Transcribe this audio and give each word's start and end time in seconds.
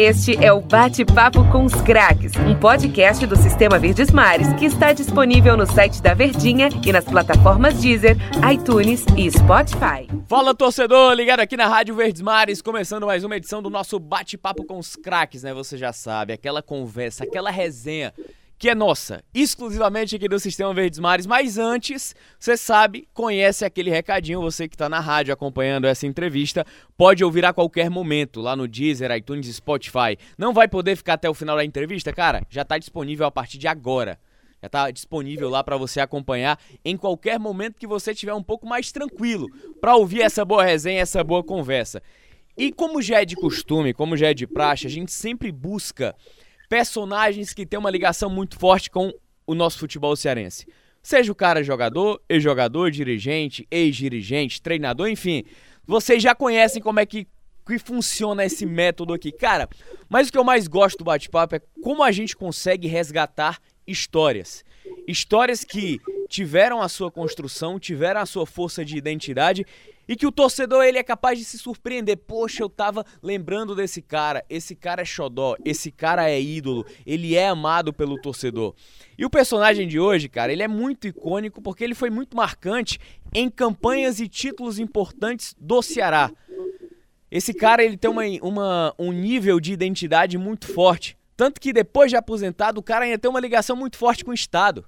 Este 0.00 0.36
é 0.36 0.52
o 0.52 0.60
Bate-Papo 0.60 1.44
com 1.50 1.64
os 1.64 1.74
Craques, 1.74 2.30
um 2.36 2.54
podcast 2.54 3.26
do 3.26 3.34
Sistema 3.34 3.80
Verdes 3.80 4.12
Mares 4.12 4.52
que 4.52 4.64
está 4.64 4.92
disponível 4.92 5.56
no 5.56 5.66
site 5.66 6.00
da 6.00 6.14
Verdinha 6.14 6.68
e 6.86 6.92
nas 6.92 7.04
plataformas 7.04 7.80
Deezer, 7.80 8.16
iTunes 8.48 9.04
e 9.16 9.28
Spotify. 9.28 10.06
Fala 10.28 10.54
torcedor, 10.54 11.14
ligado 11.14 11.40
aqui 11.40 11.56
na 11.56 11.66
Rádio 11.66 11.96
Verdes 11.96 12.22
Mares, 12.22 12.62
começando 12.62 13.06
mais 13.06 13.24
uma 13.24 13.36
edição 13.36 13.60
do 13.60 13.68
nosso 13.68 13.98
Bate-Papo 13.98 14.64
com 14.64 14.78
os 14.78 14.94
Craques, 14.94 15.42
né? 15.42 15.52
Você 15.52 15.76
já 15.76 15.92
sabe, 15.92 16.32
aquela 16.32 16.62
conversa, 16.62 17.24
aquela 17.24 17.50
resenha 17.50 18.14
que 18.58 18.68
é 18.68 18.74
nossa, 18.74 19.22
exclusivamente 19.32 20.16
aqui 20.16 20.28
do 20.28 20.40
Sistema 20.40 20.74
Verdes 20.74 20.98
Mares. 20.98 21.26
Mas 21.26 21.58
antes, 21.58 22.14
você 22.38 22.56
sabe, 22.56 23.08
conhece 23.14 23.64
aquele 23.64 23.88
recadinho, 23.88 24.40
você 24.40 24.66
que 24.68 24.74
está 24.74 24.88
na 24.88 24.98
rádio 24.98 25.32
acompanhando 25.32 25.86
essa 25.86 26.06
entrevista, 26.06 26.66
pode 26.96 27.22
ouvir 27.22 27.44
a 27.44 27.52
qualquer 27.52 27.88
momento 27.88 28.40
lá 28.40 28.56
no 28.56 28.66
Deezer, 28.66 29.12
iTunes 29.12 29.54
Spotify. 29.54 30.18
Não 30.36 30.52
vai 30.52 30.66
poder 30.66 30.96
ficar 30.96 31.14
até 31.14 31.30
o 31.30 31.34
final 31.34 31.56
da 31.56 31.64
entrevista? 31.64 32.12
Cara, 32.12 32.42
já 32.50 32.62
está 32.62 32.76
disponível 32.76 33.26
a 33.26 33.30
partir 33.30 33.58
de 33.58 33.68
agora. 33.68 34.18
Já 34.60 34.66
está 34.66 34.90
disponível 34.90 35.48
lá 35.48 35.62
para 35.62 35.76
você 35.76 36.00
acompanhar 36.00 36.58
em 36.84 36.96
qualquer 36.96 37.38
momento 37.38 37.78
que 37.78 37.86
você 37.86 38.10
estiver 38.10 38.34
um 38.34 38.42
pouco 38.42 38.66
mais 38.66 38.90
tranquilo 38.90 39.46
para 39.80 39.94
ouvir 39.94 40.22
essa 40.22 40.44
boa 40.44 40.64
resenha, 40.64 41.00
essa 41.00 41.22
boa 41.22 41.44
conversa. 41.44 42.02
E 42.56 42.72
como 42.72 43.00
já 43.00 43.22
é 43.22 43.24
de 43.24 43.36
costume, 43.36 43.94
como 43.94 44.16
já 44.16 44.30
é 44.30 44.34
de 44.34 44.44
praxe, 44.44 44.88
a 44.88 44.90
gente 44.90 45.12
sempre 45.12 45.52
busca 45.52 46.12
personagens 46.68 47.52
que 47.52 47.64
têm 47.64 47.78
uma 47.78 47.90
ligação 47.90 48.28
muito 48.28 48.58
forte 48.58 48.90
com 48.90 49.12
o 49.46 49.54
nosso 49.54 49.78
futebol 49.78 50.14
cearense. 50.14 50.66
Seja 51.02 51.32
o 51.32 51.34
cara 51.34 51.62
jogador, 51.62 52.20
ex-jogador, 52.28 52.90
dirigente, 52.90 53.66
ex-dirigente, 53.70 54.60
treinador, 54.60 55.08
enfim. 55.08 55.44
Vocês 55.86 56.22
já 56.22 56.34
conhecem 56.34 56.82
como 56.82 57.00
é 57.00 57.06
que, 57.06 57.26
que 57.66 57.78
funciona 57.78 58.44
esse 58.44 58.66
método 58.66 59.14
aqui. 59.14 59.32
Cara, 59.32 59.68
mas 60.08 60.28
o 60.28 60.32
que 60.32 60.36
eu 60.36 60.44
mais 60.44 60.68
gosto 60.68 60.98
do 60.98 61.04
bate-papo 61.04 61.56
é 61.56 61.62
como 61.82 62.02
a 62.02 62.12
gente 62.12 62.36
consegue 62.36 62.86
resgatar 62.86 63.58
histórias. 63.86 64.62
Histórias 65.06 65.64
que 65.64 65.98
tiveram 66.28 66.82
a 66.82 66.88
sua 66.88 67.10
construção, 67.10 67.78
tiveram 67.78 68.20
a 68.20 68.26
sua 68.26 68.44
força 68.44 68.84
de 68.84 68.98
identidade 68.98 69.64
e 70.08 70.16
que 70.16 70.26
o 70.26 70.32
torcedor 70.32 70.84
ele 70.84 70.98
é 70.98 71.02
capaz 71.02 71.38
de 71.38 71.44
se 71.44 71.58
surpreender. 71.58 72.16
Poxa, 72.16 72.62
eu 72.62 72.68
tava 72.68 73.04
lembrando 73.22 73.76
desse 73.76 74.00
cara, 74.00 74.42
esse 74.48 74.74
cara 74.74 75.02
é 75.02 75.04
xodó, 75.04 75.54
esse 75.64 75.92
cara 75.92 76.30
é 76.30 76.40
ídolo, 76.40 76.86
ele 77.04 77.36
é 77.36 77.48
amado 77.48 77.92
pelo 77.92 78.18
torcedor. 78.20 78.74
E 79.18 79.24
o 79.24 79.30
personagem 79.30 79.86
de 79.86 80.00
hoje, 80.00 80.28
cara, 80.28 80.50
ele 80.50 80.62
é 80.62 80.68
muito 80.68 81.06
icônico 81.06 81.60
porque 81.60 81.84
ele 81.84 81.94
foi 81.94 82.08
muito 82.08 82.34
marcante 82.34 82.98
em 83.34 83.50
campanhas 83.50 84.18
e 84.18 84.26
títulos 84.26 84.78
importantes 84.78 85.54
do 85.60 85.82
Ceará. 85.82 86.30
Esse 87.30 87.52
cara 87.52 87.84
ele 87.84 87.98
tem 87.98 88.10
uma, 88.10 88.22
uma, 88.40 88.94
um 88.98 89.12
nível 89.12 89.60
de 89.60 89.72
identidade 89.74 90.38
muito 90.38 90.66
forte. 90.66 91.18
Tanto 91.36 91.60
que 91.60 91.72
depois 91.72 92.10
de 92.10 92.16
aposentado, 92.16 92.80
o 92.80 92.82
cara 92.82 93.04
ainda 93.04 93.18
tem 93.18 93.30
uma 93.30 93.38
ligação 93.38 93.76
muito 93.76 93.98
forte 93.98 94.24
com 94.24 94.30
o 94.30 94.34
Estado. 94.34 94.84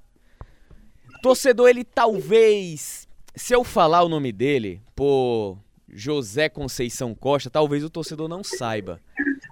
Torcedor, 1.23 1.69
ele 1.69 1.85
talvez 1.85 3.07
se 3.35 3.55
eu 3.55 3.65
falar 3.65 4.03
o 4.03 4.09
nome 4.09 4.33
dele, 4.33 4.83
por 5.01 5.57
José 5.89 6.51
Conceição 6.51 7.15
Costa, 7.15 7.49
talvez 7.49 7.83
o 7.83 7.89
torcedor 7.89 8.29
não 8.29 8.45
saiba. 8.45 9.01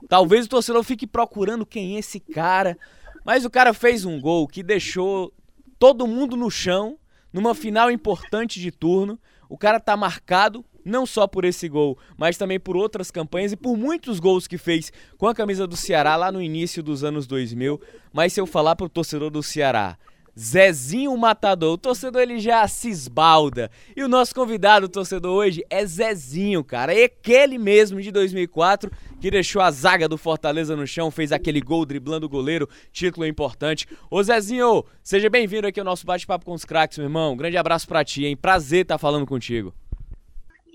Talvez 0.07 0.45
o 0.45 0.49
torcedor 0.51 0.85
fique 0.85 1.07
procurando 1.07 1.65
quem 1.65 1.97
é 1.97 2.01
esse 2.01 2.21
cara. 2.21 2.77
Mas 3.25 3.47
o 3.47 3.51
cara 3.51 3.73
fez 3.73 4.05
um 4.05 4.21
gol 4.21 4.47
que 4.47 4.63
deixou 4.63 5.33
todo 5.79 6.07
mundo 6.07 6.37
no 6.37 6.51
chão, 6.51 6.99
numa 7.33 7.55
final 7.55 7.91
importante 7.91 8.61
de 8.61 8.71
turno. 8.71 9.19
O 9.49 9.57
cara 9.57 9.81
tá 9.81 9.97
marcado 9.97 10.63
não 10.85 11.07
só 11.07 11.27
por 11.27 11.47
esse 11.47 11.67
gol, 11.67 11.97
mas 12.19 12.37
também 12.37 12.61
por 12.61 12.77
outras 12.77 13.11
campanhas 13.11 13.53
e 13.53 13.57
por 13.57 13.75
muitos 13.75 14.21
gols 14.21 14.47
que 14.47 14.59
fez 14.59 14.93
com 15.17 15.27
a 15.27 15.35
camisa 15.35 15.67
do 15.67 15.79
Ceará 15.79 16.15
lá 16.15 16.31
no 16.31 16.43
início 16.43 16.83
dos 16.83 17.03
anos 17.03 17.27
2000. 17.27 17.81
Mas 18.13 18.35
se 18.35 18.41
eu 18.41 18.47
falar 18.47 18.77
pro 18.77 18.87
torcedor 18.87 19.31
do 19.31 19.43
Ceará, 19.43 19.97
Zezinho 20.39 21.17
Matador. 21.17 21.73
O 21.73 21.79
torcedor 21.79 22.23
ele 22.23 22.39
já 22.39 22.67
se 22.69 22.89
esbalda. 22.89 23.71
E 23.97 24.05
o 24.05 24.09
nosso 24.09 24.33
convidado, 24.33 24.87
o 24.87 24.89
torcedor 24.89 25.35
hoje, 25.35 25.65
é 25.69 25.85
Zezinho, 25.85 26.63
cara. 26.63 26.95
É 26.95 27.05
aquele 27.05 27.59
mesmo 27.59 28.01
de 28.01 28.13
2004 28.13 28.91
que 29.21 29.33
deixou 29.33 29.61
a 29.61 29.71
zaga 29.73 30.09
do 30.09 30.17
Fortaleza 30.17 30.77
no 30.77 30.87
chão, 30.87 31.11
fez 31.11 31.33
aquele 31.33 31.61
gol 31.61 31.85
driblando 31.85 32.27
o 32.27 32.29
goleiro, 32.29 32.69
título 32.93 33.27
importante. 33.27 33.89
Ô 34.09 34.23
Zezinho, 34.23 34.85
seja 35.03 35.29
bem-vindo 35.29 35.67
aqui 35.67 35.81
ao 35.81 35.87
nosso 35.87 36.07
bate-papo 36.07 36.45
com 36.45 36.53
os 36.53 36.65
craques, 36.65 36.99
meu 36.99 37.07
irmão. 37.07 37.37
Grande 37.37 37.57
abraço 37.57 37.89
para 37.89 38.05
ti, 38.05 38.25
hein? 38.25 38.37
Prazer 38.37 38.83
estar 38.83 38.95
tá 38.95 38.99
falando 38.99 39.27
contigo. 39.27 39.75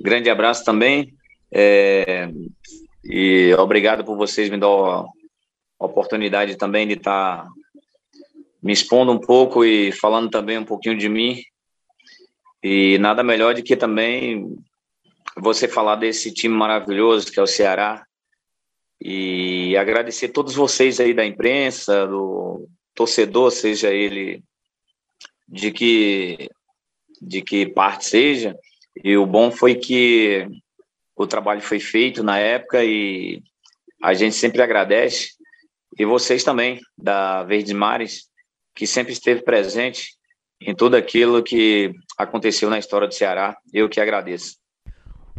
Grande 0.02 0.30
abraço 0.30 0.66
também. 0.66 1.14
É... 1.50 2.30
E 3.06 3.54
obrigado 3.58 4.04
por 4.04 4.18
vocês 4.18 4.50
me 4.50 4.58
dar 4.58 4.68
a 4.68 5.06
oportunidade 5.80 6.58
também 6.58 6.86
de 6.86 6.94
estar 6.94 7.44
tá 7.46 7.50
me 8.64 8.72
expondo 8.72 9.12
um 9.12 9.20
pouco 9.20 9.66
e 9.66 9.92
falando 9.92 10.30
também 10.30 10.58
um 10.58 10.64
pouquinho 10.64 10.98
de 10.98 11.10
mim. 11.10 11.44
E 12.64 12.98
nada 13.00 13.22
melhor 13.22 13.54
do 13.54 13.62
que 13.62 13.76
também 13.76 14.56
você 15.36 15.68
falar 15.68 15.96
desse 15.98 16.34
time 16.34 16.56
maravilhoso 16.56 17.30
que 17.30 17.40
é 17.40 17.44
o 17.44 17.48
Ceará. 17.48 18.06
E 19.02 19.76
agradecer 19.76 20.30
todos 20.30 20.56
vocês 20.56 21.02
aí 21.02 21.14
da 21.14 21.26
imprensa, 21.26 22.08
do 22.08 22.70
torcedor, 22.96 23.52
seja 23.52 23.92
ele 23.92 24.42
de 25.46 25.72
que 25.72 26.50
de 27.22 27.42
que 27.42 27.66
parte 27.66 28.06
seja. 28.06 28.58
E 29.04 29.18
o 29.18 29.26
bom 29.26 29.52
foi 29.52 29.76
que 29.76 30.48
o 31.18 31.28
trabalho 31.28 31.62
foi 31.62 31.80
feito 31.82 32.24
na 32.24 32.38
época 32.38 32.84
e 32.84 33.42
a 34.02 34.14
gente 34.14 34.36
sempre 34.36 34.62
agradece. 34.62 35.32
E 35.98 36.06
vocês 36.06 36.44
também, 36.44 36.80
da 36.98 37.44
Verdes 37.44 37.74
Mares, 37.74 38.30
que 38.76 38.88
sempre 38.88 39.14
esteve 39.14 39.42
presente 39.42 40.14
em 40.62 40.74
tudo 40.74 40.96
aquilo 40.96 41.44
que 41.44 41.94
aconteceu 42.18 42.70
na 42.70 42.80
história 42.80 43.08
do 43.08 43.14
Ceará. 43.14 43.56
Eu 43.74 43.90
que 43.90 44.00
agradeço. 44.00 44.56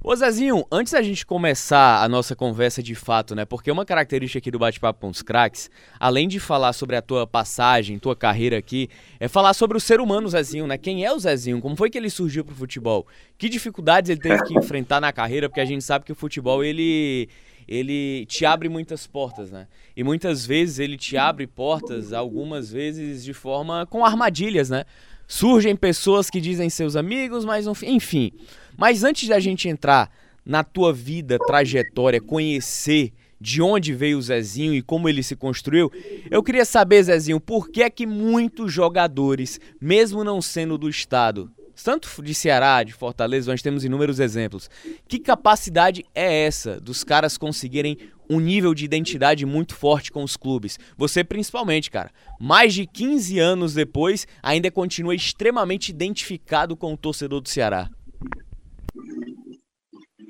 Ô 0.06 0.14
Zezinho, 0.14 0.66
antes 0.70 0.92
da 0.92 1.00
gente 1.00 1.24
começar 1.24 2.04
a 2.04 2.08
nossa 2.10 2.36
conversa 2.36 2.82
de 2.82 2.94
fato, 2.94 3.34
né? 3.34 3.46
Porque 3.46 3.70
uma 3.70 3.86
característica 3.86 4.38
aqui 4.38 4.50
do 4.50 4.58
Bate-Papo 4.58 5.00
com 5.00 5.08
os 5.08 5.22
Cracks, 5.22 5.70
além 5.98 6.28
de 6.28 6.38
falar 6.38 6.74
sobre 6.74 6.94
a 6.94 7.00
tua 7.00 7.26
passagem, 7.26 7.98
tua 7.98 8.14
carreira 8.14 8.58
aqui, 8.58 8.90
é 9.18 9.28
falar 9.28 9.54
sobre 9.54 9.78
o 9.78 9.80
ser 9.80 10.02
humano 10.02 10.28
Zezinho, 10.28 10.66
né? 10.66 10.76
Quem 10.76 11.06
é 11.06 11.10
o 11.10 11.18
Zezinho? 11.18 11.58
Como 11.58 11.74
foi 11.74 11.88
que 11.88 11.96
ele 11.96 12.10
surgiu 12.10 12.44
pro 12.44 12.54
futebol? 12.54 13.06
Que 13.38 13.48
dificuldades 13.48 14.10
ele 14.10 14.20
teve 14.20 14.44
que 14.44 14.52
enfrentar 14.58 15.00
na 15.00 15.10
carreira? 15.10 15.48
Porque 15.48 15.62
a 15.62 15.64
gente 15.64 15.82
sabe 15.82 16.04
que 16.04 16.12
o 16.12 16.14
futebol, 16.14 16.62
ele 16.62 17.30
ele 17.68 18.26
te 18.26 18.44
abre 18.44 18.68
muitas 18.68 19.06
portas, 19.06 19.50
né? 19.50 19.66
E 19.96 20.04
muitas 20.04 20.44
vezes 20.44 20.78
ele 20.78 20.96
te 20.96 21.16
abre 21.16 21.46
portas, 21.46 22.12
algumas 22.12 22.70
vezes 22.70 23.24
de 23.24 23.32
forma 23.32 23.86
com 23.86 24.04
armadilhas, 24.04 24.70
né? 24.70 24.84
Surgem 25.26 25.74
pessoas 25.74 26.28
que 26.28 26.40
dizem 26.40 26.68
seus 26.68 26.96
amigos, 26.96 27.44
mas 27.44 27.66
enfim. 27.82 28.32
Mas 28.76 29.04
antes 29.04 29.28
da 29.28 29.40
gente 29.40 29.68
entrar 29.68 30.10
na 30.44 30.62
tua 30.62 30.92
vida, 30.92 31.38
trajetória, 31.38 32.20
conhecer 32.20 33.12
de 33.40 33.60
onde 33.60 33.92
veio 33.94 34.18
o 34.18 34.22
Zezinho 34.22 34.74
e 34.74 34.82
como 34.82 35.08
ele 35.08 35.22
se 35.22 35.36
construiu, 35.36 35.90
eu 36.30 36.42
queria 36.42 36.64
saber, 36.64 37.02
Zezinho, 37.02 37.40
por 37.40 37.68
que 37.68 37.82
é 37.82 37.90
que 37.90 38.06
muitos 38.06 38.72
jogadores, 38.72 39.60
mesmo 39.80 40.24
não 40.24 40.40
sendo 40.40 40.78
do 40.78 40.88
estado, 40.88 41.50
tanto 41.82 42.22
de 42.22 42.34
Ceará, 42.34 42.82
de 42.82 42.92
Fortaleza, 42.92 43.50
nós 43.50 43.62
temos 43.62 43.84
inúmeros 43.84 44.20
exemplos. 44.20 44.68
Que 45.08 45.18
capacidade 45.18 46.04
é 46.14 46.44
essa 46.46 46.80
dos 46.80 47.02
caras 47.02 47.38
conseguirem 47.38 47.98
um 48.28 48.40
nível 48.40 48.74
de 48.74 48.84
identidade 48.84 49.44
muito 49.44 49.74
forte 49.74 50.10
com 50.10 50.22
os 50.22 50.36
clubes? 50.36 50.78
Você 50.96 51.24
principalmente, 51.24 51.90
cara. 51.90 52.10
Mais 52.40 52.74
de 52.74 52.86
15 52.86 53.38
anos 53.38 53.74
depois, 53.74 54.26
ainda 54.42 54.70
continua 54.70 55.14
extremamente 55.14 55.88
identificado 55.90 56.76
com 56.76 56.92
o 56.92 56.96
torcedor 56.96 57.40
do 57.40 57.48
Ceará. 57.48 57.88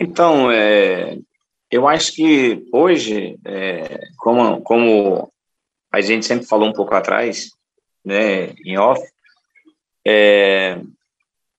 Então, 0.01 0.51
é, 0.51 1.19
eu 1.71 1.89
acho 1.89 2.15
que 2.15 2.67
hoje, 2.73 3.39
é, 3.45 4.01
como, 4.17 4.61
como 4.63 5.33
a 5.93 6.01
gente 6.01 6.27
sempre 6.27 6.47
falou 6.47 6.69
um 6.69 6.73
pouco 6.73 6.95
atrás, 6.95 7.51
né, 8.05 8.51
em 8.65 8.77
off, 8.77 9.03
é, 10.07 10.79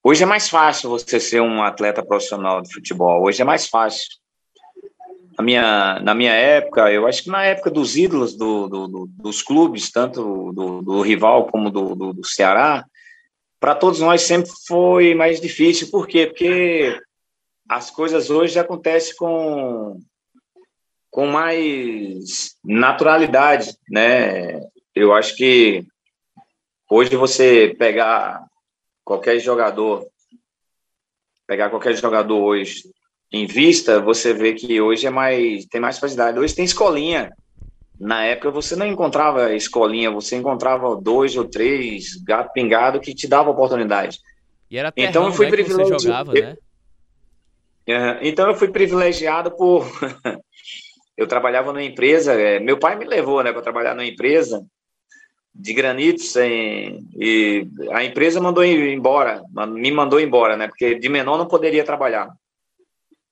Hoje 0.08 0.22
é 0.22 0.26
mais 0.28 0.48
fácil 0.48 0.92
você 0.92 1.20
ser 1.20 1.42
um 1.42 1.64
atleta 1.64 2.06
profissional 2.06 2.62
de 2.62 2.72
futebol. 2.72 3.24
Hoje 3.24 3.42
é 3.42 3.44
mais 3.44 3.68
fácil. 3.68 4.08
Na 5.36 5.44
minha, 5.44 6.00
na 6.00 6.14
minha 6.14 6.32
época, 6.32 6.92
eu 6.92 7.08
acho 7.08 7.24
que 7.24 7.30
na 7.32 7.44
época 7.44 7.72
dos 7.72 7.98
ídolos 7.98 8.38
do, 8.38 8.68
do, 8.68 8.88
do, 8.88 9.08
dos 9.08 9.42
clubes, 9.42 9.92
tanto 9.92 10.54
do, 10.54 10.84
do 10.84 11.02
rival 11.02 11.48
como 11.48 11.72
do, 11.72 11.96
do, 11.96 12.24
Ceará, 12.24 12.86
para 13.60 13.74
todos 13.74 14.00
nós 14.00 14.22
sempre 14.22 14.52
foi 14.68 15.16
mais 15.16 15.42
difícil. 15.42 15.90
Por 15.90 16.08
quê? 16.08 16.28
Porque 16.28 17.02
as 17.68 17.90
coisas 17.90 18.30
hoje 18.30 18.60
acontecem 18.60 19.16
com, 19.16 20.00
com 21.10 21.26
mais 21.26 22.56
naturalidade, 22.64 23.76
né? 23.90 24.62
Eu 24.94 25.16
acho 25.16 25.36
que 25.36 25.84
hoje 26.92 27.16
você 27.16 27.76
pegar 27.80 28.45
qualquer 29.06 29.40
jogador, 29.40 30.06
pegar 31.46 31.70
qualquer 31.70 31.96
jogador 31.96 32.42
hoje 32.42 32.82
em 33.32 33.46
vista, 33.46 34.02
você 34.02 34.34
vê 34.34 34.54
que 34.54 34.82
hoje 34.82 35.06
é 35.06 35.10
mais 35.12 35.66
tem 35.68 35.80
mais 35.80 36.00
facilidade. 36.00 36.40
Hoje 36.40 36.56
tem 36.56 36.66
escolinha, 36.66 37.32
na 38.00 38.24
época 38.26 38.50
você 38.50 38.76
não 38.76 38.88
encontrava 38.88 39.54
escolinha, 39.54 40.10
você 40.10 40.36
encontrava 40.36 40.96
dois 40.96 41.38
ou 41.38 41.46
três 41.46 42.16
gato 42.24 42.52
pingado 42.52 43.00
que 43.00 43.14
te 43.14 43.28
dava 43.28 43.52
oportunidade. 43.52 44.20
E 44.70 44.78
era 44.78 44.92
terrão, 44.92 45.10
então 45.10 45.26
eu 45.28 45.32
fui 45.32 45.46
né, 45.46 45.52
privilegiado. 45.52 46.02
Jogava, 46.02 46.34
né? 46.34 46.58
Então 48.24 48.50
eu 48.50 48.56
fui 48.56 48.70
privilegiado 48.70 49.52
por 49.52 49.86
eu 51.16 51.28
trabalhava 51.28 51.72
numa 51.72 51.84
empresa, 51.84 52.34
é, 52.34 52.60
meu 52.60 52.80
pai 52.80 52.96
me 52.96 53.06
levou, 53.06 53.44
né, 53.44 53.54
para 53.54 53.62
trabalhar 53.62 53.94
numa 53.94 54.06
empresa 54.08 54.66
de 55.58 55.74
granitos 55.74 56.36
e 56.36 57.66
a 57.92 58.04
empresa 58.04 58.42
mandou 58.42 58.64
embora, 58.66 59.42
me 59.70 59.90
mandou 59.90 60.20
embora, 60.20 60.58
né, 60.58 60.68
porque 60.68 60.96
de 60.96 61.08
menor 61.08 61.38
não 61.38 61.48
poderia 61.48 61.86
trabalhar. 61.86 62.30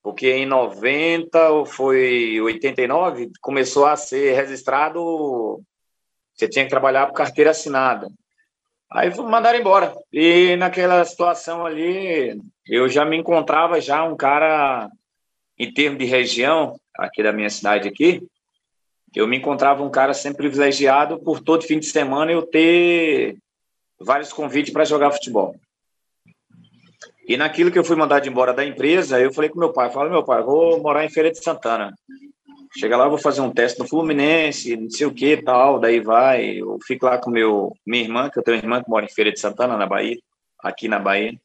Porque 0.02 0.30
em 0.30 0.46
90 0.46 1.50
ou 1.50 1.66
foi 1.66 2.40
89 2.40 3.30
começou 3.40 3.86
a 3.86 3.96
ser 3.96 4.34
registrado, 4.34 5.62
você 6.34 6.48
tinha 6.48 6.64
que 6.64 6.70
trabalhar 6.70 7.06
por 7.06 7.14
carteira 7.14 7.50
assinada. 7.50 8.10
Aí 8.90 9.14
mandaram 9.18 9.58
embora. 9.58 9.94
E 10.12 10.56
naquela 10.56 11.04
situação 11.04 11.64
ali, 11.64 12.38
eu 12.66 12.88
já 12.88 13.04
me 13.04 13.16
encontrava 13.16 13.80
já 13.80 14.04
um 14.04 14.16
cara 14.16 14.88
em 15.58 15.72
termos 15.72 15.98
de 15.98 16.04
região, 16.04 16.78
aqui 16.96 17.22
da 17.22 17.32
minha 17.32 17.50
cidade 17.50 17.88
aqui, 17.88 18.22
eu 19.14 19.26
me 19.28 19.36
encontrava 19.36 19.82
um 19.82 19.90
cara 19.90 20.12
sempre 20.12 20.48
privilegiado 20.48 21.18
por 21.18 21.40
todo 21.40 21.64
fim 21.64 21.78
de 21.78 21.86
semana 21.86 22.32
eu 22.32 22.42
ter 22.42 23.36
vários 23.98 24.32
convites 24.32 24.72
para 24.72 24.84
jogar 24.84 25.12
futebol. 25.12 25.54
E 27.26 27.36
naquilo 27.36 27.70
que 27.70 27.78
eu 27.78 27.84
fui 27.84 27.96
mandado 27.96 28.28
embora 28.28 28.52
da 28.52 28.64
empresa, 28.64 29.20
eu 29.20 29.32
falei 29.32 29.48
com 29.48 29.58
meu 29.58 29.72
pai, 29.72 29.90
falei, 29.90 30.10
meu 30.10 30.24
pai, 30.24 30.42
vou 30.42 30.80
morar 30.82 31.04
em 31.04 31.10
Feira 31.10 31.30
de 31.30 31.42
Santana. 31.42 31.94
Chega 32.76 32.96
lá, 32.96 33.08
vou 33.08 33.16
fazer 33.16 33.40
um 33.40 33.52
teste 33.52 33.78
no 33.78 33.88
Fluminense, 33.88 34.76
não 34.76 34.90
sei 34.90 35.06
o 35.06 35.14
que 35.14 35.40
tal, 35.40 35.78
daí 35.78 36.00
vai, 36.00 36.60
eu 36.60 36.76
fico 36.84 37.06
lá 37.06 37.16
com 37.16 37.30
meu, 37.30 37.72
minha 37.86 38.02
irmã, 38.02 38.28
que 38.28 38.38
eu 38.38 38.42
tenho 38.42 38.56
uma 38.58 38.62
irmã 38.62 38.82
que 38.82 38.90
mora 38.90 39.06
em 39.06 39.14
Feira 39.14 39.32
de 39.32 39.38
Santana, 39.38 39.76
na 39.76 39.86
Bahia, 39.86 40.18
aqui 40.58 40.88
na 40.88 40.98
Bahia. 40.98 41.38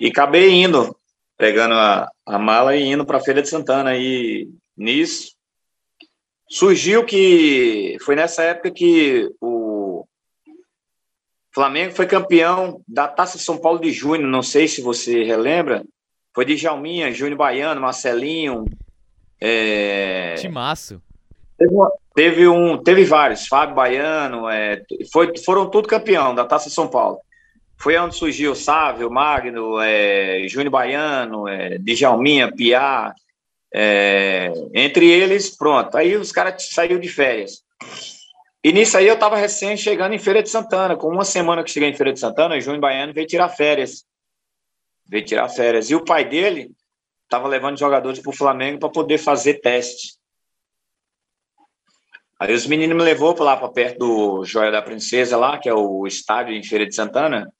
E 0.00 0.08
acabei 0.08 0.50
indo 0.50 0.94
pegando 1.38 1.74
a, 1.74 2.10
a 2.26 2.38
mala 2.38 2.76
e 2.76 2.84
indo 2.84 3.06
para 3.06 3.20
Feira 3.20 3.40
de 3.40 3.48
Santana. 3.48 3.96
E 3.96 4.48
nisso 4.76 5.33
surgiu 6.48 7.04
que 7.04 7.96
foi 8.02 8.14
nessa 8.14 8.42
época 8.42 8.70
que 8.70 9.30
o 9.40 10.06
Flamengo 11.52 11.94
foi 11.94 12.06
campeão 12.06 12.80
da 12.86 13.06
Taça 13.06 13.38
São 13.38 13.58
Paulo 13.58 13.80
de 13.80 13.92
Junho. 13.92 14.26
Não 14.26 14.42
sei 14.42 14.66
se 14.66 14.82
você 14.82 15.22
relembra. 15.22 15.84
Foi 16.34 16.44
de 16.44 16.56
Jalminha, 16.56 17.12
Júnior 17.12 17.38
Baiano, 17.38 17.80
Marcelinho. 17.80 18.64
É... 19.40 20.34
Timaço. 20.34 21.00
Teve, 21.56 21.74
teve, 22.14 22.48
um, 22.48 22.76
teve 22.76 23.04
vários, 23.04 23.46
Fábio 23.46 23.76
Baiano, 23.76 24.48
é, 24.48 24.82
foi, 25.12 25.32
foram 25.38 25.70
tudo 25.70 25.86
campeão 25.86 26.34
da 26.34 26.44
Taça 26.44 26.68
São 26.68 26.88
Paulo. 26.88 27.18
Foi 27.76 27.96
onde 27.96 28.16
surgiu 28.16 28.52
o 28.52 28.56
Sávio, 28.56 29.10
Magno, 29.10 29.78
é, 29.80 30.46
Júnior 30.48 30.70
Baiano, 30.70 31.46
é, 31.46 31.78
Djalminha, 31.78 32.50
Piá, 32.50 33.14
é, 33.76 34.52
entre 34.72 35.10
eles, 35.10 35.50
pronto. 35.50 35.96
Aí 35.96 36.16
os 36.16 36.30
caras 36.30 36.68
saíram 36.70 37.00
de 37.00 37.08
férias. 37.08 37.64
E 38.62 38.72
nisso 38.72 38.96
aí 38.96 39.08
eu 39.08 39.14
estava 39.14 39.36
recém 39.36 39.76
chegando 39.76 40.14
em 40.14 40.18
Feira 40.18 40.40
de 40.40 40.48
Santana. 40.48 40.96
Com 40.96 41.08
uma 41.08 41.24
semana 41.24 41.64
que 41.64 41.72
cheguei 41.72 41.88
em 41.88 41.94
Feira 41.94 42.12
de 42.12 42.20
Santana, 42.20 42.60
Júnior 42.60 42.80
Baiano 42.80 43.12
veio 43.12 43.26
tirar 43.26 43.48
férias. 43.48 44.06
Veio 45.04 45.24
tirar 45.24 45.48
férias. 45.48 45.90
E 45.90 45.94
o 45.96 46.04
pai 46.04 46.24
dele 46.24 46.70
estava 47.24 47.48
levando 47.48 47.76
jogadores 47.76 48.20
para 48.20 48.30
o 48.30 48.36
Flamengo 48.36 48.78
para 48.78 48.90
poder 48.90 49.18
fazer 49.18 49.54
teste. 49.54 50.14
Aí 52.38 52.54
os 52.54 52.66
meninos 52.66 52.96
me 52.96 53.02
levou 53.02 53.34
para 53.34 53.44
lá 53.44 53.56
para 53.56 53.68
perto 53.70 53.98
do 53.98 54.44
Joia 54.44 54.70
da 54.70 54.82
Princesa 54.82 55.36
lá, 55.36 55.58
que 55.58 55.68
é 55.68 55.74
o 55.74 56.06
estádio 56.06 56.54
em 56.54 56.62
Feira 56.62 56.86
de 56.86 56.94
Santana 56.94 57.52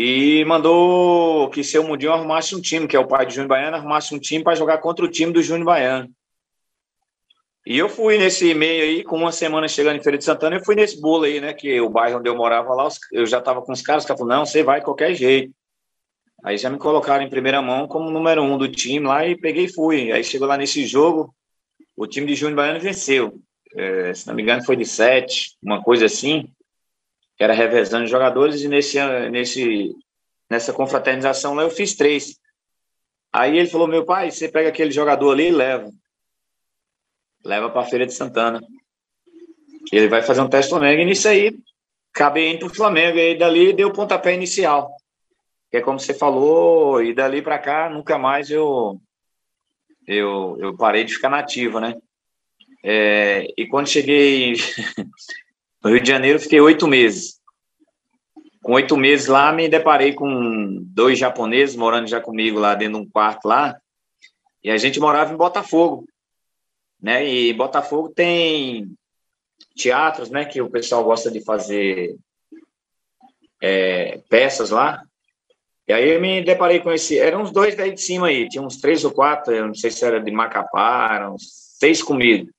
e 0.00 0.44
mandou 0.44 1.50
que 1.50 1.64
seu 1.64 1.82
Mundinho 1.82 2.12
arrumasse 2.12 2.54
um 2.54 2.60
time, 2.60 2.86
que 2.86 2.94
é 2.94 3.00
o 3.00 3.08
pai 3.08 3.26
de 3.26 3.34
Júnior 3.34 3.48
Baiano, 3.48 3.78
arrumasse 3.78 4.14
um 4.14 4.18
time 4.20 4.44
para 4.44 4.54
jogar 4.54 4.78
contra 4.78 5.04
o 5.04 5.10
time 5.10 5.32
do 5.32 5.42
Júnior 5.42 5.64
Baiano. 5.64 6.08
E 7.66 7.76
eu 7.76 7.88
fui 7.88 8.16
nesse 8.16 8.48
e-mail 8.48 8.84
aí, 8.84 9.02
com 9.02 9.16
uma 9.16 9.32
semana 9.32 9.66
chegando 9.66 9.96
em 9.96 10.00
Feira 10.00 10.16
de 10.16 10.22
Santana, 10.22 10.54
eu 10.54 10.64
fui 10.64 10.76
nesse 10.76 11.00
bolo 11.00 11.24
aí, 11.24 11.40
né, 11.40 11.52
que 11.52 11.80
o 11.80 11.90
bairro 11.90 12.20
onde 12.20 12.28
eu 12.30 12.36
morava 12.36 12.72
lá, 12.74 12.86
eu 13.12 13.26
já 13.26 13.40
estava 13.40 13.60
com 13.60 13.72
os 13.72 13.82
caras, 13.82 14.04
os 14.04 14.06
caras 14.06 14.20
falaram, 14.20 14.38
não, 14.38 14.46
você 14.46 14.62
vai 14.62 14.78
de 14.78 14.84
qualquer 14.84 15.14
jeito. 15.14 15.52
Aí 16.44 16.56
já 16.56 16.70
me 16.70 16.78
colocaram 16.78 17.24
em 17.24 17.28
primeira 17.28 17.60
mão 17.60 17.88
como 17.88 18.08
número 18.08 18.40
um 18.40 18.56
do 18.56 18.68
time 18.68 19.04
lá 19.04 19.26
e 19.26 19.36
peguei 19.36 19.64
e 19.64 19.74
fui. 19.74 20.12
Aí 20.12 20.22
chegou 20.22 20.46
lá 20.46 20.56
nesse 20.56 20.86
jogo, 20.86 21.34
o 21.96 22.06
time 22.06 22.24
de 22.28 22.36
Júnior 22.36 22.54
Baiano 22.58 22.78
venceu. 22.78 23.40
É, 23.74 24.14
se 24.14 24.28
não 24.28 24.34
me 24.36 24.44
engano, 24.44 24.64
foi 24.64 24.76
de 24.76 24.86
sete, 24.86 25.56
uma 25.60 25.82
coisa 25.82 26.06
assim 26.06 26.48
que 27.38 27.44
era 27.44 27.54
revezando 27.54 28.08
jogadores, 28.08 28.62
e 28.62 28.68
nesse, 28.68 28.98
nesse, 29.30 29.94
nessa 30.50 30.72
confraternização 30.72 31.54
lá 31.54 31.62
eu 31.62 31.70
fiz 31.70 31.94
três. 31.94 32.36
Aí 33.32 33.56
ele 33.56 33.68
falou: 33.68 33.86
meu 33.86 34.04
pai, 34.04 34.32
você 34.32 34.48
pega 34.48 34.68
aquele 34.68 34.90
jogador 34.90 35.30
ali 35.30 35.46
e 35.46 35.52
leva. 35.52 35.88
Leva 37.44 37.70
para 37.70 37.82
a 37.82 37.84
Feira 37.84 38.04
de 38.04 38.12
Santana. 38.12 38.60
Ele 39.92 40.08
vai 40.08 40.20
fazer 40.20 40.40
um 40.40 40.48
teste 40.48 40.70
Flamengo, 40.70 41.00
e 41.00 41.04
nisso 41.04 41.28
aí 41.28 41.56
acabei 42.12 42.50
indo 42.50 42.66
para 42.66 42.72
o 42.72 42.74
Flamengo, 42.74 43.16
e 43.16 43.38
dali 43.38 43.72
deu 43.72 43.88
o 43.88 43.92
pontapé 43.92 44.34
inicial. 44.34 44.90
Que 45.70 45.76
é 45.76 45.80
como 45.80 46.00
você 46.00 46.12
falou, 46.12 47.00
e 47.00 47.14
dali 47.14 47.40
para 47.40 47.58
cá 47.60 47.88
nunca 47.88 48.18
mais 48.18 48.50
eu, 48.50 49.00
eu, 50.08 50.56
eu 50.58 50.76
parei 50.76 51.04
de 51.04 51.14
ficar 51.14 51.28
nativo, 51.28 51.78
né? 51.78 51.94
É, 52.82 53.46
e 53.56 53.68
quando 53.68 53.88
cheguei 53.88 54.54
No 55.82 55.90
Rio 55.90 56.00
de 56.00 56.08
Janeiro, 56.08 56.40
fiquei 56.40 56.60
oito 56.60 56.88
meses. 56.88 57.40
Com 58.62 58.72
oito 58.72 58.96
meses 58.96 59.26
lá, 59.26 59.52
me 59.52 59.68
deparei 59.68 60.12
com 60.12 60.82
dois 60.82 61.18
japoneses 61.18 61.76
morando 61.76 62.08
já 62.08 62.20
comigo 62.20 62.58
lá 62.58 62.74
dentro 62.74 62.98
de 62.98 63.06
um 63.06 63.08
quarto 63.08 63.46
lá. 63.46 63.78
E 64.62 64.70
a 64.70 64.76
gente 64.76 64.98
morava 64.98 65.32
em 65.32 65.36
Botafogo. 65.36 66.04
Né? 67.00 67.28
E 67.28 67.52
Botafogo 67.52 68.08
tem 68.08 68.92
teatros, 69.76 70.30
né? 70.30 70.44
Que 70.44 70.60
o 70.60 70.68
pessoal 70.68 71.04
gosta 71.04 71.30
de 71.30 71.40
fazer 71.44 72.16
é, 73.62 74.20
peças 74.28 74.70
lá. 74.70 75.00
E 75.86 75.92
aí 75.92 76.08
eu 76.08 76.20
me 76.20 76.42
deparei 76.42 76.80
com 76.80 76.90
esse. 76.90 77.16
Eram 77.18 77.42
uns 77.42 77.52
dois 77.52 77.76
daí 77.76 77.92
de 77.92 78.00
cima 78.00 78.26
aí, 78.26 78.48
tinha 78.48 78.62
uns 78.62 78.78
três 78.78 79.04
ou 79.04 79.12
quatro, 79.12 79.54
eu 79.54 79.68
não 79.68 79.74
sei 79.74 79.92
se 79.92 80.04
era 80.04 80.20
de 80.20 80.30
Macapá, 80.30 81.14
eram 81.14 81.36
seis 81.38 82.02
comigo 82.02 82.50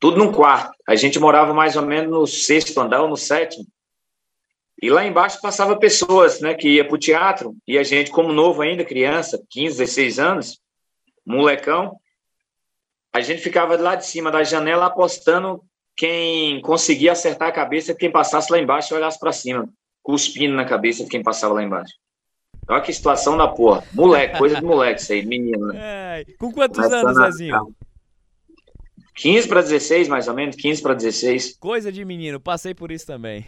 tudo 0.00 0.16
num 0.16 0.32
quarto. 0.32 0.72
A 0.88 0.96
gente 0.96 1.20
morava 1.20 1.52
mais 1.52 1.76
ou 1.76 1.82
menos 1.82 2.10
no 2.10 2.26
sexto 2.26 2.80
andar 2.80 3.02
ou 3.02 3.08
no 3.08 3.16
sétimo. 3.16 3.66
E 4.82 4.88
lá 4.88 5.04
embaixo 5.04 5.40
passava 5.42 5.76
pessoas, 5.76 6.40
né, 6.40 6.54
que 6.54 6.76
ia 6.76 6.86
para 6.86 6.94
o 6.94 6.98
teatro, 6.98 7.54
e 7.68 7.76
a 7.76 7.82
gente, 7.82 8.10
como 8.10 8.32
novo 8.32 8.62
ainda, 8.62 8.82
criança, 8.82 9.38
15, 9.50 9.76
16 9.76 10.18
anos, 10.18 10.58
molecão, 11.24 11.96
a 13.12 13.20
gente 13.20 13.42
ficava 13.42 13.76
lá 13.76 13.94
de 13.94 14.06
cima 14.06 14.30
da 14.30 14.42
janela 14.42 14.86
apostando 14.86 15.62
quem 15.94 16.62
conseguia 16.62 17.12
acertar 17.12 17.48
a 17.48 17.52
cabeça 17.52 17.92
de 17.92 17.98
quem 17.98 18.10
passasse 18.10 18.50
lá 18.50 18.58
embaixo 18.58 18.94
e 18.94 18.96
olhasse 18.96 19.20
para 19.20 19.32
cima, 19.32 19.68
cuspindo 20.02 20.54
na 20.54 20.64
cabeça 20.64 21.04
de 21.04 21.10
quem 21.10 21.22
passava 21.22 21.52
lá 21.52 21.62
embaixo. 21.62 21.92
Olha 22.66 22.80
que 22.80 22.92
situação 22.92 23.36
da 23.36 23.48
porra. 23.48 23.84
Moleque, 23.92 24.38
coisa 24.38 24.56
de 24.56 24.64
moleque 24.64 25.02
isso 25.02 25.12
aí, 25.12 25.26
menino. 25.26 25.66
Né? 25.66 26.00
É, 26.20 26.24
com 26.38 26.52
quantos 26.52 26.78
anos, 26.80 27.16
Zezinho? 27.16 27.74
15 29.14 29.48
para 29.48 29.62
16, 29.62 30.08
mais 30.08 30.28
ou 30.28 30.34
menos, 30.34 30.56
15 30.56 30.82
para 30.82 30.94
16. 30.94 31.56
Coisa 31.58 31.90
de 31.92 32.04
menino, 32.04 32.40
passei 32.40 32.74
por 32.74 32.90
isso 32.90 33.06
também. 33.06 33.46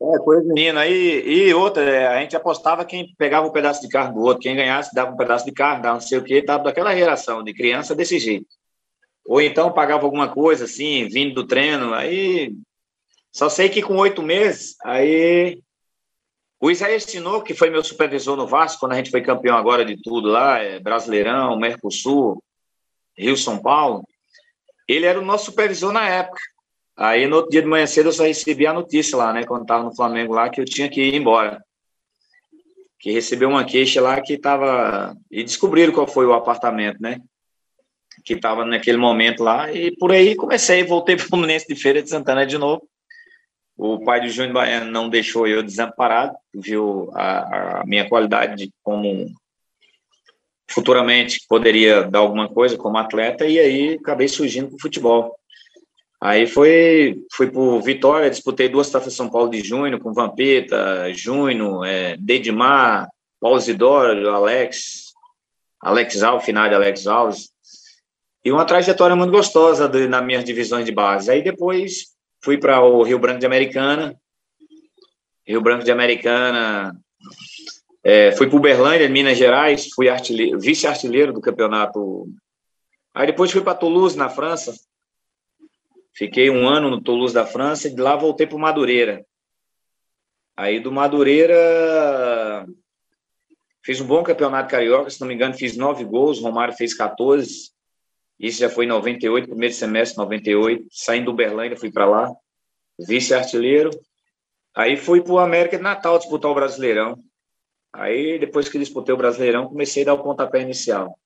É, 0.00 0.18
coisa 0.18 0.42
de 0.42 0.48
menino. 0.48 0.78
Aí, 0.78 1.22
e 1.26 1.54
outra, 1.54 1.82
é, 1.82 2.06
a 2.06 2.20
gente 2.20 2.36
apostava 2.36 2.84
quem 2.84 3.14
pegava 3.16 3.46
um 3.46 3.52
pedaço 3.52 3.80
de 3.80 3.88
carro 3.88 4.14
do 4.14 4.20
outro, 4.20 4.42
quem 4.42 4.56
ganhasse 4.56 4.94
dava 4.94 5.12
um 5.12 5.16
pedaço 5.16 5.44
de 5.44 5.52
carro, 5.52 5.82
dava 5.82 5.94
não 5.94 6.00
sei 6.00 6.18
o 6.18 6.24
quê, 6.24 6.42
dava 6.42 6.64
daquela 6.64 6.94
geração 6.94 7.42
de 7.42 7.52
criança 7.52 7.94
desse 7.94 8.18
jeito. 8.18 8.46
Ou 9.26 9.40
então 9.40 9.72
pagava 9.72 10.04
alguma 10.04 10.28
coisa 10.28 10.64
assim, 10.64 11.06
vindo 11.08 11.34
do 11.34 11.46
treino, 11.46 11.92
aí 11.92 12.54
só 13.30 13.48
sei 13.48 13.68
que 13.68 13.82
com 13.82 13.96
oito 13.96 14.22
meses, 14.22 14.74
aí 14.84 15.60
o 16.60 16.70
Isaías 16.70 17.04
Tinoco, 17.04 17.44
que 17.44 17.54
foi 17.54 17.70
meu 17.70 17.84
supervisor 17.84 18.36
no 18.36 18.46
Vasco, 18.46 18.80
quando 18.80 18.92
a 18.92 18.96
gente 18.96 19.10
foi 19.10 19.20
campeão 19.20 19.56
agora 19.56 19.84
de 19.84 20.00
tudo 20.00 20.28
lá, 20.28 20.58
é, 20.58 20.80
Brasileirão, 20.80 21.58
Mercosul, 21.58 22.42
Rio 23.16 23.36
São 23.36 23.58
Paulo, 23.58 24.02
ele 24.88 25.06
era 25.06 25.20
o 25.20 25.24
nosso 25.24 25.46
supervisor 25.46 25.92
na 25.92 26.08
época. 26.08 26.40
Aí 26.96 27.26
no 27.26 27.36
outro 27.36 27.50
dia 27.50 27.62
de 27.62 27.68
manhã 27.68 27.86
cedo 27.86 28.08
eu 28.08 28.12
só 28.12 28.24
recebi 28.24 28.66
a 28.66 28.72
notícia 28.72 29.16
lá, 29.16 29.32
né, 29.32 29.44
quando 29.44 29.62
estava 29.62 29.84
no 29.84 29.94
Flamengo 29.94 30.32
lá, 30.32 30.48
que 30.48 30.60
eu 30.60 30.64
tinha 30.64 30.88
que 30.88 31.00
ir 31.00 31.14
embora. 31.14 31.62
Que 32.98 33.12
recebeu 33.12 33.48
uma 33.48 33.64
queixa 33.64 34.00
lá 34.00 34.20
que 34.20 34.32
estava. 34.32 35.16
E 35.30 35.44
descobriram 35.44 35.92
qual 35.92 36.08
foi 36.08 36.26
o 36.26 36.32
apartamento, 36.32 37.00
né? 37.00 37.20
Que 38.24 38.34
estava 38.34 38.64
naquele 38.64 38.98
momento 38.98 39.44
lá. 39.44 39.72
E 39.72 39.94
por 39.96 40.10
aí 40.10 40.34
comecei, 40.34 40.82
voltei 40.82 41.14
para 41.14 41.24
o 41.24 41.28
Fluminense 41.28 41.68
de 41.68 41.76
Feira 41.76 42.02
de 42.02 42.10
Santana 42.10 42.44
de 42.44 42.58
novo. 42.58 42.82
O 43.76 44.00
pai 44.00 44.20
do 44.20 44.28
Júnior 44.28 44.54
Baiano 44.54 44.90
não 44.90 45.08
deixou 45.08 45.46
eu 45.46 45.62
desamparado, 45.62 46.36
viu 46.52 47.08
a, 47.14 47.82
a 47.82 47.86
minha 47.86 48.08
qualidade 48.08 48.72
como 48.82 49.32
futuramente 50.70 51.40
poderia 51.48 52.02
dar 52.02 52.20
alguma 52.20 52.48
coisa 52.48 52.76
como 52.76 52.98
atleta 52.98 53.46
e 53.46 53.58
aí 53.58 53.94
acabei 53.94 54.28
surgindo 54.28 54.68
para 54.68 54.76
o 54.76 54.80
futebol. 54.80 55.34
Aí 56.20 56.46
foi 56.46 57.16
fui 57.32 57.48
para 57.48 57.80
Vitória, 57.80 58.30
disputei 58.30 58.68
duas 58.68 58.90
taças 58.90 59.14
São 59.14 59.30
Paulo 59.30 59.50
de 59.50 59.60
junho 59.60 60.00
com 60.00 60.12
Vampeta, 60.12 61.12
Júnior, 61.12 61.86
é, 61.86 62.16
Dedimar, 62.16 63.08
Paulo 63.40 63.58
Zidoro, 63.60 64.28
Alex, 64.30 65.12
Alex 65.80 66.22
Alves, 66.22 66.44
final 66.44 66.68
de 66.68 66.74
Alex 66.74 67.06
Alves. 67.06 67.50
E 68.44 68.50
uma 68.50 68.64
trajetória 68.64 69.14
muito 69.14 69.30
gostosa 69.30 69.88
de, 69.88 70.08
nas 70.08 70.24
minhas 70.24 70.44
divisões 70.44 70.84
de 70.84 70.92
base. 70.92 71.30
Aí 71.30 71.42
depois 71.42 72.06
fui 72.42 72.58
para 72.58 72.80
o 72.80 73.02
Rio 73.02 73.18
Branco 73.18 73.38
de 73.38 73.46
Americana. 73.46 74.16
Rio 75.46 75.60
Branco 75.60 75.84
de 75.84 75.92
Americana. 75.92 76.98
É, 78.02 78.32
fui 78.32 78.46
para 78.48 78.56
Uberlândia, 78.56 79.08
Minas 79.08 79.36
Gerais. 79.36 79.88
Fui 79.94 80.06
vice-artilheiro 80.58 81.32
do 81.32 81.40
campeonato. 81.40 82.28
Aí 83.14 83.26
depois 83.26 83.50
fui 83.50 83.60
para 83.60 83.74
Toulouse, 83.74 84.16
na 84.16 84.28
França. 84.28 84.74
Fiquei 86.12 86.50
um 86.50 86.68
ano 86.68 86.90
no 86.90 87.00
Toulouse 87.00 87.32
da 87.32 87.46
França 87.46 87.88
e 87.88 87.94
de 87.94 88.00
lá 88.00 88.16
voltei 88.16 88.46
para 88.46 88.58
Madureira. 88.58 89.24
Aí 90.56 90.80
do 90.80 90.90
Madureira 90.90 92.66
fiz 93.84 94.00
um 94.00 94.06
bom 94.06 94.24
campeonato 94.24 94.68
carioca, 94.68 95.08
se 95.08 95.20
não 95.20 95.28
me 95.28 95.34
engano, 95.34 95.54
fiz 95.54 95.76
nove 95.76 96.04
gols, 96.04 96.40
Romário 96.40 96.74
fez 96.74 96.92
14. 96.92 97.70
Isso 98.38 98.58
já 98.58 98.68
foi 98.68 98.84
em 98.84 98.88
98, 98.88 99.48
primeiro 99.48 99.74
semestre 99.74 100.18
98. 100.18 100.86
Saindo 100.90 101.26
do 101.26 101.30
Uberlândia, 101.30 101.76
fui 101.76 101.92
para 101.92 102.06
lá, 102.06 102.32
vice-artilheiro. 102.98 103.90
Aí 104.74 104.96
fui 104.96 105.20
para 105.20 105.32
o 105.32 105.38
América 105.38 105.76
de 105.76 105.82
Natal 105.82 106.18
disputar 106.18 106.50
o 106.50 106.54
Brasileirão. 106.54 107.16
Aí, 107.92 108.38
depois 108.38 108.68
que 108.68 108.78
disputei 108.78 109.14
o 109.14 109.18
Brasileirão, 109.18 109.66
comecei 109.66 110.02
a 110.02 110.06
dar 110.06 110.14
o 110.14 110.22
pontapé 110.22 110.60
inicial. 110.60 111.18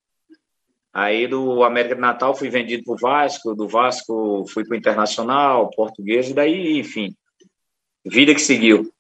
Aí 0.92 1.26
do 1.26 1.64
América 1.64 1.94
de 1.94 2.00
Natal 2.00 2.34
fui 2.34 2.50
vendido 2.50 2.84
para 2.84 2.94
o 2.94 2.98
Vasco, 2.98 3.54
do 3.54 3.66
Vasco 3.66 4.44
fui 4.52 4.64
para 4.64 4.74
o 4.74 4.78
Internacional, 4.78 5.70
Português, 5.70 6.28
e 6.28 6.34
daí, 6.34 6.78
enfim, 6.78 7.14
vida 8.04 8.34
que 8.34 8.40
seguiu. 8.40 8.92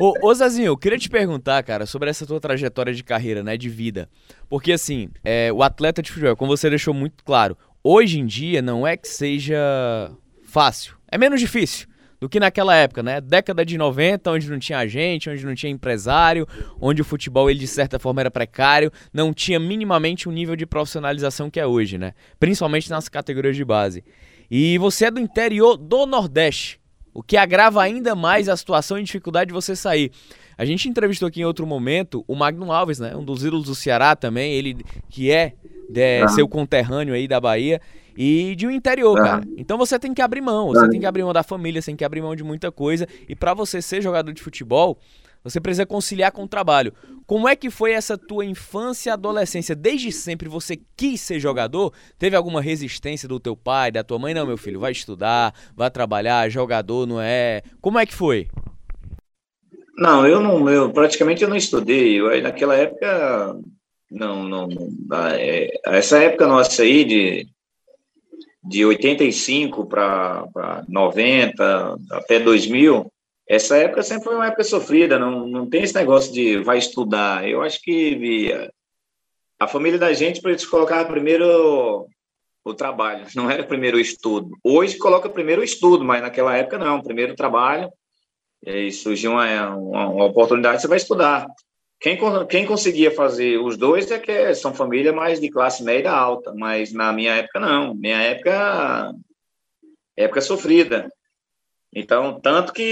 ô, 0.00 0.14
ô 0.26 0.34
Zazinho, 0.34 0.68
eu 0.68 0.78
queria 0.78 0.98
te 0.98 1.10
perguntar, 1.10 1.62
cara, 1.62 1.84
sobre 1.84 2.08
essa 2.08 2.26
tua 2.26 2.40
trajetória 2.40 2.94
de 2.94 3.04
carreira, 3.04 3.42
né, 3.42 3.56
de 3.58 3.68
vida. 3.68 4.08
Porque 4.48 4.72
assim, 4.72 5.10
é, 5.22 5.52
o 5.52 5.62
atleta 5.62 6.00
de 6.00 6.10
futebol, 6.10 6.36
como 6.36 6.56
você 6.56 6.70
deixou 6.70 6.94
muito 6.94 7.22
claro, 7.22 7.56
hoje 7.84 8.18
em 8.18 8.24
dia 8.24 8.62
não 8.62 8.86
é 8.86 8.96
que 8.96 9.08
seja 9.08 10.10
fácil, 10.42 10.96
é 11.12 11.18
menos 11.18 11.38
difícil 11.38 11.89
do 12.20 12.28
que 12.28 12.38
naquela 12.38 12.76
época, 12.76 13.02
né? 13.02 13.20
Década 13.20 13.64
de 13.64 13.78
90, 13.78 14.30
onde 14.30 14.50
não 14.50 14.58
tinha 14.58 14.78
agente, 14.78 15.30
onde 15.30 15.44
não 15.44 15.54
tinha 15.54 15.72
empresário, 15.72 16.46
onde 16.78 17.00
o 17.00 17.04
futebol 17.04 17.50
ele 17.50 17.58
de 17.58 17.66
certa 17.66 17.98
forma 17.98 18.20
era 18.20 18.30
precário, 18.30 18.92
não 19.12 19.32
tinha 19.32 19.58
minimamente 19.58 20.28
o 20.28 20.30
um 20.30 20.34
nível 20.34 20.54
de 20.54 20.66
profissionalização 20.66 21.50
que 21.50 21.58
é 21.58 21.66
hoje, 21.66 21.96
né? 21.96 22.12
Principalmente 22.38 22.90
nas 22.90 23.08
categorias 23.08 23.56
de 23.56 23.64
base. 23.64 24.04
E 24.50 24.76
você 24.76 25.06
é 25.06 25.10
do 25.10 25.18
interior 25.18 25.78
do 25.78 26.04
Nordeste, 26.04 26.78
o 27.14 27.22
que 27.22 27.36
agrava 27.36 27.82
ainda 27.82 28.14
mais 28.14 28.48
a 28.48 28.56
situação 28.56 28.98
e 28.98 29.02
dificuldade 29.02 29.48
de 29.48 29.54
você 29.54 29.74
sair. 29.74 30.12
A 30.58 30.64
gente 30.66 30.90
entrevistou 30.90 31.26
aqui 31.26 31.40
em 31.40 31.44
outro 31.44 31.66
momento 31.66 32.22
o 32.28 32.36
Magno 32.36 32.70
Alves, 32.70 32.98
né? 32.98 33.16
Um 33.16 33.24
dos 33.24 33.42
ídolos 33.42 33.64
do 33.64 33.74
Ceará 33.74 34.14
também, 34.14 34.52
ele 34.52 34.76
que 35.08 35.32
é, 35.32 35.54
é 35.94 36.28
seu 36.28 36.46
conterrâneo 36.46 37.14
aí 37.14 37.26
da 37.26 37.40
Bahia 37.40 37.80
e 38.16 38.54
de 38.56 38.66
um 38.66 38.70
interior, 38.70 39.16
cara. 39.16 39.44
Então 39.56 39.78
você 39.78 39.98
tem 39.98 40.12
que 40.12 40.22
abrir 40.22 40.40
mão, 40.40 40.68
você 40.68 40.88
tem 40.88 41.00
que 41.00 41.06
abrir 41.06 41.22
mão 41.22 41.32
da 41.32 41.42
família, 41.42 41.80
você 41.80 41.86
tem 41.86 41.96
que 41.96 42.04
abrir 42.04 42.22
mão 42.22 42.34
de 42.34 42.44
muita 42.44 42.70
coisa. 42.70 43.06
E 43.28 43.34
para 43.34 43.54
você 43.54 43.80
ser 43.80 44.00
jogador 44.02 44.32
de 44.32 44.42
futebol, 44.42 44.98
você 45.42 45.60
precisa 45.60 45.86
conciliar 45.86 46.32
com 46.32 46.44
o 46.44 46.48
trabalho. 46.48 46.92
Como 47.26 47.48
é 47.48 47.56
que 47.56 47.70
foi 47.70 47.92
essa 47.92 48.18
tua 48.18 48.44
infância 48.44 49.10
e 49.10 49.12
adolescência? 49.12 49.74
Desde 49.74 50.12
sempre 50.12 50.48
você 50.48 50.78
quis 50.96 51.20
ser 51.20 51.40
jogador? 51.40 51.92
Teve 52.18 52.36
alguma 52.36 52.60
resistência 52.60 53.28
do 53.28 53.40
teu 53.40 53.56
pai, 53.56 53.90
da 53.90 54.04
tua 54.04 54.18
mãe? 54.18 54.34
Não, 54.34 54.46
meu 54.46 54.58
filho, 54.58 54.80
vai 54.80 54.92
estudar, 54.92 55.54
vai 55.74 55.90
trabalhar, 55.90 56.50
jogador 56.50 57.06
não 57.06 57.20
é. 57.20 57.62
Como 57.80 57.98
é 57.98 58.04
que 58.04 58.14
foi? 58.14 58.48
Não, 59.96 60.26
eu 60.26 60.40
não, 60.40 60.68
eu 60.68 60.90
praticamente 60.92 61.42
eu 61.42 61.48
não 61.48 61.56
estudei. 61.56 62.20
Eu, 62.20 62.42
naquela 62.42 62.74
época, 62.74 63.56
não, 64.10 64.48
não, 64.48 64.68
é, 65.34 65.70
essa 65.86 66.18
época 66.18 66.46
nossa 66.46 66.82
aí 66.82 67.04
de 67.04 67.46
de 68.62 68.84
85 68.84 69.86
para 69.86 70.84
90, 70.88 71.96
até 72.12 72.38
2000, 72.38 73.10
essa 73.48 73.76
época 73.76 74.02
sempre 74.02 74.24
foi 74.24 74.34
uma 74.34 74.46
época 74.46 74.62
sofrida, 74.62 75.18
não, 75.18 75.46
não 75.46 75.68
tem 75.68 75.82
esse 75.82 75.94
negócio 75.94 76.32
de 76.32 76.58
vai 76.58 76.78
estudar. 76.78 77.48
Eu 77.48 77.62
acho 77.62 77.80
que 77.82 78.52
a 79.58 79.66
família 79.66 79.98
da 79.98 80.12
gente, 80.12 80.40
para 80.40 80.52
eles 80.52 80.64
colocar 80.64 81.04
primeiro 81.06 82.06
o 82.64 82.74
trabalho, 82.74 83.26
não 83.34 83.50
era 83.50 83.64
primeiro 83.64 83.96
o 83.96 84.00
estudo. 84.00 84.56
Hoje 84.62 84.98
coloca 84.98 85.28
primeiro 85.28 85.62
o 85.62 85.64
estudo, 85.64 86.04
mas 86.04 86.22
naquela 86.22 86.56
época 86.56 86.78
não, 86.78 87.02
primeiro 87.02 87.32
o 87.32 87.36
trabalho, 87.36 87.90
e 88.64 88.70
aí 88.70 88.92
surgiu 88.92 89.32
uma, 89.32 89.74
uma, 89.74 90.08
uma 90.08 90.24
oportunidade, 90.26 90.80
você 90.80 90.88
vai 90.88 90.98
estudar. 90.98 91.46
Quem, 92.00 92.18
quem 92.48 92.64
conseguia 92.64 93.10
fazer 93.10 93.58
os 93.58 93.76
dois 93.76 94.10
é 94.10 94.18
que 94.18 94.54
são 94.54 94.74
família 94.74 95.12
mais 95.12 95.38
de 95.38 95.50
classe 95.50 95.84
média 95.84 96.10
alta, 96.10 96.54
mas 96.56 96.94
na 96.94 97.12
minha 97.12 97.34
época 97.34 97.60
não. 97.60 97.94
Minha 97.94 98.22
época, 98.22 99.14
época 100.16 100.40
sofrida. 100.40 101.12
Então, 101.92 102.40
tanto 102.40 102.72
que 102.72 102.82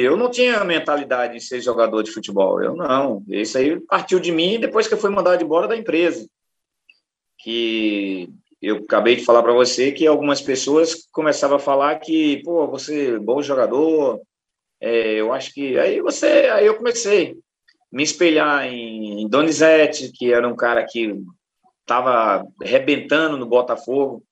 eu 0.00 0.16
não 0.16 0.28
tinha 0.30 0.64
mentalidade 0.64 1.34
de 1.34 1.40
ser 1.44 1.60
jogador 1.60 2.02
de 2.02 2.10
futebol. 2.10 2.60
Eu 2.60 2.74
não. 2.74 3.22
Isso 3.28 3.56
aí 3.56 3.78
partiu 3.82 4.18
de 4.18 4.32
mim 4.32 4.58
depois 4.58 4.88
que 4.88 4.94
eu 4.94 4.98
fui 4.98 5.10
mandado 5.10 5.44
embora 5.44 5.68
da 5.68 5.76
empresa. 5.76 6.28
Que 7.38 8.28
eu 8.60 8.78
acabei 8.78 9.14
de 9.14 9.24
falar 9.24 9.44
para 9.44 9.52
você 9.52 9.92
que 9.92 10.08
algumas 10.08 10.40
pessoas 10.40 11.06
começavam 11.12 11.58
a 11.58 11.60
falar 11.60 12.00
que, 12.00 12.42
pô, 12.42 12.66
você 12.66 13.14
é 13.14 13.18
bom 13.18 13.40
jogador. 13.40 14.20
É, 14.80 15.12
eu 15.20 15.32
acho 15.32 15.54
que 15.54 15.78
aí 15.78 16.00
você, 16.00 16.48
aí 16.50 16.66
eu 16.66 16.76
comecei 16.76 17.38
me 17.90 18.02
espelhar 18.02 18.66
em 18.66 19.28
Donizete, 19.28 20.12
que 20.12 20.32
era 20.32 20.46
um 20.46 20.56
cara 20.56 20.84
que 20.84 21.14
estava 21.80 22.46
rebentando 22.60 23.36
no 23.36 23.46
Botafogo, 23.46 24.22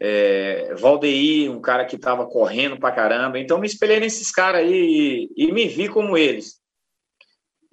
é, 0.00 0.74
Valdeir, 0.74 1.50
um 1.50 1.60
cara 1.60 1.84
que 1.84 1.96
estava 1.96 2.26
correndo 2.26 2.78
pra 2.78 2.92
caramba. 2.92 3.38
Então, 3.38 3.58
me 3.58 3.66
espelhei 3.66 4.00
nesses 4.00 4.30
caras 4.30 4.62
aí 4.62 5.28
e, 5.36 5.44
e, 5.46 5.52
me 5.52 5.68
vi 5.68 5.88
como 5.88 6.18
eles. 6.18 6.60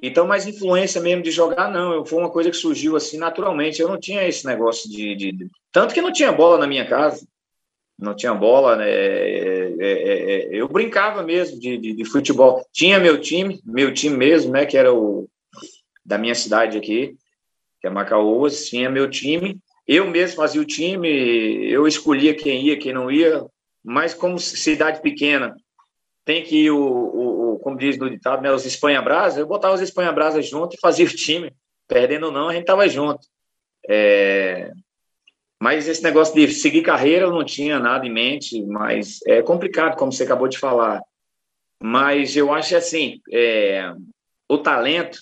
Então, 0.01 0.27
mais 0.27 0.47
influência 0.47 1.01
mesmo 1.01 1.23
de 1.23 1.31
jogar, 1.31 1.69
não. 1.69 2.05
Foi 2.05 2.19
uma 2.19 2.29
coisa 2.29 2.49
que 2.49 2.57
surgiu 2.57 2.95
assim 2.95 3.17
naturalmente. 3.17 3.81
Eu 3.81 3.89
não 3.89 3.99
tinha 3.99 4.27
esse 4.27 4.45
negócio 4.45 4.89
de, 4.89 5.15
de, 5.15 5.31
de... 5.31 5.47
Tanto 5.71 5.93
que 5.93 6.01
não 6.01 6.11
tinha 6.11 6.31
bola 6.31 6.57
na 6.57 6.67
minha 6.67 6.87
casa 6.87 7.25
não 8.01 8.15
tinha 8.15 8.33
bola, 8.33 8.75
né? 8.75 8.89
É, 9.79 9.91
é, 9.91 10.13
é, 10.13 10.49
eu 10.51 10.67
brincava 10.67 11.23
mesmo 11.23 11.59
de, 11.59 11.77
de, 11.77 11.93
de, 11.93 12.05
futebol. 12.05 12.65
Tinha 12.71 12.99
meu 12.99 13.19
time, 13.19 13.59
meu 13.65 13.93
time 13.93 14.15
mesmo, 14.15 14.51
né? 14.51 14.65
Que 14.65 14.77
era 14.77 14.93
o 14.93 15.29
da 16.03 16.17
minha 16.17 16.35
cidade 16.35 16.77
aqui, 16.77 17.15
que 17.79 17.87
é 17.87 17.89
Macaúas, 17.89 18.65
tinha 18.67 18.89
meu 18.89 19.09
time. 19.09 19.59
Eu 19.87 20.07
mesmo 20.09 20.37
fazia 20.37 20.61
o 20.61 20.65
time, 20.65 21.09
eu 21.69 21.87
escolhia 21.87 22.33
quem 22.33 22.65
ia, 22.67 22.77
quem 22.77 22.93
não 22.93 23.11
ia, 23.11 23.45
mas 23.83 24.13
como 24.13 24.39
cidade 24.39 25.01
pequena, 25.01 25.55
tem 26.23 26.43
que 26.43 26.65
ir 26.65 26.71
o, 26.71 26.77
o, 26.77 27.53
o 27.53 27.59
como 27.59 27.77
diz 27.77 27.97
no 27.97 28.09
ditado, 28.09 28.41
né, 28.41 28.51
os 28.51 28.65
Espanha 28.65 29.01
Brasa, 29.01 29.39
eu 29.39 29.47
botava 29.47 29.73
os 29.73 29.81
Espanha 29.81 30.11
Brasa 30.11 30.41
junto 30.41 30.75
e 30.75 30.79
fazia 30.79 31.05
o 31.05 31.09
time, 31.09 31.51
perdendo 31.87 32.27
ou 32.27 32.31
não, 32.31 32.49
a 32.49 32.53
gente 32.53 32.65
tava 32.65 32.87
junto. 32.87 33.19
É, 33.89 34.71
mas 35.61 35.87
esse 35.87 36.01
negócio 36.01 36.33
de 36.33 36.51
seguir 36.51 36.81
carreira 36.81 37.25
eu 37.25 37.31
não 37.31 37.45
tinha 37.45 37.77
nada 37.77 38.03
em 38.03 38.11
mente, 38.11 38.65
mas 38.65 39.19
é 39.27 39.43
complicado, 39.43 39.95
como 39.95 40.11
você 40.11 40.23
acabou 40.23 40.47
de 40.47 40.57
falar. 40.57 40.99
Mas 41.79 42.35
eu 42.35 42.51
acho 42.51 42.75
assim, 42.75 43.21
é, 43.31 43.93
o 44.49 44.57
talento, 44.57 45.19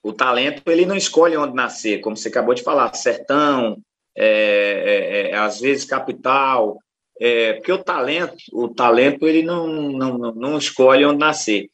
o 0.00 0.12
talento 0.12 0.62
ele 0.70 0.86
não 0.86 0.94
escolhe 0.94 1.36
onde 1.36 1.56
nascer, 1.56 1.98
como 1.98 2.16
você 2.16 2.28
acabou 2.28 2.54
de 2.54 2.62
falar, 2.62 2.94
sertão, 2.94 3.82
é, 4.16 5.26
é, 5.26 5.30
é 5.30 5.36
às 5.36 5.60
vezes 5.60 5.84
capital, 5.84 6.78
é, 7.20 7.54
porque 7.54 7.72
o 7.72 7.82
talento, 7.82 8.36
o 8.52 8.68
talento 8.68 9.26
ele 9.26 9.42
não, 9.42 9.66
não, 9.90 10.18
não 10.18 10.56
escolhe 10.56 11.04
onde 11.04 11.18
nascer. 11.18 11.68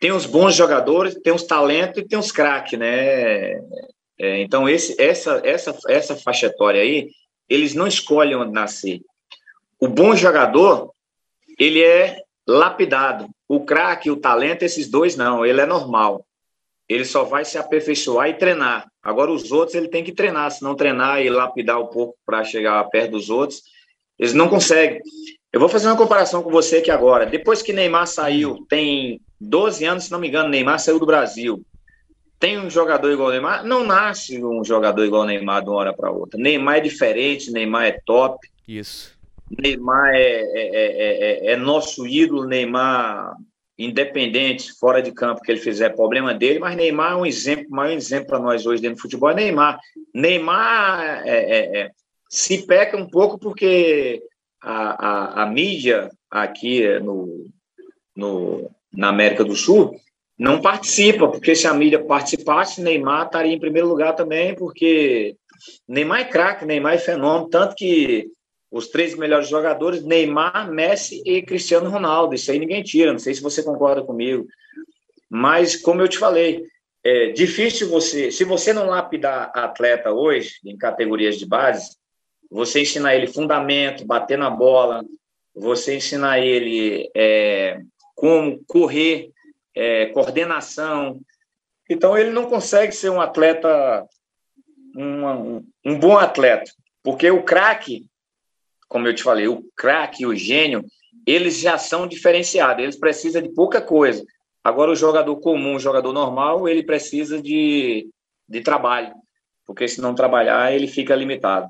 Tem 0.00 0.10
os 0.10 0.26
bons 0.26 0.56
jogadores, 0.56 1.14
tem 1.22 1.32
os 1.32 1.44
talentos 1.44 2.02
e 2.02 2.04
tem 2.04 2.18
os 2.18 2.32
craques, 2.32 2.76
né? 2.76 3.60
É, 4.18 4.40
então, 4.42 4.68
esse, 4.68 5.00
essa, 5.00 5.40
essa, 5.44 5.76
essa 5.88 6.16
faixa 6.16 6.46
etária 6.46 6.80
aí, 6.80 7.10
eles 7.48 7.74
não 7.74 7.86
escolhem 7.86 8.36
onde 8.36 8.52
nascer. 8.52 9.00
O 9.80 9.88
bom 9.88 10.14
jogador, 10.14 10.92
ele 11.58 11.82
é 11.82 12.20
lapidado. 12.46 13.28
O 13.48 13.64
craque, 13.64 14.10
o 14.10 14.16
talento, 14.16 14.62
esses 14.62 14.88
dois 14.88 15.16
não, 15.16 15.44
ele 15.44 15.60
é 15.60 15.66
normal. 15.66 16.24
Ele 16.88 17.04
só 17.04 17.24
vai 17.24 17.44
se 17.44 17.58
aperfeiçoar 17.58 18.28
e 18.28 18.34
treinar. 18.34 18.86
Agora, 19.02 19.30
os 19.30 19.50
outros, 19.50 19.74
ele 19.74 19.88
tem 19.88 20.04
que 20.04 20.12
treinar. 20.12 20.50
Se 20.50 20.62
não 20.62 20.74
treinar 20.74 21.20
e 21.20 21.30
lapidar 21.30 21.80
um 21.80 21.86
pouco 21.86 22.16
para 22.24 22.44
chegar 22.44 22.82
perto 22.84 23.12
dos 23.12 23.30
outros, 23.30 23.62
eles 24.18 24.32
não 24.32 24.48
conseguem. 24.48 25.00
Eu 25.52 25.60
vou 25.60 25.68
fazer 25.68 25.88
uma 25.88 25.96
comparação 25.96 26.42
com 26.42 26.50
você 26.50 26.76
aqui 26.76 26.90
agora. 26.90 27.26
Depois 27.26 27.62
que 27.62 27.72
Neymar 27.72 28.06
saiu, 28.06 28.64
tem 28.68 29.20
12 29.40 29.84
anos, 29.84 30.04
se 30.04 30.12
não 30.12 30.18
me 30.18 30.28
engano, 30.28 30.48
Neymar 30.48 30.78
saiu 30.78 30.98
do 30.98 31.06
Brasil 31.06 31.64
tem 32.44 32.58
um 32.58 32.68
jogador 32.68 33.10
igual 33.10 33.28
o 33.28 33.32
Neymar? 33.32 33.64
Não 33.64 33.86
nasce 33.86 34.44
um 34.44 34.62
jogador 34.62 35.02
igual 35.02 35.22
o 35.22 35.24
Neymar 35.24 35.62
de 35.62 35.70
uma 35.70 35.78
hora 35.78 35.94
para 35.94 36.10
outra. 36.10 36.38
Neymar 36.38 36.76
é 36.76 36.80
diferente, 36.80 37.50
Neymar 37.50 37.86
é 37.86 37.98
top. 38.04 38.46
Isso. 38.68 39.16
Neymar 39.50 40.10
é, 40.14 40.42
é, 40.42 41.46
é, 41.48 41.52
é, 41.52 41.56
nosso 41.56 42.06
ídolo, 42.06 42.44
Neymar 42.44 43.34
independente, 43.78 44.78
fora 44.78 45.00
de 45.00 45.10
campo, 45.10 45.40
que 45.40 45.50
ele 45.50 45.58
fizer 45.58 45.96
problema 45.96 46.34
dele, 46.34 46.58
mas 46.58 46.76
Neymar 46.76 47.12
é 47.12 47.16
um 47.16 47.24
exemplo, 47.24 47.70
maior 47.70 47.94
exemplo 47.94 48.26
para 48.26 48.38
nós 48.38 48.66
hoje 48.66 48.82
dentro 48.82 48.98
do 48.98 49.02
futebol 49.02 49.30
é 49.30 49.34
Neymar. 49.34 49.80
Neymar 50.14 51.22
é, 51.24 51.90
se 52.28 52.66
peca 52.66 52.94
um 52.94 53.08
pouco 53.08 53.38
porque 53.38 54.22
a, 54.62 55.06
a, 55.06 55.42
a 55.44 55.46
mídia 55.46 56.10
aqui 56.30 56.86
no, 57.00 57.46
no, 58.14 58.70
na 58.92 59.08
América 59.08 59.42
do 59.42 59.56
Sul 59.56 59.98
não 60.38 60.60
participa, 60.60 61.28
porque 61.28 61.54
se 61.54 61.66
a 61.66 61.74
mídia 61.74 62.02
participasse, 62.04 62.80
Neymar 62.80 63.26
estaria 63.26 63.52
em 63.52 63.60
primeiro 63.60 63.88
lugar 63.88 64.14
também, 64.14 64.54
porque 64.54 65.36
Neymar 65.86 66.20
é 66.20 66.24
craque, 66.24 66.64
Neymar 66.64 66.94
é 66.94 66.98
fenômeno, 66.98 67.48
tanto 67.48 67.74
que 67.76 68.28
os 68.70 68.88
três 68.88 69.14
melhores 69.14 69.48
jogadores, 69.48 70.02
Neymar, 70.02 70.70
Messi 70.72 71.22
e 71.24 71.42
Cristiano 71.42 71.88
Ronaldo, 71.88 72.34
isso 72.34 72.50
aí 72.50 72.58
ninguém 72.58 72.82
tira, 72.82 73.12
não 73.12 73.20
sei 73.20 73.32
se 73.32 73.42
você 73.42 73.62
concorda 73.62 74.02
comigo, 74.02 74.46
mas 75.30 75.76
como 75.76 76.02
eu 76.02 76.08
te 76.08 76.18
falei, 76.18 76.64
é 77.04 77.28
difícil 77.28 77.88
você, 77.88 78.32
se 78.32 78.44
você 78.44 78.72
não 78.72 78.86
lapidar 78.86 79.52
atleta 79.54 80.10
hoje, 80.10 80.54
em 80.64 80.76
categorias 80.76 81.38
de 81.38 81.46
base, 81.46 81.96
você 82.50 82.80
ensinar 82.80 83.14
ele 83.14 83.26
fundamento, 83.26 84.06
bater 84.06 84.38
na 84.38 84.50
bola, 84.50 85.04
você 85.54 85.96
ensinar 85.96 86.40
ele 86.40 87.10
é, 87.14 87.80
como 88.14 88.60
correr, 88.66 89.30
é, 89.74 90.06
coordenação. 90.06 91.20
Então, 91.88 92.16
ele 92.16 92.30
não 92.30 92.46
consegue 92.46 92.92
ser 92.92 93.10
um 93.10 93.20
atleta, 93.20 94.06
um, 94.96 95.64
um 95.84 95.98
bom 95.98 96.16
atleta, 96.16 96.70
porque 97.02 97.30
o 97.30 97.42
craque, 97.42 98.06
como 98.88 99.06
eu 99.06 99.14
te 99.14 99.22
falei, 99.22 99.48
o 99.48 99.64
craque 99.76 100.26
o 100.26 100.34
gênio, 100.34 100.84
eles 101.26 101.58
já 101.58 101.76
são 101.78 102.06
diferenciados, 102.06 102.82
eles 102.82 102.98
precisam 102.98 103.42
de 103.42 103.48
pouca 103.50 103.80
coisa. 103.80 104.24
Agora, 104.62 104.90
o 104.90 104.96
jogador 104.96 105.36
comum, 105.36 105.76
o 105.76 105.80
jogador 105.80 106.12
normal, 106.12 106.68
ele 106.68 106.82
precisa 106.82 107.40
de, 107.40 108.08
de 108.48 108.60
trabalho, 108.62 109.12
porque 109.66 109.86
se 109.86 110.00
não 110.00 110.14
trabalhar, 110.14 110.72
ele 110.72 110.86
fica 110.86 111.14
limitado. 111.14 111.68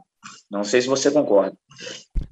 Não 0.50 0.62
sei 0.62 0.80
se 0.80 0.88
você 0.88 1.10
concorda. 1.10 1.56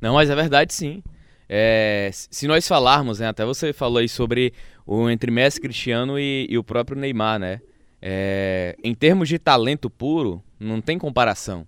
Não, 0.01 0.15
mas 0.15 0.31
é 0.31 0.35
verdade 0.35 0.73
sim. 0.73 1.03
É, 1.49 2.09
se 2.13 2.47
nós 2.47 2.67
falarmos, 2.67 3.19
né, 3.19 3.29
até 3.29 3.45
você 3.45 3.73
falou 3.73 3.99
aí 3.99 4.09
sobre 4.09 4.55
o 4.87 5.09
entre 5.09 5.31
Messi, 5.31 5.61
Cristiano 5.61 6.19
e, 6.19 6.47
e 6.49 6.59
o 6.59 6.65
próprio 6.65 6.99
Neymar, 6.99 7.39
né? 7.39 7.61
É, 8.01 8.77
em 8.83 8.95
termos 8.95 9.29
de 9.29 9.39
talento 9.39 9.89
puro, 9.89 10.43
não 10.59 10.81
tem 10.81 10.99
comparação. 10.99 11.67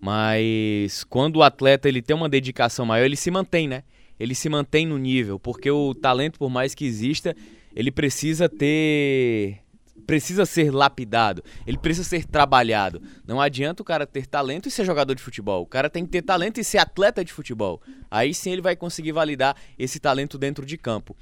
Mas 0.00 1.04
quando 1.04 1.36
o 1.36 1.42
atleta 1.42 1.88
ele 1.88 2.02
tem 2.02 2.16
uma 2.16 2.28
dedicação 2.28 2.86
maior, 2.86 3.04
ele 3.04 3.16
se 3.16 3.30
mantém, 3.30 3.68
né? 3.68 3.82
Ele 4.18 4.34
se 4.34 4.48
mantém 4.48 4.86
no 4.86 4.98
nível, 4.98 5.38
porque 5.38 5.70
o 5.70 5.94
talento, 5.94 6.38
por 6.38 6.50
mais 6.50 6.74
que 6.74 6.84
exista, 6.84 7.34
ele 7.74 7.90
precisa 7.90 8.48
ter 8.48 9.58
precisa 10.06 10.44
ser 10.44 10.72
lapidado, 10.72 11.42
ele 11.64 11.78
precisa 11.78 12.08
ser 12.08 12.24
trabalhado. 12.24 13.00
Não 13.24 13.40
adianta 13.40 13.80
o 13.80 13.84
cara 13.84 14.04
ter 14.04 14.26
talento 14.26 14.66
e 14.66 14.70
ser 14.70 14.84
jogador 14.84 15.14
de 15.14 15.22
futebol. 15.22 15.62
O 15.62 15.66
cara 15.66 15.88
tem 15.88 16.04
que 16.04 16.10
ter 16.10 16.22
talento 16.22 16.58
e 16.58 16.64
ser 16.64 16.78
atleta 16.78 17.24
de 17.24 17.32
futebol. 17.32 17.80
Aí 18.10 18.34
sim 18.34 18.50
ele 18.50 18.60
vai 18.60 18.74
conseguir 18.74 19.12
validar 19.12 19.54
esse 19.78 20.00
talento 20.00 20.36
dentro 20.36 20.66
de 20.66 20.76
campo. 20.76 21.16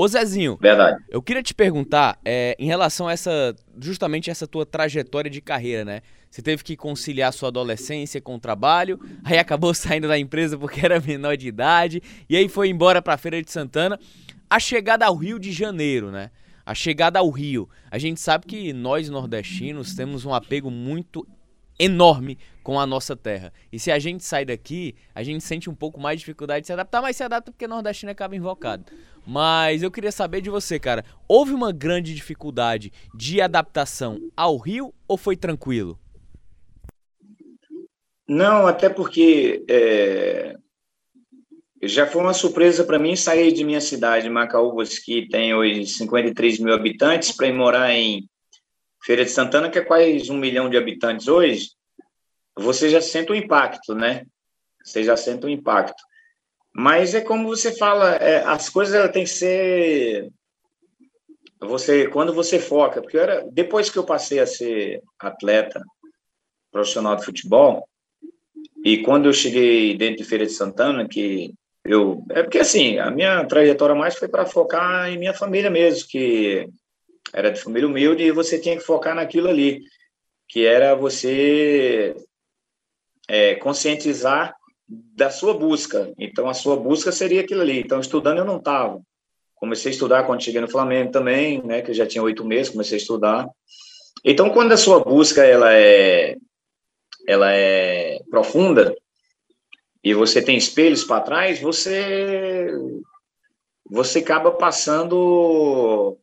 Ô 0.00 0.06
Zezinho, 0.06 0.56
Verdade. 0.60 1.02
eu 1.10 1.20
queria 1.20 1.42
te 1.42 1.52
perguntar 1.52 2.20
é, 2.24 2.54
em 2.56 2.66
relação 2.66 3.08
a 3.08 3.12
essa, 3.12 3.52
justamente 3.80 4.30
essa 4.30 4.46
tua 4.46 4.64
trajetória 4.64 5.28
de 5.28 5.40
carreira, 5.40 5.84
né? 5.84 6.02
Você 6.30 6.40
teve 6.40 6.62
que 6.62 6.76
conciliar 6.76 7.32
sua 7.32 7.48
adolescência 7.48 8.20
com 8.20 8.36
o 8.36 8.38
trabalho, 8.38 9.00
aí 9.24 9.36
acabou 9.38 9.74
saindo 9.74 10.06
da 10.06 10.16
empresa 10.16 10.56
porque 10.56 10.84
era 10.84 11.00
menor 11.00 11.36
de 11.36 11.48
idade, 11.48 12.00
e 12.30 12.36
aí 12.36 12.48
foi 12.48 12.68
embora 12.68 13.02
para 13.02 13.14
a 13.14 13.18
Feira 13.18 13.42
de 13.42 13.50
Santana. 13.50 13.98
A 14.48 14.60
chegada 14.60 15.04
ao 15.04 15.16
Rio 15.16 15.36
de 15.36 15.50
Janeiro, 15.50 16.12
né? 16.12 16.30
A 16.64 16.76
chegada 16.76 17.18
ao 17.18 17.28
Rio. 17.28 17.68
A 17.90 17.98
gente 17.98 18.20
sabe 18.20 18.46
que 18.46 18.72
nós 18.72 19.08
nordestinos 19.08 19.96
temos 19.96 20.24
um 20.24 20.32
apego 20.32 20.70
muito 20.70 21.26
enorme 21.78 22.38
com 22.62 22.78
a 22.78 22.86
nossa 22.86 23.16
terra. 23.16 23.52
E 23.72 23.78
se 23.78 23.90
a 23.90 23.98
gente 23.98 24.24
sai 24.24 24.44
daqui, 24.44 24.94
a 25.14 25.22
gente 25.22 25.42
sente 25.42 25.70
um 25.70 25.74
pouco 25.74 26.00
mais 26.00 26.18
de 26.18 26.20
dificuldade 26.20 26.62
de 26.62 26.66
se 26.66 26.72
adaptar, 26.72 27.00
mas 27.00 27.16
se 27.16 27.22
adapta 27.22 27.50
porque 27.50 27.66
nordestino 27.66 28.12
acaba 28.12 28.36
invocado. 28.36 28.84
Mas 29.30 29.82
eu 29.82 29.90
queria 29.90 30.10
saber 30.10 30.40
de 30.40 30.48
você, 30.48 30.78
cara. 30.78 31.04
Houve 31.28 31.52
uma 31.52 31.70
grande 31.70 32.14
dificuldade 32.14 32.90
de 33.14 33.42
adaptação 33.42 34.18
ao 34.34 34.56
Rio 34.56 34.94
ou 35.06 35.18
foi 35.18 35.36
tranquilo? 35.36 36.00
Não, 38.26 38.66
até 38.66 38.88
porque 38.88 39.62
é, 39.68 40.56
já 41.82 42.06
foi 42.06 42.22
uma 42.22 42.32
surpresa 42.32 42.84
para 42.84 42.98
mim 42.98 43.14
sair 43.16 43.52
de 43.52 43.64
minha 43.64 43.82
cidade, 43.82 44.30
Macaúbas, 44.30 44.98
que 44.98 45.28
tem 45.28 45.52
hoje 45.54 45.84
53 45.84 46.58
mil 46.60 46.72
habitantes, 46.72 47.30
para 47.30 47.48
ir 47.48 47.52
morar 47.52 47.92
em 47.92 48.26
Feira 49.04 49.26
de 49.26 49.30
Santana, 49.30 49.68
que 49.68 49.78
é 49.78 49.84
quase 49.84 50.32
um 50.32 50.38
milhão 50.38 50.70
de 50.70 50.78
habitantes 50.78 51.28
hoje. 51.28 51.72
Você 52.56 52.88
já 52.88 53.02
sente 53.02 53.30
o 53.30 53.34
impacto, 53.34 53.94
né? 53.94 54.24
Você 54.82 55.04
já 55.04 55.18
sente 55.18 55.44
o 55.44 55.50
impacto. 55.50 56.07
Mas 56.78 57.12
é 57.12 57.20
como 57.20 57.48
você 57.48 57.76
fala, 57.76 58.14
é, 58.18 58.44
as 58.44 58.68
coisas 58.68 59.10
têm 59.10 59.24
que 59.24 59.30
ser. 59.30 60.30
Você, 61.58 62.06
quando 62.06 62.32
você 62.32 62.60
foca, 62.60 63.02
porque 63.02 63.18
era, 63.18 63.44
depois 63.50 63.90
que 63.90 63.98
eu 63.98 64.04
passei 64.04 64.38
a 64.38 64.46
ser 64.46 65.02
atleta 65.18 65.82
profissional 66.70 67.16
de 67.16 67.24
futebol, 67.24 67.84
e 68.84 69.02
quando 69.02 69.26
eu 69.26 69.32
cheguei 69.32 69.96
dentro 69.96 70.18
de 70.18 70.24
Feira 70.24 70.46
de 70.46 70.52
Santana, 70.52 71.08
que 71.08 71.52
eu, 71.84 72.24
é 72.30 72.44
porque 72.44 72.60
assim, 72.60 72.96
a 73.00 73.10
minha 73.10 73.44
trajetória 73.46 73.96
mais 73.96 74.14
foi 74.14 74.28
para 74.28 74.46
focar 74.46 75.08
em 75.08 75.18
minha 75.18 75.34
família 75.34 75.70
mesmo, 75.72 76.06
que 76.08 76.68
era 77.34 77.50
de 77.50 77.60
família 77.60 77.88
humilde 77.88 78.22
e 78.22 78.30
você 78.30 78.56
tinha 78.56 78.76
que 78.76 78.84
focar 78.84 79.16
naquilo 79.16 79.48
ali, 79.48 79.80
que 80.46 80.64
era 80.64 80.94
você 80.94 82.14
é, 83.26 83.56
conscientizar 83.56 84.57
da 84.88 85.30
sua 85.30 85.54
busca. 85.54 86.12
Então, 86.18 86.48
a 86.48 86.54
sua 86.54 86.76
busca 86.76 87.12
seria 87.12 87.42
aquilo 87.42 87.60
ali. 87.60 87.80
Então, 87.80 88.00
estudando 88.00 88.38
eu 88.38 88.44
não 88.44 88.56
estava. 88.56 89.00
Comecei 89.54 89.90
a 89.90 89.92
estudar 89.92 90.24
quando 90.24 90.42
cheguei 90.42 90.60
no 90.60 90.70
Flamengo 90.70 91.10
também, 91.10 91.62
né, 91.64 91.82
que 91.82 91.90
eu 91.90 91.94
já 91.94 92.06
tinha 92.06 92.22
oito 92.22 92.44
meses, 92.44 92.72
comecei 92.72 92.96
a 92.96 93.00
estudar. 93.00 93.48
Então, 94.24 94.50
quando 94.50 94.72
a 94.72 94.76
sua 94.76 95.00
busca 95.00 95.44
ela 95.44 95.72
é, 95.72 96.36
ela 97.26 97.52
é 97.52 98.20
profunda, 98.30 98.94
e 100.02 100.14
você 100.14 100.40
tem 100.40 100.56
espelhos 100.56 101.04
para 101.04 101.20
trás, 101.20 101.60
você 101.60 102.72
você 103.90 104.20
acaba 104.20 104.50
passando 104.52 106.16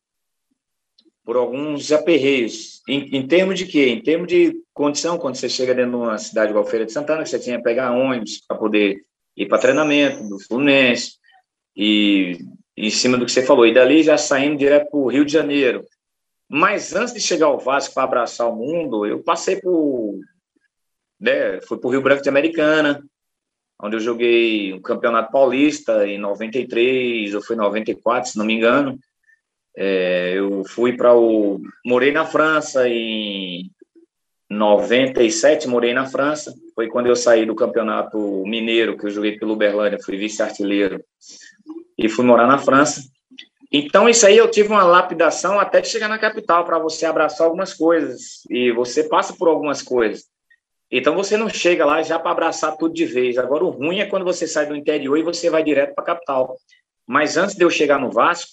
por 1.25 1.35
alguns 1.35 1.91
aperreios. 1.91 2.81
Em, 2.87 3.17
em 3.17 3.27
termos 3.27 3.57
de 3.57 3.65
quê? 3.65 3.89
Em 3.89 4.01
termos 4.01 4.27
de 4.27 4.55
condição, 4.73 5.17
quando 5.17 5.35
você 5.35 5.49
chega 5.49 5.73
dentro 5.73 5.91
de 5.91 5.97
uma 5.97 6.17
cidade 6.19 6.51
igual 6.51 6.65
Feira 6.65 6.85
de 6.85 6.91
Santana, 6.91 7.23
que 7.23 7.29
você 7.29 7.39
tinha 7.39 7.57
que 7.57 7.63
pegar 7.63 7.91
ônibus 7.91 8.41
para 8.47 8.55
poder 8.55 9.03
ir 9.35 9.47
para 9.47 9.57
treinamento 9.57 10.23
do 10.29 10.39
Fluminense, 10.39 11.15
e 11.75 12.37
em 12.77 12.89
cima 12.89 13.17
do 13.17 13.25
que 13.25 13.31
você 13.31 13.43
falou, 13.43 13.65
e 13.65 13.73
dali 13.73 14.03
já 14.03 14.17
saindo 14.17 14.57
direto 14.57 14.89
para 14.91 14.99
o 14.99 15.07
Rio 15.07 15.25
de 15.25 15.33
Janeiro. 15.33 15.83
Mas 16.47 16.93
antes 16.93 17.13
de 17.13 17.19
chegar 17.19 17.47
ao 17.47 17.59
Vasco 17.59 17.95
para 17.95 18.03
abraçar 18.03 18.47
o 18.47 18.55
mundo, 18.55 19.05
eu 19.05 19.23
passei 19.23 19.55
por. 19.59 20.19
Né, 21.19 21.59
fui 21.61 21.77
para 21.77 21.87
o 21.87 21.91
Rio 21.91 22.01
Branco 22.01 22.21
de 22.21 22.29
Americana, 22.29 23.01
onde 23.81 23.95
eu 23.95 23.99
joguei 23.99 24.73
o 24.73 24.75
um 24.75 24.81
Campeonato 24.81 25.31
Paulista 25.31 26.05
em 26.07 26.19
93 26.19 27.33
ou 27.33 27.41
foi 27.41 27.55
94, 27.55 28.29
se 28.29 28.37
não 28.37 28.45
me 28.45 28.53
engano. 28.53 28.99
É, 29.77 30.33
eu 30.35 30.63
fui 30.65 30.95
para 30.95 31.15
o. 31.15 31.59
Morei 31.85 32.11
na 32.11 32.25
França 32.25 32.87
em 32.87 33.69
97, 34.49 35.67
morei 35.67 35.93
na 35.93 36.05
França. 36.05 36.53
Foi 36.73 36.87
quando 36.87 37.07
eu 37.07 37.15
saí 37.15 37.45
do 37.45 37.55
Campeonato 37.55 38.17
Mineiro, 38.45 38.97
que 38.97 39.05
eu 39.05 39.09
joguei 39.09 39.37
pelo 39.37 39.53
Uberlândia, 39.53 39.99
fui 40.03 40.17
vice-artilheiro 40.17 41.03
e 41.97 42.07
fui 42.07 42.25
morar 42.25 42.47
na 42.47 42.57
França. 42.57 43.01
Então, 43.71 44.07
isso 44.07 44.25
aí 44.25 44.37
eu 44.37 44.49
tive 44.49 44.69
uma 44.69 44.83
lapidação 44.83 45.59
até 45.59 45.83
chegar 45.83 46.07
na 46.07 46.19
capital 46.19 46.63
para 46.63 46.79
você 46.79 47.05
abraçar 47.05 47.45
algumas 47.45 47.73
coisas. 47.73 48.43
E 48.49 48.71
você 48.71 49.03
passa 49.03 49.33
por 49.33 49.47
algumas 49.47 49.81
coisas. 49.81 50.25
Então 50.91 51.15
você 51.15 51.35
não 51.35 51.49
chega 51.49 51.85
lá 51.85 52.01
já 52.01 52.19
para 52.19 52.31
abraçar 52.31 52.77
tudo 52.77 52.93
de 52.93 53.05
vez. 53.05 53.37
Agora 53.37 53.65
o 53.65 53.69
ruim 53.69 53.99
é 53.99 54.05
quando 54.05 54.23
você 54.23 54.47
sai 54.47 54.65
do 54.65 54.75
interior 54.75 55.17
e 55.17 55.23
você 55.23 55.49
vai 55.49 55.63
direto 55.63 55.93
para 55.95 56.03
a 56.03 56.07
capital. 56.07 56.55
Mas 57.07 57.37
antes 57.37 57.55
de 57.55 57.63
eu 57.63 57.69
chegar 57.69 57.99
no 57.99 58.11
Vasco, 58.11 58.51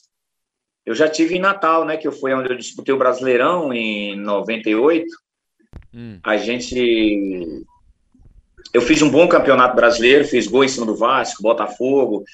eu 0.84 0.94
já 0.94 1.08
tive 1.08 1.36
em 1.36 1.40
Natal, 1.40 1.84
né, 1.84 1.96
que 1.96 2.06
eu 2.06 2.12
fui 2.12 2.32
onde 2.34 2.50
eu 2.50 2.56
disputei 2.56 2.94
o 2.94 2.98
Brasileirão 2.98 3.72
em 3.72 4.16
98. 4.16 5.06
Hum. 5.94 6.18
A 6.22 6.36
gente 6.36 7.64
eu 8.72 8.80
fiz 8.80 9.02
um 9.02 9.10
bom 9.10 9.28
campeonato 9.28 9.76
brasileiro, 9.76 10.26
fiz 10.26 10.46
gol 10.46 10.64
em 10.64 10.68
cima 10.68 10.86
do 10.86 10.96
Vasco, 10.96 11.42
Botafogo. 11.42 12.24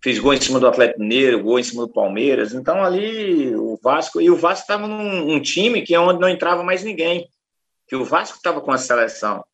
fiz 0.00 0.18
gol 0.18 0.32
em 0.32 0.40
cima 0.40 0.60
do 0.60 0.68
Atlético 0.68 1.00
Mineiro, 1.00 1.42
gol 1.42 1.58
em 1.58 1.62
cima 1.62 1.86
do 1.86 1.92
Palmeiras. 1.92 2.54
Então 2.54 2.82
ali 2.82 3.54
o 3.56 3.78
Vasco 3.82 4.20
e 4.20 4.30
o 4.30 4.36
Vasco 4.36 4.62
estava 4.62 4.86
num 4.86 5.34
um 5.34 5.40
time 5.40 5.82
que 5.82 5.94
é 5.94 6.00
onde 6.00 6.20
não 6.20 6.28
entrava 6.28 6.62
mais 6.62 6.84
ninguém, 6.84 7.28
que 7.86 7.96
o 7.96 8.04
Vasco 8.04 8.36
estava 8.36 8.60
com 8.60 8.70
a 8.70 8.78
seleção. 8.78 9.44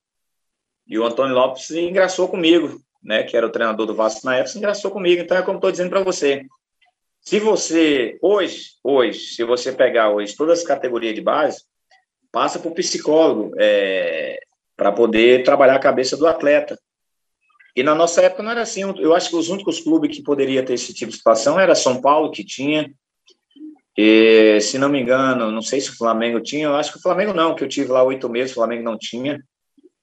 E 0.86 0.98
o 0.98 1.04
Antônio 1.04 1.34
Lopes 1.34 1.70
engraçou 1.70 2.28
comigo, 2.28 2.78
né, 3.02 3.22
que 3.22 3.36
era 3.36 3.46
o 3.46 3.50
treinador 3.50 3.86
do 3.86 3.94
Vasco 3.94 4.26
na 4.26 4.36
época, 4.36 4.58
engraçou 4.58 4.90
comigo. 4.90 5.22
Então 5.22 5.36
é 5.36 5.42
como 5.42 5.56
estou 5.56 5.70
dizendo 5.70 5.90
para 5.90 6.02
você. 6.02 6.44
Se 7.24 7.40
você 7.40 8.18
hoje, 8.20 8.72
hoje, 8.84 9.18
se 9.18 9.42
você 9.44 9.72
pegar 9.72 10.10
hoje 10.10 10.36
todas 10.36 10.58
as 10.58 10.64
categorias 10.64 11.14
de 11.14 11.22
base, 11.22 11.62
passa 12.30 12.58
para 12.58 12.70
o 12.70 12.74
psicólogo 12.74 13.52
é, 13.58 14.38
para 14.76 14.92
poder 14.92 15.42
trabalhar 15.42 15.76
a 15.76 15.80
cabeça 15.80 16.18
do 16.18 16.26
atleta. 16.26 16.78
E 17.74 17.82
na 17.82 17.94
nossa 17.94 18.20
época 18.20 18.42
não 18.42 18.50
era 18.50 18.60
assim. 18.60 18.82
Eu 18.98 19.14
acho 19.14 19.30
que 19.30 19.36
os 19.36 19.48
únicos 19.48 19.80
clubes 19.80 20.14
que 20.14 20.22
poderia 20.22 20.62
ter 20.62 20.74
esse 20.74 20.92
tipo 20.92 21.10
de 21.10 21.16
situação 21.16 21.58
era 21.58 21.74
São 21.74 22.00
Paulo, 22.00 22.30
que 22.30 22.44
tinha. 22.44 22.92
E, 23.96 24.60
se 24.60 24.76
não 24.76 24.88
me 24.88 25.00
engano, 25.00 25.50
não 25.50 25.62
sei 25.62 25.80
se 25.80 25.90
o 25.90 25.96
Flamengo 25.96 26.40
tinha, 26.40 26.66
eu 26.66 26.74
acho 26.74 26.92
que 26.92 26.98
o 26.98 27.02
Flamengo 27.02 27.32
não, 27.32 27.54
que 27.54 27.64
eu 27.64 27.68
tive 27.68 27.90
lá 27.90 28.02
oito 28.02 28.28
meses, 28.28 28.52
o 28.52 28.56
Flamengo 28.56 28.82
não 28.82 28.98
tinha. 28.98 29.42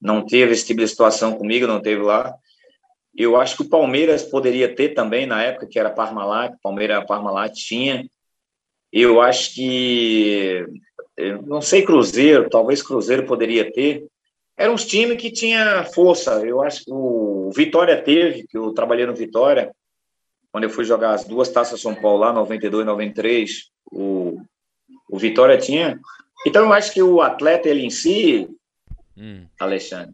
Não 0.01 0.25
teve 0.25 0.53
esse 0.53 0.65
tipo 0.65 0.79
de 0.79 0.87
situação 0.87 1.37
comigo, 1.37 1.67
não 1.67 1.79
teve 1.79 2.01
lá. 2.01 2.33
Eu 3.15 3.39
acho 3.39 3.57
que 3.57 3.63
o 3.63 3.69
Palmeiras 3.69 4.23
poderia 4.23 4.73
ter 4.73 4.89
também, 4.89 5.25
na 5.25 5.43
época 5.43 5.67
que 5.67 5.77
era 5.77 5.89
Parmalat, 5.89 6.55
Palmeiras 6.61 7.05
Parmalat 7.05 7.53
tinha. 7.53 8.09
Eu 8.91 9.21
acho 9.21 9.53
que, 9.53 10.65
não 11.45 11.61
sei, 11.61 11.83
Cruzeiro, 11.83 12.49
talvez 12.49 12.81
Cruzeiro 12.81 13.25
poderia 13.25 13.71
ter, 13.71 14.05
eram 14.57 14.73
uns 14.73 14.85
times 14.85 15.17
que 15.17 15.31
tinha 15.31 15.83
força. 15.85 16.45
Eu 16.45 16.61
acho 16.61 16.85
que 16.85 16.91
o 16.91 17.51
Vitória 17.55 18.01
teve, 18.01 18.45
que 18.47 18.57
eu 18.57 18.71
trabalhei 18.73 19.05
no 19.05 19.15
Vitória, 19.15 19.71
quando 20.51 20.65
eu 20.65 20.69
fui 20.69 20.83
jogar 20.83 21.13
as 21.13 21.25
duas 21.25 21.49
taças 21.49 21.81
São 21.81 21.95
Paulo 21.95 22.19
lá, 22.19 22.33
92 22.33 22.83
e 22.83 22.85
93, 22.85 23.71
o, 23.91 24.41
o 25.09 25.17
Vitória 25.17 25.57
tinha. 25.57 25.99
Então 26.45 26.65
eu 26.65 26.73
acho 26.73 26.93
que 26.93 27.01
o 27.01 27.21
atleta 27.21 27.69
ele 27.69 27.85
em 27.85 27.89
si, 27.89 28.49
hum. 29.17 29.45
Alexandre, 29.59 30.13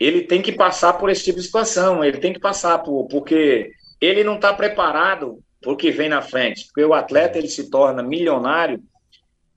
ele 0.00 0.22
tem 0.22 0.40
que 0.40 0.50
passar 0.50 0.94
por 0.94 1.10
esse 1.10 1.22
tipo 1.24 1.38
de 1.38 1.44
situação, 1.44 2.02
ele 2.02 2.18
tem 2.18 2.32
que 2.32 2.40
passar 2.40 2.78
por, 2.78 3.06
porque 3.08 3.70
ele 4.00 4.24
não 4.24 4.36
está 4.36 4.52
preparado 4.52 5.38
para 5.60 5.72
o 5.72 5.76
que 5.76 5.90
vem 5.90 6.08
na 6.08 6.22
frente, 6.22 6.64
porque 6.66 6.82
o 6.82 6.94
atleta 6.94 7.38
ele 7.38 7.48
se 7.48 7.68
torna 7.68 8.02
milionário 8.02 8.82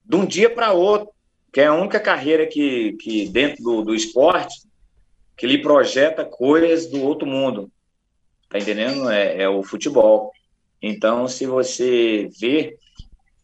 de 0.04 0.16
um 0.16 0.26
dia 0.26 0.50
para 0.50 0.72
outro 0.72 1.14
que 1.54 1.60
é 1.60 1.66
a 1.66 1.74
única 1.74 2.00
carreira 2.00 2.48
que, 2.48 2.94
que 2.94 3.28
dentro 3.28 3.62
do, 3.62 3.82
do 3.82 3.94
esporte 3.94 4.56
que 5.36 5.46
lhe 5.46 5.62
projeta 5.62 6.24
coisas 6.24 6.86
do 6.86 7.00
outro 7.00 7.28
mundo. 7.28 7.70
Tá 8.50 8.58
entendendo? 8.58 9.08
É, 9.08 9.42
é 9.42 9.48
o 9.48 9.62
futebol. 9.62 10.32
Então, 10.82 11.28
se 11.28 11.46
você 11.46 12.28
vê, 12.40 12.76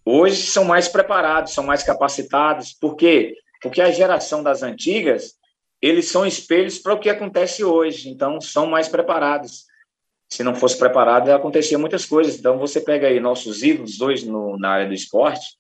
hoje 0.05 0.43
são 0.43 0.65
mais 0.65 0.89
preparados, 0.89 1.53
são 1.53 1.63
mais 1.63 1.85
capacitados. 1.85 2.73
Por 2.73 2.97
quê? 2.97 3.37
Porque 3.63 3.81
a 3.81 3.93
geração 3.93 4.43
das 4.43 4.65
antigas, 4.65 5.35
eles 5.81 6.09
são 6.09 6.27
espelhos 6.27 6.79
para 6.79 6.95
o 6.95 6.99
que 6.99 7.09
acontece 7.09 7.65
hoje. 7.65 8.09
Então, 8.09 8.41
são 8.41 8.67
mais 8.67 8.89
preparados. 8.89 9.65
Se 10.29 10.43
não 10.45 10.55
fosse 10.55 10.79
preparado, 10.79 11.31
acontecia 11.31 11.79
muitas 11.79 12.05
coisas. 12.05 12.39
Então, 12.39 12.59
você 12.59 12.81
pega 12.81 13.09
aí 13.09 13.19
nossos 13.19 13.63
ídolos 13.63 14.01
hoje 14.01 14.27
no, 14.27 14.59
na 14.59 14.71
área 14.71 14.87
do 14.87 14.95
esporte, 14.95 15.57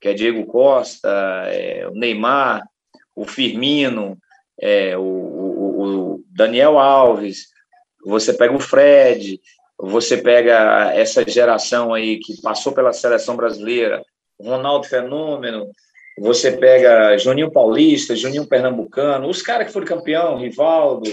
que 0.00 0.08
é 0.08 0.14
Diego 0.14 0.46
Costa, 0.46 1.08
é, 1.46 1.86
o 1.88 1.92
Neymar, 1.92 2.66
o 3.14 3.24
Firmino, 3.24 4.16
é, 4.60 4.96
o, 4.96 5.02
o, 5.02 5.82
o, 5.82 6.24
Daniel 6.30 6.78
Alves, 6.78 7.48
você 8.04 8.32
pega 8.32 8.54
o 8.54 8.60
Fred, 8.60 9.40
você 9.78 10.16
pega 10.16 10.92
essa 10.94 11.28
geração 11.28 11.92
aí 11.92 12.18
que 12.18 12.40
passou 12.40 12.72
pela 12.72 12.92
seleção 12.92 13.36
brasileira, 13.36 14.02
Ronaldo 14.40 14.86
Fenômeno, 14.86 15.70
você 16.20 16.52
pega 16.52 17.16
Juninho 17.18 17.50
Paulista, 17.50 18.16
Juninho 18.16 18.46
Pernambucano, 18.46 19.28
os 19.28 19.42
caras 19.42 19.66
que 19.66 19.72
foram 19.72 19.86
campeão, 19.86 20.38
Rivaldo, 20.38 21.10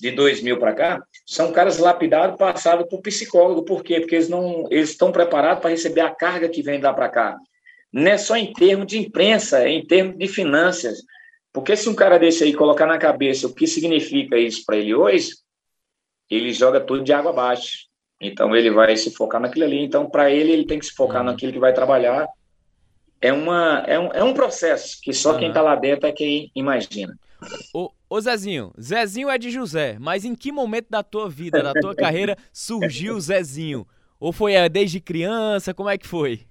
de 0.00 0.10
2000 0.10 0.58
para 0.58 0.74
cá, 0.74 1.02
são 1.26 1.52
caras 1.52 1.78
lapidados, 1.78 2.36
passados 2.36 2.86
por 2.88 3.00
psicólogo. 3.00 3.64
Por 3.64 3.82
quê? 3.82 4.00
Porque 4.00 4.16
eles 4.16 4.28
não 4.28 4.66
eles 4.70 4.90
estão 4.90 5.12
preparados 5.12 5.60
para 5.60 5.70
receber 5.70 6.00
a 6.00 6.14
carga 6.14 6.48
que 6.48 6.62
vem 6.62 6.80
lá 6.80 6.92
para 6.92 7.08
cá 7.08 7.36
não 7.94 8.10
é 8.10 8.18
só 8.18 8.36
em 8.36 8.52
termos 8.52 8.88
de 8.88 8.98
imprensa, 8.98 9.62
é 9.62 9.68
em 9.68 9.86
termos 9.86 10.18
de 10.18 10.26
finanças. 10.26 10.98
Porque 11.52 11.76
se 11.76 11.88
um 11.88 11.94
cara 11.94 12.18
desse 12.18 12.42
aí 12.42 12.52
colocar 12.52 12.86
na 12.86 12.98
cabeça 12.98 13.46
o 13.46 13.54
que 13.54 13.68
significa 13.68 14.36
isso 14.36 14.64
para 14.66 14.76
ele 14.76 14.92
hoje, 14.92 15.30
ele 16.28 16.52
joga 16.52 16.80
tudo 16.80 17.04
de 17.04 17.12
água 17.12 17.30
abaixo. 17.30 17.86
Então 18.20 18.56
ele 18.56 18.68
vai 18.68 18.96
se 18.96 19.14
focar 19.14 19.40
naquilo 19.40 19.64
ali. 19.64 19.78
Então, 19.78 20.10
para 20.10 20.28
ele, 20.28 20.50
ele 20.50 20.66
tem 20.66 20.80
que 20.80 20.86
se 20.86 20.92
focar 20.92 21.20
uhum. 21.20 21.30
naquilo 21.30 21.52
que 21.52 21.58
vai 21.60 21.72
trabalhar. 21.72 22.26
É, 23.24 23.32
uma, 23.32 23.82
é, 23.86 23.98
um, 23.98 24.12
é 24.12 24.22
um 24.22 24.34
processo 24.34 24.98
que 25.00 25.10
só 25.14 25.32
uhum. 25.32 25.38
quem 25.38 25.48
está 25.48 25.62
lá 25.62 25.74
dentro 25.74 26.06
é 26.06 26.12
quem 26.12 26.52
imagina. 26.54 27.18
Ô, 27.72 27.90
ô 28.10 28.20
Zezinho, 28.20 28.70
Zezinho 28.78 29.30
é 29.30 29.38
de 29.38 29.50
José, 29.50 29.96
mas 29.98 30.26
em 30.26 30.34
que 30.34 30.52
momento 30.52 30.88
da 30.90 31.02
tua 31.02 31.26
vida, 31.26 31.62
da 31.62 31.72
tua 31.72 31.94
carreira, 31.96 32.36
surgiu 32.52 33.16
o 33.16 33.20
Zezinho? 33.22 33.86
Ou 34.20 34.30
foi 34.30 34.52
é, 34.52 34.68
desde 34.68 35.00
criança? 35.00 35.72
Como 35.72 35.88
é 35.88 35.96
que 35.96 36.06
foi? 36.06 36.42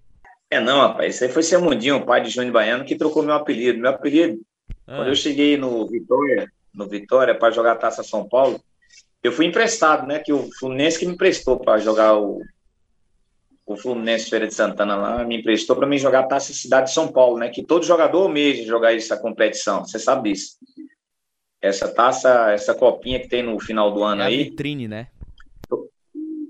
É, 0.49 0.59
não, 0.59 0.79
rapaz, 0.79 1.13
isso 1.13 1.23
aí 1.23 1.29
foi 1.29 1.43
seu 1.43 1.61
Mundinho, 1.61 1.97
o 1.97 2.05
pai 2.07 2.23
de 2.23 2.31
Júnior 2.31 2.53
Baiano, 2.53 2.85
que 2.85 2.95
trocou 2.95 3.21
meu 3.21 3.35
apelido. 3.35 3.77
Meu 3.77 3.91
apelido, 3.91 4.41
ah. 4.87 4.95
quando 4.95 5.09
eu 5.09 5.15
cheguei 5.15 5.55
no 5.55 5.87
Vitória, 5.87 6.51
no 6.73 6.89
Vitória, 6.89 7.35
para 7.35 7.53
jogar 7.53 7.73
a 7.73 7.77
Taça 7.77 8.01
São 8.01 8.27
Paulo, 8.27 8.59
eu 9.21 9.31
fui 9.31 9.45
emprestado, 9.45 10.07
né? 10.07 10.17
Que 10.17 10.33
o 10.33 10.49
Fluminense 10.57 10.97
que 10.97 11.05
me 11.05 11.13
emprestou 11.13 11.59
para 11.59 11.77
jogar 11.77 12.17
o, 12.17 12.41
o 13.65 13.77
Fluminense 13.77 14.29
Feira 14.29 14.47
de 14.47 14.53
Santana 14.53 14.95
lá, 14.95 15.23
me 15.23 15.37
emprestou 15.37 15.75
para 15.75 15.87
mim 15.87 15.97
jogar 15.97 16.21
a 16.21 16.27
Taça 16.27 16.53
Cidade 16.53 16.87
de 16.87 16.93
São 16.93 17.11
Paulo, 17.11 17.37
né? 17.37 17.49
Que 17.49 17.63
todo 17.63 17.85
jogador 17.85 18.23
almeja 18.23 18.65
jogar 18.65 18.93
essa 18.93 19.17
competição, 19.17 19.85
você 19.85 19.97
sabe 19.97 20.31
disso. 20.31 20.57
Essa 21.61 21.87
taça, 21.87 22.51
essa 22.51 22.75
copinha 22.75 23.21
que 23.21 23.29
tem 23.29 23.41
no 23.41 23.57
final 23.59 23.91
do 23.91 24.03
ano 24.03 24.21
é 24.21 24.25
aí. 24.25 24.43
vitrine, 24.43 24.87
né? 24.87 25.07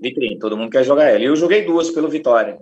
Vitrine, 0.02 0.38
todo 0.38 0.56
mundo 0.56 0.70
quer 0.70 0.84
jogar 0.84 1.04
ela. 1.04 1.20
E 1.20 1.26
eu 1.26 1.36
joguei 1.36 1.64
duas 1.64 1.90
pelo 1.90 2.08
Vitória. 2.08 2.58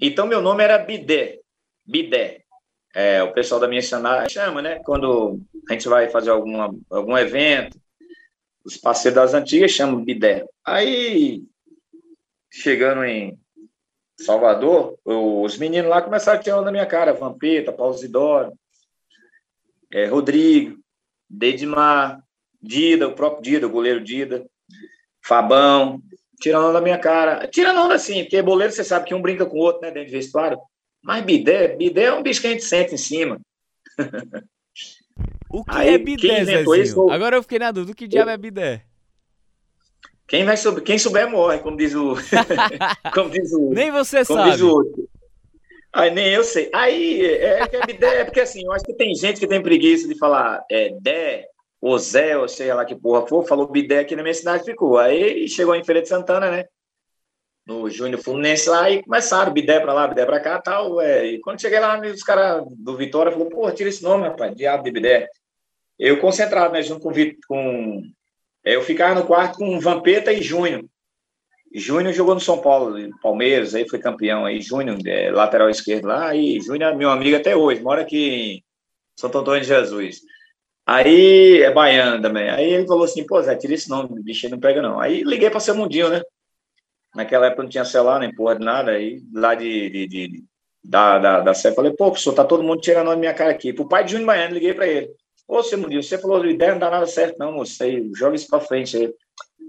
Então, 0.00 0.26
meu 0.26 0.40
nome 0.40 0.62
era 0.62 0.78
Bidé. 0.78 1.40
Bidé. 1.84 2.42
É, 2.94 3.22
o 3.22 3.32
pessoal 3.32 3.60
da 3.60 3.66
minha 3.66 3.82
chama, 3.82 4.28
chama, 4.28 4.62
né? 4.62 4.78
Quando 4.84 5.40
a 5.68 5.72
gente 5.72 5.88
vai 5.88 6.08
fazer 6.08 6.30
alguma, 6.30 6.74
algum 6.88 7.18
evento, 7.18 7.76
os 8.64 8.76
parceiros 8.76 9.16
das 9.16 9.34
antigas 9.34 9.72
chamam 9.72 10.04
Bidé. 10.04 10.46
Aí, 10.64 11.42
chegando 12.52 13.04
em 13.04 13.38
Salvador, 14.20 14.98
os 15.04 15.56
meninos 15.56 15.88
lá 15.88 16.02
começaram 16.02 16.38
a 16.38 16.42
tirar 16.42 16.60
na 16.60 16.70
minha 16.70 16.86
cara, 16.86 17.14
Vampeta, 17.14 17.72
Paulo 17.72 17.96
Zidoro, 17.96 18.52
é, 19.90 20.06
Rodrigo, 20.06 20.78
Dedimar, 21.28 22.22
Dida, 22.60 23.08
o 23.08 23.14
próprio 23.14 23.42
Dida, 23.42 23.66
o 23.66 23.70
goleiro 23.70 24.02
Dida, 24.02 24.46
Fabão, 25.24 26.00
tirando 26.40 26.72
da 26.72 26.80
minha 26.80 26.98
cara. 26.98 27.48
Tirando 27.48 27.80
onda 27.80 27.94
assim, 27.94 28.22
porque 28.22 28.42
boleiro 28.42 28.72
você 28.72 28.84
sabe 28.84 29.06
que 29.06 29.14
um 29.14 29.22
brinca 29.22 29.46
com 29.46 29.56
o 29.56 29.60
outro, 29.60 29.82
né, 29.82 29.90
dentro 29.90 30.10
de 30.10 30.16
vestuário. 30.16 30.58
Mas 31.02 31.24
bidé, 31.24 31.68
bidé 31.68 32.04
é 32.04 32.12
um 32.12 32.22
bicho 32.22 32.40
que 32.40 32.46
a 32.46 32.50
gente 32.50 32.64
senta 32.64 32.94
em 32.94 32.98
cima. 32.98 33.40
O 35.54 35.62
que 35.62 35.76
Aí, 35.76 35.90
é 35.90 35.98
bidé, 35.98 36.46
Zezinho? 36.46 36.74
Isso, 36.76 37.10
Agora 37.10 37.36
eu 37.36 37.42
fiquei 37.42 37.58
na 37.58 37.70
dúvida, 37.70 37.92
o 37.92 37.94
que 37.94 38.08
diabo 38.08 38.30
é 38.30 38.38
bidé? 38.38 38.86
Quem, 40.32 40.46
vai 40.46 40.56
souber, 40.56 40.82
quem 40.82 40.98
souber 40.98 41.30
morre, 41.30 41.58
como 41.58 41.76
diz 41.76 41.94
o... 41.94 42.14
como 43.12 43.28
diz 43.28 43.52
o 43.52 43.68
nem 43.68 43.90
você 43.90 44.24
como 44.24 44.38
sabe. 44.38 44.52
Diz 44.52 44.62
o 44.62 44.82
Aí, 45.92 46.10
nem 46.10 46.26
eu 46.28 46.42
sei. 46.42 46.70
Aí, 46.72 47.22
é, 47.22 47.60
é, 47.60 47.68
é 47.70 47.86
bidé, 47.86 48.20
é 48.20 48.24
porque 48.24 48.40
assim, 48.40 48.64
eu 48.64 48.72
acho 48.72 48.82
que 48.82 48.94
tem 48.94 49.14
gente 49.14 49.38
que 49.38 49.46
tem 49.46 49.62
preguiça 49.62 50.08
de 50.08 50.18
falar 50.18 50.64
é, 50.70 50.96
dé, 51.02 51.44
o 51.78 51.98
Zé, 51.98 52.38
ou 52.38 52.48
sei 52.48 52.72
lá 52.72 52.82
que 52.82 52.94
porra 52.94 53.26
for, 53.26 53.46
falou 53.46 53.68
bidé 53.68 53.98
aqui 53.98 54.16
na 54.16 54.22
minha 54.22 54.32
cidade, 54.32 54.64
ficou. 54.64 54.96
Aí 54.96 55.46
chegou 55.50 55.74
em 55.74 55.84
Feira 55.84 56.00
de 56.00 56.08
Santana, 56.08 56.50
né? 56.50 56.64
No 57.66 57.90
Júnior 57.90 58.22
Fluminense 58.22 58.70
lá, 58.70 58.90
e 58.90 59.02
começaram, 59.02 59.52
bidé 59.52 59.80
pra 59.80 59.92
lá, 59.92 60.08
bidé 60.08 60.24
pra 60.24 60.40
cá 60.40 60.58
tal. 60.62 60.98
É. 60.98 61.26
E 61.26 61.40
quando 61.40 61.60
cheguei 61.60 61.78
lá, 61.78 62.00
os 62.00 62.22
caras 62.22 62.64
do 62.70 62.96
Vitória 62.96 63.30
falaram, 63.30 63.50
pô, 63.50 63.70
tira 63.70 63.90
esse 63.90 64.02
nome, 64.02 64.28
rapaz, 64.28 64.56
diabo 64.56 64.82
de 64.82 64.90
bidé. 64.90 65.28
Eu 65.98 66.18
concentrado, 66.22 66.72
né, 66.72 66.80
junto 66.80 67.02
com, 67.02 67.12
com 67.46 68.02
eu 68.64 68.82
ficava 68.82 69.14
no 69.18 69.26
quarto 69.26 69.58
com 69.58 69.80
Vampeta 69.80 70.32
e 70.32 70.42
Júnior. 70.42 70.84
Júnior 71.74 72.12
jogou 72.12 72.34
no 72.34 72.40
São 72.40 72.58
Paulo, 72.58 72.96
Palmeiras, 73.22 73.74
aí 73.74 73.88
foi 73.88 73.98
campeão 73.98 74.44
aí, 74.44 74.60
Júnior, 74.60 74.98
é, 75.06 75.30
lateral 75.30 75.70
esquerdo 75.70 76.06
lá, 76.06 76.34
e 76.34 76.60
Júnior 76.60 76.92
é 76.92 76.96
meu 76.96 77.10
amigo 77.10 77.36
até 77.36 77.56
hoje, 77.56 77.80
mora 77.80 78.02
aqui 78.02 78.28
em 78.28 78.64
Santo 79.16 79.38
Antônio 79.38 79.62
de 79.62 79.68
Jesus. 79.68 80.20
Aí 80.86 81.62
é 81.62 81.70
baiano 81.70 82.20
também. 82.20 82.50
Aí 82.50 82.64
ele 82.72 82.86
falou 82.86 83.04
assim: 83.04 83.24
pô, 83.24 83.40
Zé, 83.40 83.54
tira 83.56 83.74
esse 83.74 83.88
nome, 83.88 84.22
bicho 84.22 84.48
não 84.48 84.58
pega 84.58 84.82
não. 84.82 85.00
Aí 85.00 85.22
liguei 85.22 85.48
para 85.48 85.60
ser 85.60 85.72
mundinho, 85.74 86.08
né? 86.08 86.22
Naquela 87.14 87.46
época 87.46 87.62
não 87.62 87.70
tinha 87.70 87.84
celular, 87.84 88.18
nem 88.20 88.34
porra 88.34 88.56
de 88.56 88.64
nada. 88.64 88.92
Aí 88.92 89.22
lá 89.32 89.54
de, 89.54 89.90
de, 89.90 90.06
de 90.08 90.44
da, 90.82 91.18
da, 91.18 91.40
da 91.40 91.54
Sé, 91.54 91.72
falei: 91.72 91.92
pô, 91.92 92.06
professor, 92.10 92.34
tá 92.34 92.44
todo 92.44 92.62
mundo 92.62 92.80
tirando 92.80 93.10
a 93.10 93.16
minha 93.16 93.34
cara 93.34 93.50
aqui. 93.50 93.72
Pro 93.72 93.88
pai 93.88 94.04
de 94.04 94.12
Júnior 94.12 94.26
Baiano, 94.26 94.54
liguei 94.54 94.74
para 94.74 94.86
ele: 94.86 95.10
ô, 95.52 95.62
seu 95.62 95.78
mundinho, 95.78 96.02
você 96.02 96.16
falou 96.16 96.44
ideia, 96.46 96.72
não 96.72 96.78
dá 96.78 96.90
nada 96.90 97.06
certo, 97.06 97.38
não, 97.38 97.52
moço. 97.52 97.82
Aí 97.82 98.10
joga 98.14 98.34
isso 98.34 98.48
para 98.48 98.60
frente 98.60 98.96
aí. 98.96 99.14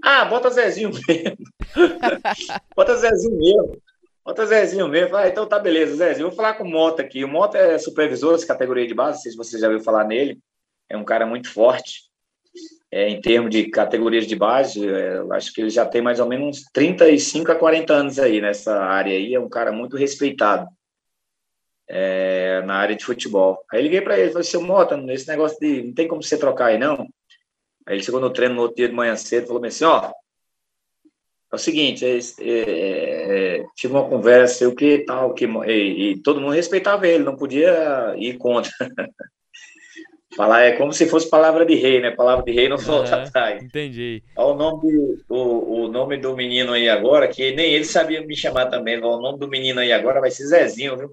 Ah, 0.02 0.24
bota 0.24 0.50
Zezinho 0.50 0.90
mesmo. 0.90 1.36
bota 2.74 2.96
Zezinho 2.96 3.36
mesmo. 3.36 3.82
Bota 4.24 4.46
Zezinho 4.46 4.88
mesmo. 4.88 5.16
Ah, 5.16 5.28
então 5.28 5.46
tá 5.46 5.58
beleza, 5.58 5.96
Zezinho. 5.96 6.28
Vou 6.28 6.36
falar 6.36 6.54
com 6.54 6.64
o 6.64 6.70
Mota 6.70 7.02
aqui. 7.02 7.22
O 7.24 7.28
Mota 7.28 7.58
é 7.58 7.78
supervisor 7.78 8.32
dessa 8.32 8.46
categoria 8.46 8.86
de 8.86 8.94
base, 8.94 9.16
não 9.16 9.22
sei 9.22 9.32
se 9.32 9.36
você 9.36 9.58
já 9.58 9.68
ouviu 9.68 9.84
falar 9.84 10.04
nele. 10.04 10.38
É 10.88 10.96
um 10.96 11.04
cara 11.04 11.26
muito 11.26 11.52
forte 11.52 12.04
é, 12.90 13.08
em 13.08 13.20
termos 13.20 13.50
de 13.50 13.68
categorias 13.68 14.26
de 14.26 14.36
base. 14.36 14.88
É, 14.88 15.22
acho 15.32 15.52
que 15.52 15.60
ele 15.60 15.70
já 15.70 15.84
tem 15.84 16.00
mais 16.00 16.18
ou 16.18 16.26
menos 16.26 16.64
35 16.72 17.52
a 17.52 17.56
40 17.56 17.92
anos 17.92 18.18
aí 18.18 18.40
nessa 18.40 18.78
área 18.82 19.12
aí. 19.12 19.34
É 19.34 19.40
um 19.40 19.48
cara 19.48 19.72
muito 19.72 19.96
respeitado 19.96 20.66
é, 21.88 22.62
na 22.62 22.76
área 22.76 22.96
de 22.96 23.04
futebol. 23.04 23.64
Aí 23.72 23.82
liguei 23.82 24.00
para 24.00 24.18
ele, 24.18 24.30
falei, 24.30 24.44
seu 24.44 24.62
Mota, 24.62 24.96
esse 25.12 25.28
negócio 25.28 25.58
de 25.60 25.82
não 25.82 25.94
tem 25.94 26.08
como 26.08 26.22
você 26.22 26.38
trocar 26.38 26.66
aí, 26.66 26.78
não? 26.78 27.06
Aí 27.86 27.96
ele 27.96 28.02
chegou 28.02 28.20
no 28.20 28.30
treino 28.30 28.54
no 28.54 28.62
outro 28.62 28.76
dia 28.76 28.88
de 28.88 28.94
manhã 28.94 29.14
cedo 29.16 29.44
e 29.44 29.46
falou 29.46 29.64
assim, 29.64 29.84
ó, 29.84 30.10
é 31.52 31.54
o 31.54 31.58
seguinte, 31.58 32.04
é, 32.04 32.18
é, 32.40 33.58
é, 33.58 33.64
tive 33.76 33.92
uma 33.92 34.08
conversa, 34.08 34.68
o 34.68 34.74
que 34.74 34.98
tal, 35.00 35.32
que 35.34 35.44
e, 35.44 36.10
e, 36.10 36.22
todo 36.22 36.40
mundo 36.40 36.52
respeitava 36.52 37.06
ele, 37.06 37.22
não 37.22 37.36
podia 37.36 38.14
ir 38.16 38.36
contra. 38.38 38.72
Falar 40.36 40.62
é 40.62 40.72
como 40.72 40.92
se 40.92 41.08
fosse 41.08 41.30
palavra 41.30 41.64
de 41.64 41.76
rei, 41.76 42.00
né? 42.00 42.10
Palavra 42.10 42.44
de 42.44 42.50
rei 42.50 42.68
não 42.68 42.76
volta 42.76 43.22
atrás. 43.22 43.62
Entendi. 43.62 44.20
Olha 44.36 44.52
o 44.52 44.56
nome, 44.56 44.80
do, 44.90 45.24
o, 45.28 45.84
o 45.84 45.88
nome 45.88 46.16
do 46.16 46.34
menino 46.34 46.72
aí 46.72 46.88
agora, 46.88 47.28
que 47.28 47.54
nem 47.54 47.72
ele 47.72 47.84
sabia 47.84 48.20
me 48.20 48.34
chamar 48.36 48.66
também. 48.66 48.98
O 48.98 49.20
nome 49.20 49.38
do 49.38 49.46
menino 49.46 49.78
aí 49.78 49.92
agora 49.92 50.20
vai 50.20 50.32
ser 50.32 50.46
Zezinho, 50.46 50.98
viu? 50.98 51.10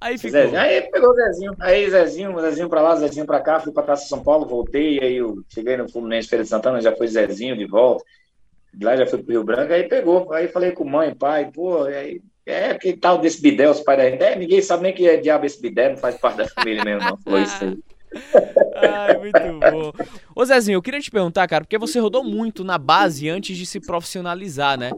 Aí 0.00 0.16
ficou. 0.16 0.40
Zezinho. 0.40 0.60
Aí 0.60 0.82
pegou 0.82 1.10
o 1.10 1.14
Zezinho. 1.14 1.56
Aí 1.60 1.90
Zezinho, 1.90 2.40
Zezinho 2.40 2.68
pra 2.68 2.82
lá, 2.82 2.96
Zezinho 2.96 3.26
pra 3.26 3.40
cá, 3.40 3.60
fui 3.60 3.72
pra 3.72 3.82
Taça 3.82 4.06
São 4.06 4.22
Paulo, 4.22 4.46
voltei, 4.46 5.00
aí 5.00 5.16
eu 5.16 5.42
cheguei 5.48 5.76
no 5.76 5.88
Fluminense 5.88 6.28
Feira 6.28 6.44
de 6.44 6.50
Santana, 6.50 6.80
já 6.80 6.94
foi 6.94 7.08
Zezinho 7.08 7.56
de 7.56 7.66
volta. 7.66 8.04
De 8.72 8.84
lá 8.84 8.96
já 8.96 9.06
fui 9.06 9.22
pro 9.22 9.32
Rio 9.32 9.44
Branco, 9.44 9.72
aí 9.72 9.88
pegou. 9.88 10.32
Aí 10.32 10.48
falei 10.48 10.72
com 10.72 10.84
mãe, 10.84 11.14
pai, 11.14 11.50
pô, 11.52 11.84
aí, 11.84 12.20
é 12.46 12.74
que 12.74 12.96
tal 12.96 13.18
desse 13.18 13.42
Bidé, 13.42 13.68
os 13.68 13.80
pais 13.80 13.98
da 13.98 14.10
gente. 14.10 14.22
É, 14.22 14.36
ninguém 14.36 14.62
sabe 14.62 14.84
nem 14.84 14.94
que 14.94 15.06
é 15.06 15.16
diabo 15.16 15.44
esse 15.44 15.60
Bidé, 15.60 15.90
não 15.90 15.96
faz 15.96 16.16
parte 16.16 16.38
da 16.38 16.48
família 16.48 16.84
mesmo, 16.84 17.08
não. 17.08 17.16
Foi 17.18 17.42
isso 17.42 17.64
aí. 17.64 17.78
Ai, 18.74 19.18
muito 19.18 19.70
bom. 19.70 19.92
Ô 20.34 20.44
Zezinho, 20.44 20.76
eu 20.76 20.82
queria 20.82 21.00
te 21.00 21.10
perguntar, 21.10 21.46
cara, 21.46 21.64
porque 21.64 21.76
você 21.76 21.98
rodou 21.98 22.24
muito 22.24 22.64
na 22.64 22.78
base 22.78 23.28
antes 23.28 23.56
de 23.56 23.66
se 23.66 23.80
profissionalizar, 23.80 24.78
né? 24.78 24.92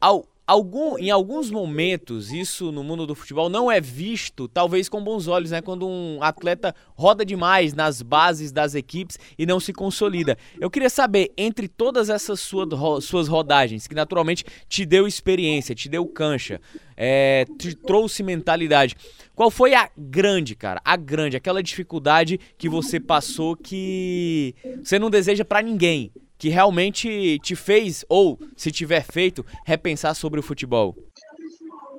Ao, 0.00 0.26
algum, 0.52 0.98
em 0.98 1.10
alguns 1.10 1.50
momentos, 1.50 2.30
isso 2.30 2.70
no 2.70 2.84
mundo 2.84 3.06
do 3.06 3.14
futebol 3.14 3.48
não 3.48 3.72
é 3.72 3.80
visto, 3.80 4.46
talvez 4.46 4.86
com 4.86 5.02
bons 5.02 5.26
olhos, 5.26 5.50
né? 5.50 5.62
Quando 5.62 5.88
um 5.88 6.22
atleta 6.22 6.74
roda 6.94 7.24
demais 7.24 7.72
nas 7.72 8.02
bases 8.02 8.52
das 8.52 8.74
equipes 8.74 9.18
e 9.38 9.46
não 9.46 9.58
se 9.58 9.72
consolida. 9.72 10.36
Eu 10.60 10.70
queria 10.70 10.90
saber, 10.90 11.32
entre 11.38 11.68
todas 11.68 12.10
essas 12.10 12.38
suas, 12.40 12.68
suas 13.02 13.28
rodagens, 13.28 13.86
que 13.86 13.94
naturalmente 13.94 14.44
te 14.68 14.84
deu 14.84 15.06
experiência, 15.06 15.74
te 15.74 15.88
deu 15.88 16.04
cancha, 16.06 16.60
é, 16.98 17.46
te 17.58 17.74
trouxe 17.74 18.22
mentalidade, 18.22 18.94
qual 19.34 19.50
foi 19.50 19.72
a 19.72 19.90
grande, 19.96 20.54
cara? 20.54 20.82
A 20.84 20.96
grande, 20.96 21.34
aquela 21.34 21.62
dificuldade 21.62 22.38
que 22.58 22.68
você 22.68 23.00
passou 23.00 23.56
que 23.56 24.54
você 24.84 24.98
não 24.98 25.08
deseja 25.08 25.46
para 25.46 25.62
ninguém, 25.62 26.12
que 26.42 26.48
realmente 26.48 27.38
te 27.38 27.54
fez, 27.54 28.04
ou 28.08 28.36
se 28.56 28.72
tiver 28.72 29.04
feito, 29.04 29.46
repensar 29.64 30.12
sobre 30.12 30.40
o 30.40 30.42
futebol? 30.42 30.96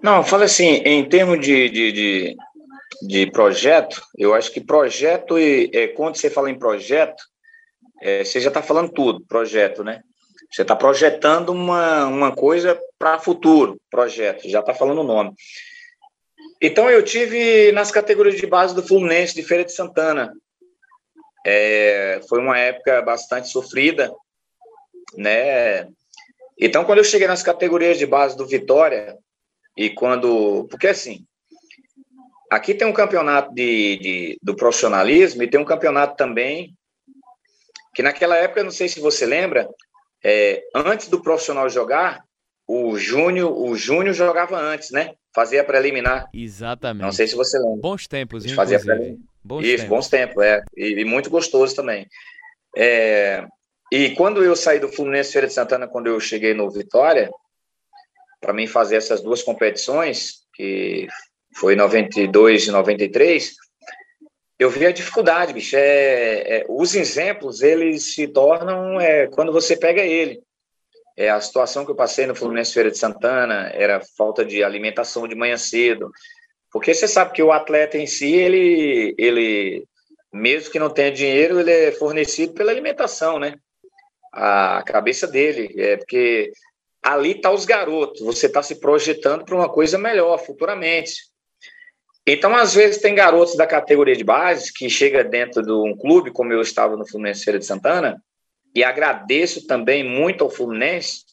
Não, 0.02 0.22
fala 0.22 0.44
assim, 0.44 0.82
em 0.84 1.08
termos 1.08 1.40
de, 1.40 1.70
de, 1.70 1.92
de, 1.94 2.36
de 3.08 3.32
projeto, 3.32 4.04
eu 4.18 4.34
acho 4.34 4.52
que 4.52 4.60
projeto, 4.60 5.40
e 5.40 5.72
é, 5.74 5.88
quando 5.88 6.18
você 6.18 6.30
fala 6.30 6.52
em 6.52 6.60
projeto, 6.60 7.24
é, 8.02 8.26
você 8.26 8.42
já 8.42 8.50
está 8.50 8.62
falando 8.62 8.92
tudo, 8.92 9.26
projeto, 9.30 9.82
né? 9.82 10.02
Você 10.52 10.64
está 10.64 10.76
projetando 10.76 11.54
uma, 11.54 12.06
uma 12.08 12.36
coisa 12.36 12.78
para 13.00 13.20
futuro, 13.20 13.80
projeto, 13.90 14.50
já 14.50 14.60
está 14.60 14.74
falando 14.74 15.00
o 15.00 15.06
nome. 15.06 15.32
Então, 16.62 16.90
eu 16.90 17.02
tive 17.02 17.72
nas 17.72 17.92
categorias 17.92 18.36
de 18.36 18.46
base 18.46 18.76
do 18.76 18.84
Fluminense, 18.84 19.36
de 19.36 19.44
Feira 19.44 19.64
de 19.64 19.72
Santana. 19.72 20.34
É, 21.46 22.20
foi 22.28 22.40
uma 22.40 22.60
época 22.60 23.02
bastante 23.04 23.48
sofrida, 23.48 24.12
né? 25.18 25.88
Então, 26.60 26.86
quando 26.86 27.00
eu 27.00 27.04
cheguei 27.04 27.28
nas 27.28 27.44
categorias 27.44 27.98
de 27.98 28.06
base 28.06 28.38
do 28.38 28.46
Vitória, 28.46 29.18
e 29.78 29.90
quando. 29.90 30.66
Porque 30.70 30.88
assim, 30.88 31.26
aqui 32.50 32.74
tem 32.74 32.88
um 32.88 32.94
campeonato 32.94 33.54
de, 33.54 33.98
de, 33.98 34.40
do 34.42 34.56
profissionalismo 34.56 35.44
e 35.44 35.48
tem 35.48 35.60
um 35.60 35.66
campeonato 35.66 36.16
também, 36.16 36.74
que 37.94 38.04
naquela 38.04 38.36
época, 38.38 38.64
não 38.64 38.72
sei 38.72 38.88
se 38.88 39.00
você 39.00 39.26
lembra, 39.26 39.68
é, 40.24 40.64
antes 40.76 41.08
do 41.08 41.22
profissional 41.22 41.70
jogar, 41.70 42.24
o 42.68 42.98
Júnior, 42.98 43.52
o 43.52 43.76
Júnior 43.76 44.14
jogava 44.14 44.58
antes, 44.58 44.92
né? 44.92 45.16
Fazia 45.36 45.64
preliminar. 45.64 46.30
Exatamente. 46.34 47.04
Não 47.04 47.12
sei 47.12 47.28
se 47.28 47.36
você 47.36 47.58
lembra. 47.58 47.82
Bons 47.82 48.08
tempos. 48.08 48.50
Fazia 48.52 48.80
preliminar. 48.80 49.18
Bons 49.44 49.66
Isso, 49.66 49.78
tempos. 49.78 49.90
bons 49.90 50.08
tempos, 50.08 50.44
é. 50.44 50.64
E, 50.78 51.02
e 51.02 51.06
muito 51.06 51.30
gostoso 51.30 51.76
também. 51.76 52.08
É, 52.78 53.46
e 53.96 54.16
quando 54.16 54.44
eu 54.44 54.56
saí 54.56 54.80
do 54.80 54.92
Fluminense 54.92 55.32
Feira 55.32 55.46
de 55.46 55.54
Santana, 55.54 55.88
quando 55.88 56.08
eu 56.08 56.20
cheguei 56.20 56.56
no 56.56 56.68
Vitória, 56.68 57.30
para 58.42 58.52
mim 58.52 58.66
fazer 58.66 58.96
essas 58.96 59.22
duas 59.22 59.44
competições, 59.44 60.48
que 60.56 61.08
foi 61.56 61.76
92 61.76 62.66
e 62.66 62.72
93, 62.72 63.54
eu 64.58 64.72
vi 64.72 64.88
a 64.88 64.92
dificuldade, 64.92 65.54
bicho. 65.54 65.76
É, 65.76 65.82
é, 66.58 66.66
os 66.68 66.96
exemplos, 66.96 67.62
eles 67.62 68.16
se 68.16 68.28
tornam 68.28 69.00
é, 69.00 69.28
quando 69.28 69.54
você 69.54 69.78
pega 69.78 70.02
ele. 70.02 70.42
É, 71.16 71.30
a 71.30 71.40
situação 71.40 71.86
que 71.86 71.92
eu 71.92 71.96
passei 71.96 72.26
no 72.26 72.34
Fluminense 72.34 72.74
Feira 72.74 72.90
de 72.90 72.98
Santana 72.98 73.70
era 73.76 74.02
falta 74.18 74.44
de 74.44 74.64
alimentação 74.64 75.28
de 75.28 75.36
manhã 75.36 75.56
cedo. 75.56 76.10
Porque 76.72 76.96
você 76.96 77.08
sabe 77.08 77.34
que 77.34 77.44
o 77.44 77.52
atleta 77.52 77.96
em 77.96 78.08
si, 78.08 78.34
ele, 78.34 79.14
ele 79.20 79.86
mesmo 80.34 80.72
que 80.72 80.80
não 80.80 80.90
tenha 80.90 81.12
dinheiro, 81.12 81.60
ele 81.60 81.72
é 81.72 81.92
fornecido 81.92 82.54
pela 82.54 82.72
alimentação, 82.72 83.38
né? 83.38 83.54
A 84.34 84.82
cabeça 84.84 85.28
dele, 85.28 85.72
é 85.78 85.96
porque 85.96 86.52
ali 87.04 87.36
tá 87.36 87.52
os 87.52 87.66
garotos, 87.66 88.22
você 88.22 88.48
está 88.48 88.64
se 88.64 88.80
projetando 88.80 89.46
para 89.46 89.56
uma 89.56 89.70
coisa 89.70 89.98
melhor 89.98 90.40
futuramente. 90.40 91.32
Então, 92.26 92.56
às 92.56 92.74
vezes, 92.74 93.02
tem 93.02 93.14
garotos 93.14 93.56
da 93.56 93.68
categoria 93.68 94.16
de 94.16 94.24
base 94.24 94.74
que 94.74 94.90
chega 94.90 95.24
dentro 95.24 95.62
de 95.62 95.72
um 95.72 95.96
clube, 95.96 96.32
como 96.32 96.52
eu 96.52 96.62
estava 96.62 96.96
no 96.96 97.08
Fluminense 97.08 97.44
Feira 97.44 97.60
de 97.60 97.66
Santana, 97.66 98.24
e 98.74 98.84
agradeço 98.84 99.68
também 99.68 100.04
muito 100.04 100.44
ao 100.44 100.50
Fluminense 100.50 101.26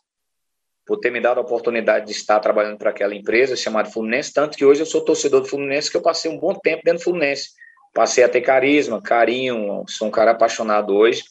por 0.85 0.99
ter 0.99 1.11
me 1.11 1.21
dado 1.21 1.39
a 1.39 1.43
oportunidade 1.43 2.07
de 2.07 2.13
estar 2.13 2.41
trabalhando 2.41 2.77
para 2.77 2.91
aquela 2.91 3.15
empresa 3.15 3.55
chamada 3.55 3.89
Fluminense, 3.89 4.35
tanto 4.35 4.59
que 4.59 4.65
hoje 4.65 4.83
eu 4.83 4.87
sou 4.87 5.05
torcedor 5.05 5.43
do 5.43 5.49
Fluminense, 5.49 5.91
que 5.91 5.97
eu 5.97 6.03
passei 6.03 6.31
um 6.31 6.39
bom 6.39 6.53
tempo 6.53 6.83
dentro 6.85 6.99
do 6.99 7.05
Fluminense. 7.05 7.51
Passei 7.95 8.25
a 8.25 8.29
ter 8.29 8.41
carisma, 8.41 9.01
carinho, 9.01 9.85
sou 9.87 10.09
um 10.09 10.11
cara 10.11 10.33
apaixonado 10.33 10.93
hoje 10.93 11.23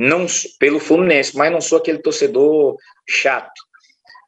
não 0.00 0.24
pelo 0.58 0.80
Fluminense, 0.80 1.36
mas 1.36 1.52
não 1.52 1.60
sou 1.60 1.76
aquele 1.76 1.98
torcedor 1.98 2.74
chato 3.06 3.60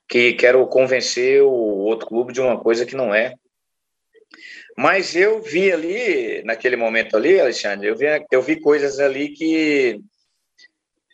que 0.07 0.35
quero 0.35 0.67
convencer 0.67 1.43
o 1.43 1.49
outro 1.49 2.07
clube 2.07 2.31
de 2.31 2.43
uma 2.43 2.61
coisa 2.61 2.85
que 2.85 2.95
não 2.95 3.15
é. 3.15 3.33
Mas 4.77 5.17
eu 5.17 5.41
vi 5.41 5.73
ali, 5.73 6.43
naquele 6.45 6.77
momento 6.77 7.17
ali, 7.17 7.41
Alexandre, 7.41 7.89
eu 7.89 7.97
vi, 7.97 8.05
eu 8.31 8.43
vi 8.43 8.61
coisas 8.61 9.01
ali 9.01 9.31
que 9.31 9.99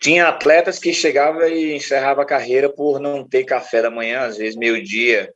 tinha 0.00 0.26
atletas 0.26 0.80
que 0.80 0.92
chegavam 0.92 1.46
e 1.46 1.76
encerrava 1.76 2.22
a 2.22 2.26
carreira 2.26 2.68
por 2.68 2.98
não 2.98 3.22
ter 3.28 3.44
café 3.44 3.80
da 3.80 3.90
manhã, 3.90 4.22
às 4.22 4.38
vezes 4.38 4.56
meio-dia, 4.56 5.32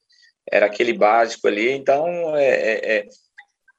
era 0.50 0.66
aquele 0.66 0.92
básico 0.92 1.46
ali. 1.46 1.70
Então, 1.70 2.36
é, 2.36 2.48
é, 2.48 2.96
é 2.96 3.04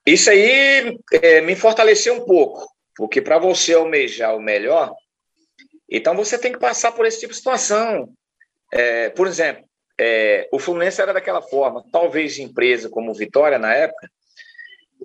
isso 0.06 0.30
aí 0.30 0.98
é, 1.22 1.42
me 1.42 1.54
fortaleceu 1.54 2.14
um 2.14 2.26
pouco, 2.26 2.66
porque 2.96 3.22
para 3.22 3.38
você 3.40 3.74
almejar 3.74 4.38
o 4.38 4.42
melhor, 4.42 4.94
então 5.94 6.16
você 6.16 6.40
tem 6.40 6.52
que 6.52 6.58
passar 6.58 6.92
por 6.92 7.06
esse 7.06 7.20
tipo 7.20 7.32
de 7.32 7.38
situação. 7.38 8.10
É, 8.72 9.12
por 9.12 9.28
exemplo, 9.28 9.64
é, 10.00 10.50
o 10.52 10.58
Fluminense 10.58 11.00
era 11.00 11.14
daquela 11.14 11.40
forma, 11.40 11.86
talvez 11.92 12.40
empresa 12.40 12.90
como 12.90 13.12
o 13.12 13.14
Vitória 13.14 13.60
na 13.60 13.72
época. 13.72 14.10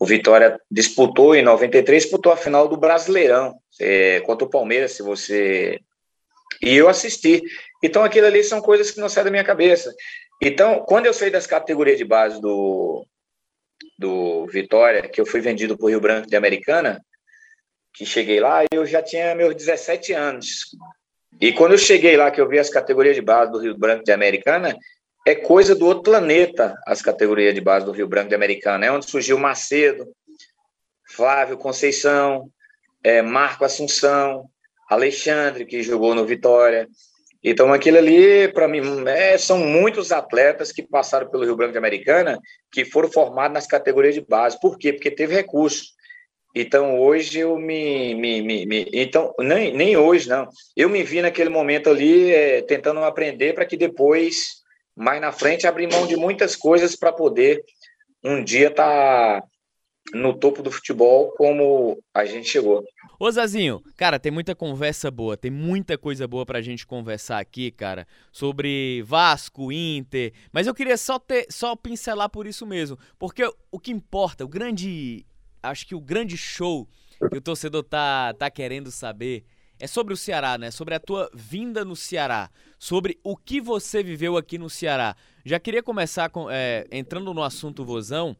O 0.01 0.07
Vitória 0.07 0.59
disputou 0.71 1.35
em 1.35 1.43
93, 1.43 2.05
disputou 2.05 2.33
a 2.33 2.37
final 2.37 2.67
do 2.67 2.79
Brasileirão 2.79 3.55
é, 3.79 4.21
contra 4.21 4.47
o 4.47 4.51
Palmeiras, 4.51 4.93
se 4.93 5.03
você 5.03 5.79
e 6.63 6.75
eu 6.75 6.89
assisti. 6.89 7.43
Então 7.85 8.03
aquilo 8.03 8.27
ali 8.27 8.43
são 8.43 8.63
coisas 8.63 8.91
que 8.91 9.01
não 9.01 9.11
saem 9.11 9.27
da 9.27 9.31
minha 9.31 9.45
cabeça. 9.45 9.95
Então, 10.41 10.81
quando 10.87 11.07
eu 11.07 11.13
saí 11.13 11.31
das 11.31 11.47
categorias 11.47 11.99
de 11.99 12.05
base 12.05 12.41
do 12.41 13.07
do 13.99 14.47
Vitória, 14.47 15.09
que 15.09 15.21
eu 15.21 15.27
fui 15.27 15.41
vendido 15.41 15.77
para 15.77 15.85
o 15.85 15.89
Rio 15.89 16.01
Branco 16.01 16.29
de 16.29 16.37
Americana, 16.37 17.05
que 17.99 18.07
cheguei 18.07 18.39
lá, 18.39 18.65
eu 18.73 18.87
já 18.87 19.03
tinha 19.03 19.35
meus 19.35 19.57
17 19.57 20.13
anos. 20.13 20.71
E 21.41 21.53
quando 21.53 21.73
eu 21.73 21.79
cheguei 21.79 22.17
lá, 22.17 22.31
que 22.31 22.41
eu 22.41 22.49
vi 22.49 22.57
as 22.57 22.71
categorias 22.71 23.17
de 23.17 23.23
base 23.23 23.51
do 23.51 23.59
Rio 23.59 23.77
Branco 23.77 24.05
de 24.05 24.13
Americana, 24.13 24.77
é 25.27 25.35
coisa 25.35 25.75
do 25.75 25.85
outro 25.85 26.05
planeta 26.05 26.77
as 26.87 27.03
categorias 27.03 27.57
de 27.57 27.61
base 27.61 27.85
do 27.85 27.91
Rio 27.91 28.07
Branco 28.07 28.29
de 28.29 28.37
Americana. 28.37 28.87
É 28.87 28.93
onde 28.93 29.11
surgiu 29.11 29.37
Macedo, 29.37 30.07
Flávio 31.09 31.59
Conceição, 31.59 32.49
é, 33.03 33.21
Marco 33.21 33.65
Assunção, 33.65 34.49
Alexandre, 34.89 35.67
que 35.67 35.83
jogou 35.83 36.15
no 36.15 36.25
Vitória, 36.25 36.89
Então, 37.43 37.73
aquilo 37.73 37.99
ali, 37.99 38.47
para 38.49 38.69
mim, 38.69 38.81
é, 39.09 39.37
são 39.37 39.59
muitos 39.59 40.13
atletas 40.13 40.71
que 40.71 40.83
passaram 40.83 41.29
pelo 41.29 41.45
Rio 41.45 41.57
Branco 41.57 41.73
de 41.73 41.79
Americana 41.79 42.39
que 42.71 42.85
foram 42.85 43.11
formados 43.11 43.55
nas 43.55 43.67
categorias 43.67 44.15
de 44.15 44.21
base. 44.21 44.59
Por 44.61 44.79
quê? 44.79 44.93
Porque 44.93 45.11
teve 45.11 45.35
recurso. 45.35 45.98
Então, 46.55 46.99
hoje 46.99 47.41
eu 47.41 47.59
me. 47.59 48.15
me, 48.15 48.43
me, 48.43 48.67
me 48.67 48.91
então, 48.93 49.35
nem, 49.39 49.73
nem 49.73 49.97
hoje, 49.97 50.29
não. 50.29 50.49
Eu 50.77 50.89
me 50.89 51.03
vi 51.03 51.21
naquele 51.23 51.51
momento 51.51 51.91
ali 51.91 52.33
é, 52.33 52.63
tentando 52.63 53.01
aprender 53.01 53.55
para 53.55 53.67
que 53.67 53.77
depois, 53.77 54.63
mais 54.97 55.21
na 55.21 55.33
frente, 55.33 55.67
abrir 55.67 55.91
mão 55.93 56.07
de 56.07 56.17
muitas 56.17 56.57
coisas 56.57 56.97
para 56.97 57.13
poder 57.13 57.63
um 58.25 58.43
dia 58.43 58.69
estar. 58.69 59.41
Tá 59.41 59.47
no 60.15 60.35
topo 60.35 60.63
do 60.63 60.71
futebol 60.71 61.33
como 61.33 61.99
a 62.15 62.25
gente 62.25 62.49
chegou. 62.49 62.85
Ô 63.19 63.31
Zazinho, 63.31 63.83
cara, 63.97 64.19
tem 64.19 64.31
muita 64.31 64.55
conversa 64.55 65.11
boa, 65.11 65.37
tem 65.37 65.51
muita 65.51 65.99
coisa 65.99 66.27
boa 66.27 66.47
pra 66.47 66.61
gente 66.61 66.87
conversar 66.87 67.39
aqui, 67.39 67.71
cara, 67.71 68.07
sobre 68.31 69.03
Vasco, 69.05 69.73
Inter, 69.73 70.33
mas 70.53 70.67
eu 70.67 70.75
queria 70.75 70.97
só 70.97 71.19
ter, 71.19 71.47
só 71.51 71.75
pincelar 71.75 72.31
por 72.31 72.47
isso 72.47 72.65
mesmo, 72.67 72.99
porque 73.19 73.43
o 73.71 73.79
que 73.79 73.91
importa, 73.91 74.45
o 74.45 74.49
grande, 74.49 75.27
acho 75.63 75.87
que 75.87 75.95
o 75.95 76.01
grande 76.01 76.37
show 76.37 76.89
que 77.31 77.39
o 77.39 77.41
torcedor 77.41 77.83
tá, 77.83 78.33
tá 78.35 78.51
querendo 78.51 78.91
saber 78.91 79.45
é 79.79 79.87
sobre 79.87 80.13
o 80.13 80.17
Ceará, 80.17 80.59
né? 80.59 80.71
Sobre 80.71 80.95
a 80.95 81.01
tua 81.01 81.31
vinda 81.33 81.85
no 81.85 81.95
Ceará, 81.95 82.51
sobre 82.79 83.19
o 83.23 83.37
que 83.37 83.61
você 83.61 84.03
viveu 84.03 84.37
aqui 84.37 84.59
no 84.59 84.69
Ceará. 84.69 85.17
Já 85.45 85.59
queria 85.61 85.83
começar 85.83 86.31
com, 86.31 86.51
é, 86.51 86.87
entrando 86.91 87.33
no 87.33 87.43
assunto 87.43 87.85
Vozão, 87.85 88.37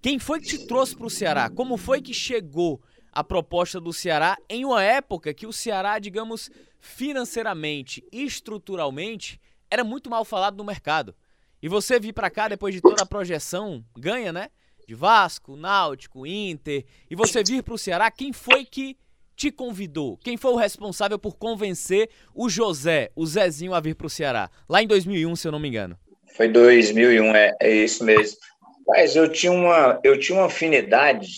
quem 0.00 0.18
foi 0.18 0.40
que 0.40 0.46
te 0.46 0.66
trouxe 0.66 0.96
para 0.96 1.06
o 1.06 1.10
Ceará? 1.10 1.50
Como 1.50 1.76
foi 1.76 2.00
que 2.00 2.14
chegou 2.14 2.80
a 3.12 3.24
proposta 3.24 3.80
do 3.80 3.92
Ceará 3.92 4.36
em 4.48 4.64
uma 4.64 4.82
época 4.82 5.34
que 5.34 5.46
o 5.46 5.52
Ceará, 5.52 5.98
digamos, 5.98 6.50
financeiramente 6.78 8.04
e 8.12 8.22
estruturalmente, 8.22 9.40
era 9.70 9.82
muito 9.82 10.08
mal 10.08 10.24
falado 10.24 10.56
no 10.56 10.64
mercado? 10.64 11.14
E 11.62 11.68
você 11.68 12.00
vir 12.00 12.14
para 12.14 12.30
cá 12.30 12.48
depois 12.48 12.74
de 12.74 12.80
toda 12.80 13.02
a 13.02 13.06
projeção, 13.06 13.84
ganha, 13.98 14.32
né? 14.32 14.50
De 14.90 14.94
Vasco, 14.96 15.54
Náutico, 15.54 16.26
Inter, 16.26 16.84
e 17.08 17.14
você 17.14 17.44
vir 17.44 17.62
para 17.62 17.74
o 17.74 17.78
Ceará, 17.78 18.10
quem 18.10 18.32
foi 18.32 18.64
que 18.64 18.96
te 19.36 19.48
convidou? 19.52 20.16
Quem 20.16 20.36
foi 20.36 20.50
o 20.50 20.56
responsável 20.56 21.16
por 21.16 21.36
convencer 21.36 22.10
o 22.34 22.48
José, 22.48 23.08
o 23.14 23.24
Zezinho, 23.24 23.72
a 23.72 23.78
vir 23.78 23.94
para 23.94 24.08
o 24.08 24.10
Ceará? 24.10 24.50
Lá 24.68 24.82
em 24.82 24.88
2001, 24.88 25.36
se 25.36 25.46
eu 25.46 25.52
não 25.52 25.60
me 25.60 25.68
engano. 25.68 25.96
Foi 26.36 26.48
2001, 26.48 27.36
é, 27.36 27.56
é 27.60 27.70
isso 27.72 28.02
mesmo. 28.02 28.36
Mas 28.84 29.14
eu 29.14 29.30
tinha 29.30 29.52
uma, 29.52 30.00
eu 30.02 30.18
tinha 30.18 30.36
uma 30.36 30.46
afinidade 30.46 31.28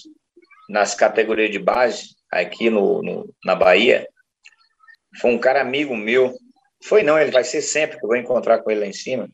nas 0.67 0.95
categorias 0.95 1.51
de 1.51 1.59
base 1.59 2.17
aqui 2.31 2.71
no, 2.71 3.03
no, 3.03 3.35
na 3.45 3.55
Bahia. 3.55 4.09
Foi 5.21 5.31
um 5.31 5.39
cara 5.39 5.61
amigo 5.61 5.95
meu. 5.95 6.35
Foi 6.85 7.03
não, 7.03 7.19
ele 7.19 7.31
vai 7.31 7.45
ser 7.45 7.61
sempre 7.61 7.99
que 7.99 8.05
eu 8.07 8.09
vou 8.09 8.17
encontrar 8.17 8.61
com 8.61 8.71
ele 8.71 8.81
lá 8.81 8.87
em 8.87 8.95
cima. 8.95 9.29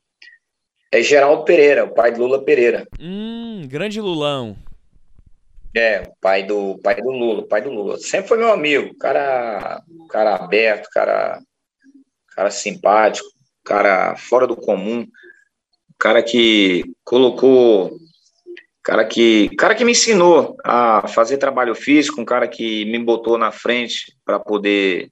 É 0.91 1.03
Geraldo 1.03 1.45
Pereira, 1.45 1.85
o 1.85 1.95
pai 1.95 2.13
do 2.13 2.23
Lula 2.23 2.43
Pereira. 2.43 2.87
Hum, 2.99 3.63
grande 3.69 4.01
Lulão. 4.01 4.57
É, 5.77 6.03
o 6.03 6.13
pai 6.21 6.43
do 6.45 6.79
pai 6.83 7.01
do 7.01 7.11
Lula, 7.11 7.47
pai 7.47 7.61
do 7.61 7.71
Lula. 7.71 7.99
Sempre 7.99 8.29
foi 8.29 8.39
meu 8.39 8.51
amigo, 8.51 8.97
cara, 8.99 9.83
cara 10.09 10.37
aberto, 10.37 10.89
cara, 10.91 11.41
cara 12.35 12.51
simpático, 12.51 13.29
cara 13.65 14.17
fora 14.17 14.47
do 14.47 14.57
comum 14.57 15.07
cara 15.99 16.23
que 16.23 16.85
colocou, 17.05 17.99
cara 18.83 19.05
que, 19.05 19.49
cara 19.57 19.75
que 19.75 19.85
me 19.85 19.93
ensinou 19.93 20.57
a 20.65 21.07
fazer 21.09 21.39
trabalho 21.39 21.75
físico, 21.75 22.21
um 22.21 22.25
cara 22.25 22.47
que 22.47 22.85
me 22.85 22.99
botou 22.99 23.37
na 23.37 23.51
frente 23.51 24.15
para 24.25 24.39
poder 24.39 25.11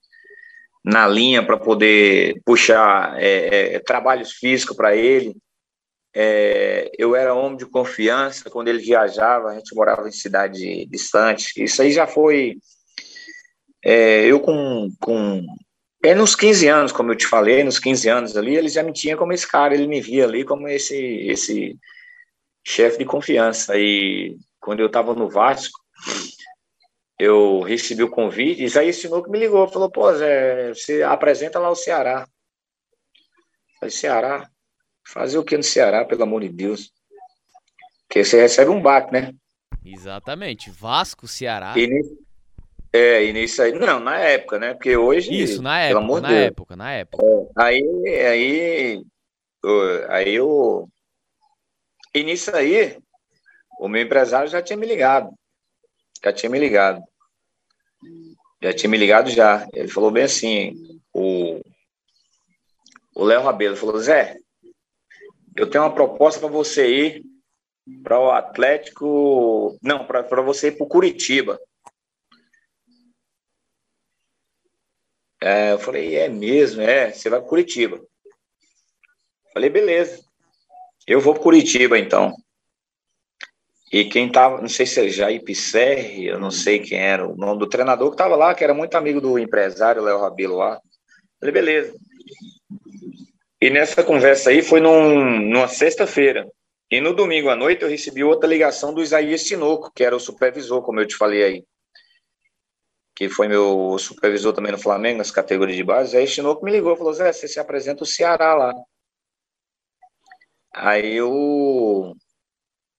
na 0.84 1.08
linha 1.08 1.44
para 1.44 1.58
poder 1.58 2.40
puxar 2.44 3.20
é, 3.20 3.74
é, 3.74 3.78
trabalhos 3.80 4.30
físicos 4.34 4.76
para 4.76 4.94
ele. 4.94 5.36
É, 6.18 6.90
eu 6.96 7.14
era 7.14 7.34
homem 7.34 7.58
de 7.58 7.66
confiança 7.66 8.48
quando 8.48 8.68
ele 8.68 8.78
viajava, 8.78 9.50
a 9.50 9.54
gente 9.54 9.74
morava 9.74 10.08
em 10.08 10.12
cidade 10.12 10.86
distante. 10.86 11.62
Isso 11.62 11.82
aí 11.82 11.92
já 11.92 12.06
foi. 12.06 12.56
É, 13.84 14.24
eu 14.24 14.40
com, 14.40 14.88
com 14.98 15.44
é 16.02 16.14
nos 16.14 16.34
15 16.34 16.68
anos, 16.68 16.92
como 16.92 17.12
eu 17.12 17.16
te 17.16 17.26
falei, 17.26 17.62
nos 17.62 17.78
15 17.78 18.08
anos 18.08 18.36
ali, 18.36 18.56
ele 18.56 18.70
já 18.70 18.82
me 18.82 18.94
tinha 18.94 19.14
como 19.14 19.34
esse 19.34 19.46
cara, 19.46 19.74
ele 19.74 19.86
me 19.86 20.00
via 20.00 20.24
ali 20.24 20.42
como 20.42 20.66
esse 20.66 20.96
esse 20.96 21.76
chefe 22.66 22.96
de 22.96 23.04
confiança. 23.04 23.76
E 23.76 24.38
quando 24.58 24.80
eu 24.80 24.86
estava 24.86 25.14
no 25.14 25.28
Vasco, 25.28 25.78
eu 27.18 27.60
recebi 27.60 28.02
o 28.02 28.10
convite, 28.10 28.62
e 28.62 28.64
Isaías 28.64 28.98
que 28.98 29.30
me 29.30 29.38
ligou, 29.38 29.68
falou, 29.68 29.90
pô, 29.90 30.14
Zé, 30.14 30.70
você 30.72 31.02
apresenta 31.02 31.58
lá 31.58 31.68
o 31.68 31.76
Ceará. 31.76 32.26
Eu 33.74 33.80
falei, 33.80 33.90
Ceará? 33.90 34.50
Fazer 35.06 35.38
o 35.38 35.44
que 35.44 35.56
no 35.56 35.62
Ceará, 35.62 36.04
pelo 36.04 36.24
amor 36.24 36.42
de 36.42 36.48
Deus? 36.48 36.92
Porque 38.06 38.24
você 38.24 38.40
recebe 38.40 38.70
um 38.70 38.80
baque, 38.80 39.12
né? 39.12 39.32
Exatamente. 39.84 40.70
Vasco, 40.70 41.28
Ceará. 41.28 41.74
E, 41.76 41.88
é, 42.92 43.24
e 43.24 43.32
nisso 43.32 43.62
aí, 43.62 43.72
não, 43.72 44.00
na 44.00 44.18
época, 44.18 44.58
né? 44.58 44.74
Porque 44.74 44.96
hoje. 44.96 45.32
Isso, 45.32 45.62
na 45.62 45.80
época, 45.80 46.00
amor 46.00 46.20
na 46.20 46.28
Deus, 46.28 46.40
época, 46.40 46.76
na 46.76 46.92
época. 46.92 47.24
É, 47.24 47.46
aí, 47.56 48.08
aí, 48.26 49.04
aí 50.08 50.34
eu. 50.34 50.88
E 52.14 52.24
nisso 52.24 52.54
aí, 52.54 52.98
o 53.78 53.88
meu 53.88 54.02
empresário 54.02 54.48
já 54.48 54.60
tinha 54.60 54.76
me 54.76 54.86
ligado. 54.86 55.30
Já 56.24 56.32
tinha 56.32 56.50
me 56.50 56.58
ligado. 56.58 57.02
Já 58.62 58.72
tinha 58.72 58.90
me 58.90 58.96
ligado 58.96 59.30
já. 59.30 59.68
Ele 59.72 59.88
falou 59.88 60.10
bem 60.10 60.24
assim, 60.24 61.00
o 61.12 61.60
o 63.16 63.24
Léo 63.24 63.42
Rabelo 63.42 63.76
falou, 63.76 63.98
Zé, 63.98 64.36
eu 65.56 65.68
tenho 65.68 65.84
uma 65.84 65.94
proposta 65.94 66.40
para 66.40 66.48
você 66.48 66.88
ir 66.88 67.24
para 68.02 68.18
o 68.18 68.30
Atlético, 68.30 69.78
não, 69.82 70.06
para 70.06 70.42
você 70.42 70.68
ir 70.68 70.76
para 70.76 70.84
o 70.84 70.88
Curitiba. 70.88 71.58
É, 75.40 75.72
eu 75.72 75.78
falei, 75.78 76.16
é 76.16 76.28
mesmo, 76.28 76.82
é, 76.82 77.12
você 77.12 77.30
vai 77.30 77.40
para 77.40 77.48
Curitiba. 77.48 78.00
Falei, 79.52 79.70
beleza. 79.70 80.24
Eu 81.06 81.20
vou 81.20 81.34
para 81.34 81.42
Curitiba, 81.42 81.98
então. 81.98 82.34
E 83.92 84.04
quem 84.04 84.30
tava, 84.30 84.60
não 84.60 84.68
sei 84.68 84.84
se 84.84 85.06
é 85.06 85.08
Jair 85.08 85.44
Pisserri, 85.44 86.26
eu 86.26 86.40
não 86.40 86.50
sei 86.50 86.80
quem 86.80 86.98
era 86.98 87.26
o 87.26 87.36
nome 87.36 87.60
do 87.60 87.68
treinador 87.68 88.08
que 88.08 88.14
estava 88.14 88.34
lá, 88.34 88.54
que 88.54 88.64
era 88.64 88.74
muito 88.74 88.96
amigo 88.96 89.20
do 89.20 89.38
empresário 89.38 90.02
Léo 90.02 90.20
Rabelo 90.20 90.56
lá. 90.56 90.80
Falei, 91.38 91.52
beleza. 91.52 91.94
E 93.66 93.70
nessa 93.70 94.04
conversa 94.04 94.50
aí 94.50 94.62
foi 94.62 94.80
num, 94.80 95.40
numa 95.40 95.66
sexta-feira. 95.66 96.48
E 96.88 97.00
no 97.00 97.12
domingo 97.12 97.48
à 97.48 97.56
noite 97.56 97.82
eu 97.82 97.88
recebi 97.88 98.22
outra 98.22 98.48
ligação 98.48 98.94
do 98.94 99.02
Isaías 99.02 99.42
Tinoco, 99.42 99.90
que 99.92 100.04
era 100.04 100.14
o 100.14 100.20
supervisor, 100.20 100.82
como 100.82 101.00
eu 101.00 101.06
te 101.06 101.16
falei 101.16 101.42
aí 101.42 101.64
que 103.16 103.30
foi 103.30 103.48
meu 103.48 103.96
supervisor 103.98 104.52
também 104.52 104.70
no 104.70 104.78
Flamengo, 104.78 105.16
nas 105.16 105.30
categorias 105.30 105.74
de 105.74 105.82
base, 105.82 106.14
aí 106.14 106.26
Chinoco 106.26 106.62
me 106.62 106.70
ligou, 106.70 106.94
falou, 106.94 107.14
Zé, 107.14 107.32
você 107.32 107.48
se 107.48 107.58
apresenta 107.58 108.04
o 108.04 108.06
Ceará 108.06 108.54
lá. 108.54 108.74
Aí 110.74 111.14
eu, 111.14 112.12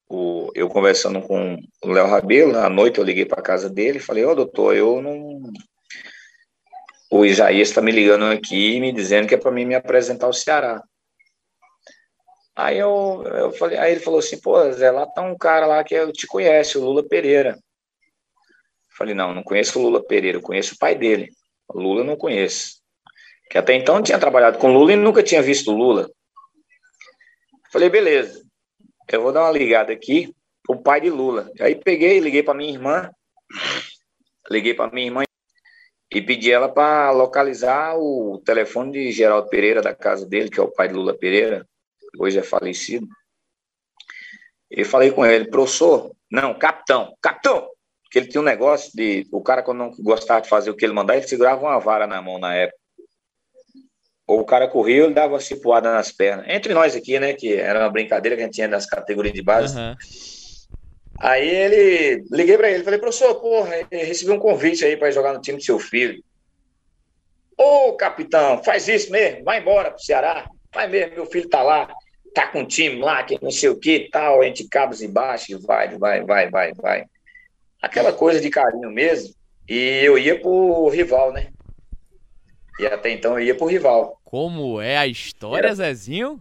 o, 0.09 0.51
eu 0.55 0.67
conversando 0.69 1.21
com 1.21 1.59
o 1.83 1.87
Léo 1.91 2.07
Rabelo, 2.07 2.57
à 2.57 2.67
noite 2.67 2.97
eu 2.97 3.03
liguei 3.03 3.27
para 3.27 3.43
casa 3.43 3.69
dele, 3.69 3.99
falei, 3.99 4.25
ó 4.25 4.31
oh, 4.31 4.35
doutor, 4.35 4.75
eu 4.75 4.99
não... 5.03 5.26
O 7.09 7.25
Isaías 7.25 7.69
está 7.69 7.81
me 7.81 7.91
ligando 7.91 8.25
aqui, 8.25 8.79
me 8.79 8.91
dizendo 8.91 9.27
que 9.27 9.35
é 9.35 9.37
para 9.37 9.51
mim 9.51 9.65
me 9.65 9.75
apresentar 9.75 10.27
o 10.27 10.33
Ceará. 10.33 10.83
Aí 12.55 12.77
eu, 12.77 13.23
eu 13.23 13.51
falei, 13.51 13.77
aí 13.77 13.91
ele 13.91 14.01
falou 14.01 14.19
assim, 14.19 14.41
pô, 14.41 14.71
Zé, 14.71 14.91
lá 14.91 15.05
tá 15.05 15.21
um 15.21 15.37
cara 15.37 15.65
lá 15.67 15.83
que 15.83 15.93
eu 15.93 16.11
te 16.11 16.25
conhece, 16.25 16.77
o 16.77 16.83
Lula 16.83 17.07
Pereira. 17.07 17.57
Falei, 18.97 19.13
não, 19.13 19.33
não 19.33 19.43
conheço 19.43 19.79
o 19.79 19.81
Lula 19.83 20.03
Pereira, 20.03 20.39
eu 20.39 20.41
conheço 20.41 20.73
o 20.73 20.77
pai 20.77 20.95
dele. 20.95 21.29
O 21.67 21.79
Lula 21.79 22.03
não 22.03 22.17
conheço. 22.17 22.81
Que 23.49 23.57
até 23.57 23.73
então 23.73 24.01
tinha 24.01 24.19
trabalhado 24.19 24.57
com 24.57 24.73
Lula 24.73 24.93
e 24.93 24.95
nunca 24.95 25.21
tinha 25.23 25.41
visto 25.41 25.71
o 25.71 25.77
Lula. 25.77 26.09
Falei, 27.71 27.89
beleza, 27.89 28.43
eu 29.07 29.21
vou 29.21 29.31
dar 29.31 29.43
uma 29.43 29.51
ligada 29.51 29.93
aqui 29.93 30.35
pro 30.63 30.81
pai 30.81 30.99
de 30.99 31.09
Lula. 31.09 31.49
Aí 31.59 31.75
peguei, 31.75 32.19
liguei 32.19 32.43
para 32.43 32.55
minha 32.55 32.73
irmã, 32.73 33.09
liguei 34.49 34.73
para 34.73 34.91
minha 34.91 35.05
irmã 35.05 35.26
e 36.11 36.21
pedi 36.21 36.51
ela 36.51 36.69
para 36.69 37.11
localizar 37.11 37.97
o 37.97 38.41
telefone 38.45 38.91
de 38.91 39.11
Geraldo 39.11 39.49
Pereira 39.49 39.81
da 39.81 39.93
casa 39.93 40.25
dele, 40.25 40.49
que 40.49 40.59
é 40.59 40.63
o 40.63 40.71
pai 40.71 40.87
de 40.87 40.93
Lula 40.93 41.17
Pereira, 41.17 41.67
hoje 42.17 42.39
é 42.39 42.43
falecido. 42.43 43.07
E 44.71 44.83
falei 44.83 45.11
com 45.11 45.25
ele, 45.25 45.49
professor, 45.49 46.11
não, 46.31 46.57
capitão, 46.57 47.13
capitão, 47.21 47.67
porque 48.03 48.19
ele 48.19 48.27
tinha 48.27 48.41
um 48.41 48.45
negócio 48.45 48.91
de. 48.93 49.27
O 49.31 49.41
cara, 49.41 49.61
quando 49.61 49.79
não 49.79 49.91
gostava 49.99 50.41
de 50.41 50.49
fazer 50.49 50.69
o 50.69 50.75
que 50.75 50.85
ele 50.85 50.93
mandava, 50.93 51.19
ele 51.19 51.27
segurava 51.27 51.61
uma 51.61 51.79
vara 51.79 52.07
na 52.07 52.21
mão 52.21 52.39
na 52.39 52.55
época. 52.55 52.77
Ou 54.25 54.41
o 54.41 54.45
cara 54.45 54.67
corria, 54.67 55.05
ele 55.05 55.13
dava 55.13 55.33
uma 55.33 55.39
cipuada 55.39 55.91
nas 55.91 56.11
pernas. 56.11 56.45
Entre 56.49 56.73
nós 56.73 56.95
aqui, 56.95 57.17
né? 57.17 57.33
Que 57.33 57.53
era 57.53 57.79
uma 57.79 57.89
brincadeira 57.89 58.35
que 58.35 58.41
a 58.41 58.45
gente 58.45 58.55
tinha 58.55 58.67
nas 58.67 58.85
categorias 58.85 59.33
de 59.33 59.41
base. 59.41 59.77
Uhum. 59.77 59.95
Aí 61.19 61.47
ele. 61.47 62.25
Liguei 62.31 62.57
para 62.57 62.69
ele, 62.69 62.83
falei, 62.83 62.99
professor, 62.99 63.35
porra, 63.35 63.87
recebi 63.91 64.31
um 64.31 64.39
convite 64.39 64.85
aí 64.85 64.95
para 64.95 65.11
jogar 65.11 65.33
no 65.33 65.41
time 65.41 65.57
do 65.57 65.63
seu 65.63 65.79
filho. 65.79 66.23
Ô, 67.57 67.93
capitão, 67.93 68.63
faz 68.63 68.87
isso 68.87 69.11
mesmo, 69.11 69.43
vai 69.43 69.59
embora 69.59 69.89
pro 69.89 70.03
Ceará. 70.03 70.47
Vai 70.73 70.87
mesmo, 70.87 71.15
meu 71.15 71.25
filho 71.25 71.49
tá 71.49 71.63
lá, 71.63 71.91
tá 72.33 72.47
com 72.47 72.59
um 72.59 72.65
time 72.65 73.01
lá, 73.01 73.23
que 73.23 73.41
não 73.41 73.49
sei 73.49 73.69
o 73.69 73.79
que 73.79 74.09
tal, 74.11 74.43
entre 74.43 74.67
cabos 74.67 75.01
e 75.01 75.07
baixos, 75.07 75.65
vai, 75.65 75.97
vai, 75.97 76.23
vai, 76.23 76.49
vai, 76.51 76.73
vai. 76.73 77.05
Aquela 77.81 78.13
coisa 78.13 78.39
de 78.39 78.49
carinho 78.49 78.91
mesmo. 78.91 79.33
E 79.67 80.01
eu 80.03 80.17
ia 80.17 80.39
pro 80.39 80.87
rival, 80.89 81.33
né? 81.33 81.49
E 82.79 82.85
até 82.85 83.09
então 83.09 83.39
eu 83.39 83.45
ia 83.45 83.55
pro 83.55 83.65
rival. 83.65 84.19
Como 84.23 84.79
é 84.79 84.97
a 84.97 85.07
história, 85.07 85.65
era, 85.65 85.75
Zezinho? 85.75 86.39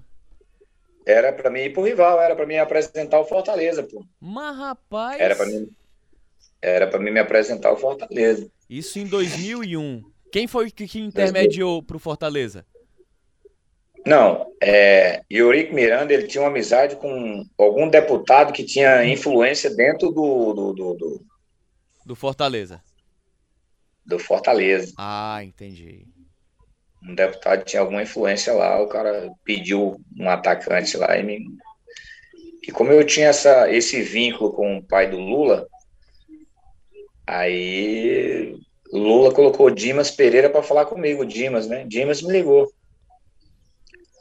Era 1.07 1.32
pra 1.32 1.48
mim 1.48 1.61
ir 1.61 1.72
pro 1.72 1.84
rival, 1.84 2.20
era 2.20 2.34
pra 2.34 2.44
mim 2.44 2.57
apresentar 2.57 3.20
o 3.20 3.24
Fortaleza, 3.24 3.84
pô. 3.84 4.04
Mas, 4.20 4.57
rapaz. 4.57 5.20
Era 5.20 5.36
pra 5.36 5.46
mim, 5.46 5.70
era 6.61 6.86
pra 6.88 6.98
mim 6.98 7.12
me 7.12 7.20
apresentar 7.20 7.72
o 7.72 7.76
Fortaleza. 7.76 8.50
Isso 8.68 8.98
em 8.98 9.07
2001. 9.07 10.02
Quem 10.32 10.48
foi 10.48 10.68
que, 10.68 10.88
que 10.88 10.98
intermediou 10.98 11.80
pro 11.80 12.00
Fortaleza? 12.00 12.66
Não, 14.04 14.52
é, 14.61 15.22
Eurico 15.30 15.74
Miranda 15.74 16.12
ele 16.12 16.26
tinha 16.26 16.42
uma 16.42 16.50
amizade 16.50 16.96
com 16.96 17.44
algum 17.57 17.88
deputado 17.88 18.52
que 18.52 18.64
tinha 18.64 19.04
influência 19.04 19.74
dentro 19.74 20.11
do, 20.11 20.52
do, 20.52 20.72
do, 20.72 20.94
do, 20.94 21.26
do 22.04 22.14
Fortaleza. 22.14 22.82
Do 24.04 24.18
Fortaleza. 24.18 24.92
Ah, 24.96 25.40
entendi. 25.42 26.07
Um 27.07 27.14
deputado 27.14 27.64
tinha 27.64 27.80
alguma 27.80 28.02
influência 28.02 28.52
lá, 28.52 28.82
o 28.82 28.88
cara 28.88 29.30
pediu 29.44 30.00
um 30.18 30.28
atacante 30.28 30.96
lá 30.96 31.16
e 31.16 31.22
me... 31.22 31.46
E 32.66 32.72
como 32.72 32.90
eu 32.90 33.04
tinha 33.07 33.28
essa, 33.28 33.70
esse 33.70 34.02
vínculo 34.02 34.52
com 34.52 34.78
o 34.78 34.82
pai 34.82 35.09
do 35.09 35.16
Lula, 35.16 35.68
aí 37.24 38.59
Lula 38.92 39.32
colocou 39.32 39.70
Dimas 39.70 40.11
Pereira 40.11 40.50
para 40.50 40.64
falar 40.64 40.86
comigo, 40.86 41.24
Dimas, 41.24 41.68
né? 41.68 41.84
Dimas 41.86 42.22
me 42.22 42.32
ligou. 42.32 42.72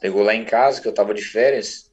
Pegou 0.00 0.22
lá 0.22 0.34
em 0.34 0.44
casa, 0.44 0.80
que 0.80 0.86
eu 0.86 0.94
tava 0.94 1.12
de 1.12 1.22
férias. 1.22 1.90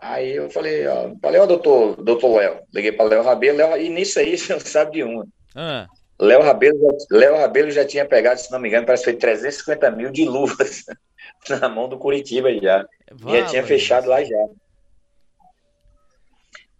Aí 0.00 0.36
eu 0.36 0.50
falei, 0.50 0.86
ó, 0.86 1.14
falei, 1.20 1.40
ó, 1.40 1.46
doutor, 1.46 1.96
doutor 1.96 2.36
Léo. 2.36 2.60
Liguei 2.72 2.92
para 2.92 3.08
Léo 3.08 3.22
Rabelo, 3.22 3.76
e 3.78 3.88
nisso 3.88 4.18
aí 4.18 4.36
você 4.38 4.52
não 4.52 4.60
sabe 4.60 4.92
de 4.92 5.02
uma. 5.02 5.26
Ah. 5.56 5.88
Léo 6.18 6.42
Rabelo, 6.42 6.96
Léo 7.10 7.36
Rabelo 7.36 7.70
já 7.70 7.84
tinha 7.84 8.06
pegado, 8.06 8.40
se 8.40 8.50
não 8.50 8.60
me 8.60 8.68
engano, 8.68 8.86
parece 8.86 9.04
que 9.04 9.10
foi 9.10 9.18
350 9.18 9.90
mil 9.90 10.10
de 10.10 10.24
luvas 10.24 10.84
na 11.48 11.68
mão 11.68 11.88
do 11.88 11.98
Curitiba 11.98 12.52
já. 12.54 12.86
Vá, 13.12 13.32
já 13.32 13.46
tinha 13.46 13.64
fechado 13.64 14.08
lá 14.08 14.22
já. 14.22 14.48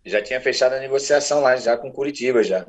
Já 0.04 0.22
tinha 0.22 0.40
fechado 0.40 0.74
a 0.74 0.80
negociação 0.80 1.40
lá 1.40 1.56
já 1.56 1.76
com 1.76 1.90
Curitiba 1.90 2.42
já. 2.42 2.66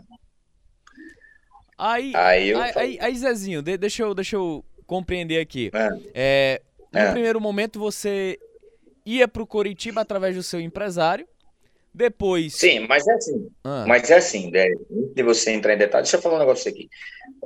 Aí, 1.78 2.13
aí, 2.16 2.49
eu... 2.49 2.61
aí, 2.61 2.97
aí, 3.01 3.16
Zezinho, 3.18 3.61
deixa 3.61 4.03
eu, 4.03 4.16
deixa 4.16 4.38
eu 4.38 4.63
compreender 4.88 5.41
aqui. 5.41 5.70
É. 5.74 5.89
É, 6.13 6.61
no 6.91 6.99
é. 6.99 7.11
primeiro 7.11 7.41
momento 7.41 7.78
você 7.78 8.39
ia 9.05 9.28
para 9.28 9.43
o 9.43 9.47
Coritiba 9.47 10.01
através 10.01 10.36
do 10.36 10.41
seu 10.41 10.59
empresário. 10.59 11.28
Depois. 11.96 12.56
Sim, 12.56 12.82
mas 12.89 13.08
é 13.08 13.14
assim. 13.14 13.48
Ah. 13.64 13.86
Mas 13.88 14.12
é 14.12 14.18
assim, 14.18 14.52
né? 14.52 14.66
de 14.89 15.24
você 15.24 15.52
entrar 15.52 15.74
em 15.74 15.78
detalhes, 15.78 16.10
deixa 16.10 16.18
eu 16.18 16.22
falar 16.22 16.36
um 16.36 16.39
negócio 16.39 16.70
aqui. 16.70 16.89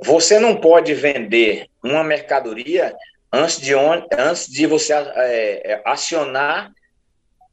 Você 0.02 0.40
não 0.40 0.56
pode 0.56 0.92
vender 0.92 1.68
uma 1.84 2.02
mercadoria 2.02 2.92
antes 3.32 3.60
de, 3.60 3.76
on... 3.76 4.04
antes 4.18 4.48
de 4.48 4.66
você 4.66 4.92
é, 4.92 5.72
é, 5.72 5.82
acionar 5.84 6.72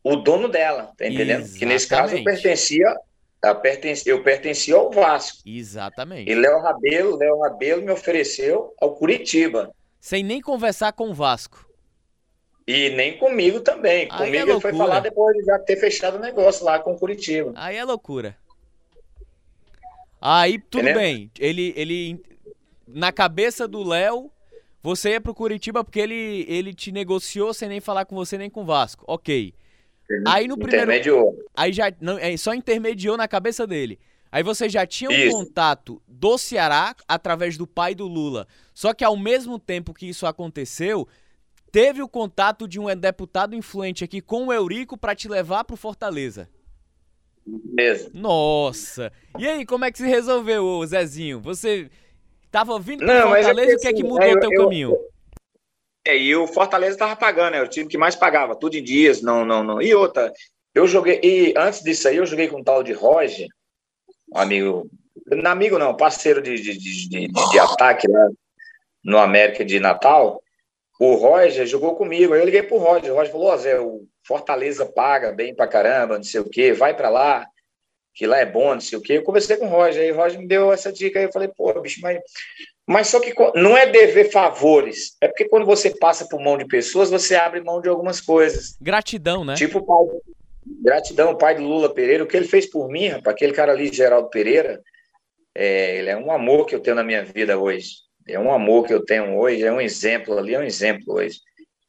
o 0.04 0.16
dono 0.16 0.48
dela, 0.48 0.91
tá 0.98 1.06
entendendo? 1.06 1.41
Exatamente. 1.41 1.60
Que 1.60 1.66
nesse 1.68 1.88
caso 1.88 2.16
eu 2.18 2.24
pertencia, 2.24 4.12
eu 4.12 4.24
pertencia 4.24 4.76
ao 4.76 4.89
Vasco. 4.89 5.38
Exatamente. 5.45 6.32
E 6.32 6.34
Léo 6.34 6.60
Rabelo, 6.62 7.16
Léo 7.16 7.39
Rabelo 7.41 7.84
me 7.84 7.91
ofereceu 7.91 8.74
ao 8.82 8.95
Curitiba. 8.95 9.72
Sem 10.00 10.24
nem 10.24 10.41
conversar 10.41 10.93
com 10.93 11.12
o 11.12 11.14
Vasco. 11.14 11.66
E 12.68 12.89
nem 12.89 13.18
comigo 13.18 13.61
também. 13.61 14.09
Aí 14.11 14.26
comigo 14.26 14.49
é 14.49 14.53
ele 14.53 14.61
foi 14.61 14.74
falar 14.74 14.99
depois 14.99 15.38
de 15.38 15.45
já 15.45 15.57
ter 15.57 15.78
fechado 15.78 16.18
o 16.18 16.20
negócio 16.20 16.65
lá 16.65 16.78
com 16.78 16.91
o 16.91 16.99
Curitiba. 16.99 17.53
Aí 17.55 17.78
é 17.78 17.84
loucura. 17.86 18.36
Aí 20.20 20.59
tudo 20.59 20.82
Entendeu? 20.82 21.01
bem. 21.01 21.32
Ele, 21.39 21.74
ele. 21.78 22.22
Na 22.86 23.11
cabeça 23.13 23.68
do 23.68 23.84
Léo, 23.84 24.30
você 24.84 25.11
ia 25.11 25.22
pro 25.22 25.34
Curitiba 25.34 25.82
porque 25.84 25.99
ele, 25.99 26.45
ele 26.49 26.74
te 26.74 26.91
negociou 26.91 27.53
sem 27.53 27.70
nem 27.70 27.80
falar 27.80 28.03
com 28.03 28.15
você 28.15 28.38
nem 28.38 28.49
com 28.49 28.63
o 28.63 28.65
Vasco. 28.65 29.05
Ok. 29.07 29.53
Aí 30.26 30.47
no 30.47 30.57
primeiro. 30.57 30.84
Intermediou. 30.84 31.36
Aí 31.55 31.72
já. 31.72 31.91
Não, 32.01 32.18
é, 32.18 32.36
só 32.36 32.53
intermediou 32.53 33.15
na 33.15 33.30
cabeça 33.30 33.65
dele. 33.65 33.97
Aí 34.30 34.43
você 34.43 34.68
já 34.68 34.86
tinha 34.86 35.09
um 35.09 35.13
isso. 35.13 35.32
contato 35.32 36.01
do 36.05 36.38
Ceará 36.38 36.93
através 37.07 37.57
do 37.57 37.65
pai 37.65 37.95
do 37.95 38.07
Lula. 38.07 38.45
Só 38.74 38.93
que 38.93 39.05
ao 39.05 39.15
mesmo 39.15 39.57
tempo 39.57 39.93
que 39.93 40.07
isso 40.07 40.26
aconteceu, 40.26 41.07
teve 41.72 42.01
o 42.01 42.07
contato 42.07 42.68
de 42.68 42.80
um 42.80 42.93
deputado 42.95 43.55
influente 43.55 44.03
aqui 44.03 44.22
com 44.22 44.47
o 44.47 44.53
Eurico 44.53 44.97
para 44.97 45.15
te 45.15 45.28
levar 45.28 45.63
pro 45.63 45.76
Fortaleza. 45.76 46.49
Mesmo. 47.45 48.11
Nossa. 48.13 49.11
E 49.39 49.47
aí, 49.47 49.65
como 49.65 49.86
é 49.86 49.91
que 49.91 49.97
se 49.97 50.07
resolveu, 50.07 50.86
Zezinho? 50.86 51.39
Você 51.39 51.89
tava 52.51 52.78
vindo 52.78 52.99
pro 52.99 53.07
Não, 53.07 53.30
Fortaleza, 53.30 53.72
é 53.72 53.76
o 53.76 53.80
que 53.80 53.88
é 53.88 53.93
que 53.93 54.03
mudou 54.03 54.32
o 54.32 54.39
teu 54.39 54.51
eu, 54.51 54.63
caminho? 54.63 54.97
É, 56.05 56.18
e 56.18 56.36
o 56.36 56.47
Fortaleza 56.47 56.97
tava 56.97 57.15
pagando, 57.15 57.55
é 57.55 57.61
o 57.61 57.68
time 57.68 57.88
que 57.88 57.97
mais 57.97 58.15
pagava, 58.15 58.55
tudo 58.55 58.76
em 58.76 58.84
dias, 58.84 59.22
não, 59.22 59.45
não, 59.45 59.63
não. 59.63 59.82
E 59.82 59.93
outra, 59.93 60.32
eu 60.74 60.88
joguei, 60.88 61.20
e 61.24 61.53
antes 61.57 61.82
disso 61.82 62.07
aí, 62.07 62.18
eu 62.18 62.26
joguei 62.26 62.47
com 62.47 62.59
um 62.59 62.63
tal 62.63 62.84
de 62.84 62.93
Roger, 62.93 63.47
um 64.34 64.38
amigo, 64.38 64.89
não 65.26 65.51
amigo 65.51 65.78
não, 65.78 65.95
parceiro 65.95 66.41
de, 66.41 66.55
de, 66.55 66.78
de, 66.78 67.09
de, 67.09 67.28
de 67.28 67.59
ataque 67.59 68.07
lá 68.09 68.30
no 69.03 69.18
América 69.18 69.65
de 69.65 69.80
Natal, 69.80 70.41
o 71.00 71.14
Roger 71.16 71.66
jogou 71.66 71.95
comigo. 71.95 72.34
Aí 72.34 72.39
eu 72.39 72.45
liguei 72.45 72.64
pro 72.64 72.78
Roger. 72.78 73.12
O 73.12 73.16
Roger 73.16 73.32
falou: 73.32 73.48
Ó, 73.48 73.54
oh, 73.54 73.58
Zé, 73.58 73.80
o 73.80 74.06
Fortaleza 74.26 74.86
paga 74.86 75.32
bem 75.32 75.56
pra 75.56 75.68
caramba, 75.68 76.18
não 76.18 76.24
sei 76.24 76.41
o 76.41 76.50
quê, 76.50 76.74
vai 76.74 76.95
pra 76.95 77.10
lá, 77.10 77.48
que 78.14 78.26
lá 78.26 78.39
é 78.39 78.45
bom, 78.45 78.74
não 78.74 78.82
sei 78.82 78.98
o 78.98 79.02
quê. 79.02 79.14
Eu 79.14 79.24
conversei 79.24 79.58
com 79.58 79.68
o 79.68 79.70
Roger. 79.70 80.02
Aí 80.02 80.12
o 80.12 80.16
Roger 80.16 80.39
me 80.39 80.48
deu 80.48 80.72
essa 80.72 80.91
dica. 80.91 81.20
Aí 81.20 81.26
eu 81.26 81.32
falei: 81.32 81.50
pô, 81.50 81.80
bicho, 81.82 82.02
mas. 82.02 82.20
Mas 82.89 83.08
só 83.08 83.20
que 83.20 83.34
não 83.56 83.76
é 83.76 83.86
dever 83.86 84.32
favores. 84.32 85.18
É 85.20 85.28
porque 85.28 85.50
quando 85.50 85.66
você 85.66 85.89
passa 85.89 86.26
por 86.30 86.39
mão 86.39 86.58
de 86.58 86.66
pessoas, 86.66 87.10
você 87.10 87.36
abre 87.36 87.60
mão 87.60 87.82
de 87.82 87.89
algumas 87.89 88.22
coisas. 88.22 88.78
Gratidão, 88.80 89.43
né? 89.43 89.56
Tipo 89.56 89.80
o 89.80 89.86
pai. 89.86 90.20
Gratidão, 90.82 91.32
o 91.32 91.38
pai 91.38 91.56
do 91.56 91.64
Lula 91.64 91.93
Pereira. 91.93 92.24
O 92.24 92.28
que 92.28 92.38
ele 92.38 92.48
fez 92.48 92.66
por 92.66 92.88
mim, 92.88 93.10
rapaz, 93.10 93.36
aquele 93.36 93.52
cara 93.52 93.74
ali, 93.74 93.93
Geraldo 93.93 94.30
Pereira, 94.30 94.82
é, 95.54 95.98
ele 95.98 96.10
é 96.10 96.16
um 96.16 96.32
amor 96.32 96.66
que 96.66 96.76
eu 96.76 96.80
tenho 96.80 96.95
na 96.95 97.04
minha 97.04 97.26
vida 97.26 97.58
hoje 97.58 98.07
é 98.28 98.39
um 98.39 98.51
amor 98.51 98.86
que 98.86 98.93
eu 98.93 99.03
tenho 99.03 99.38
hoje, 99.38 99.63
é 99.63 99.71
um 99.71 99.82
exemplo 99.82 100.38
ali, 100.38 100.53
é 100.53 100.59
um 100.59 100.63
exemplo 100.63 101.15
hoje, 101.15 101.39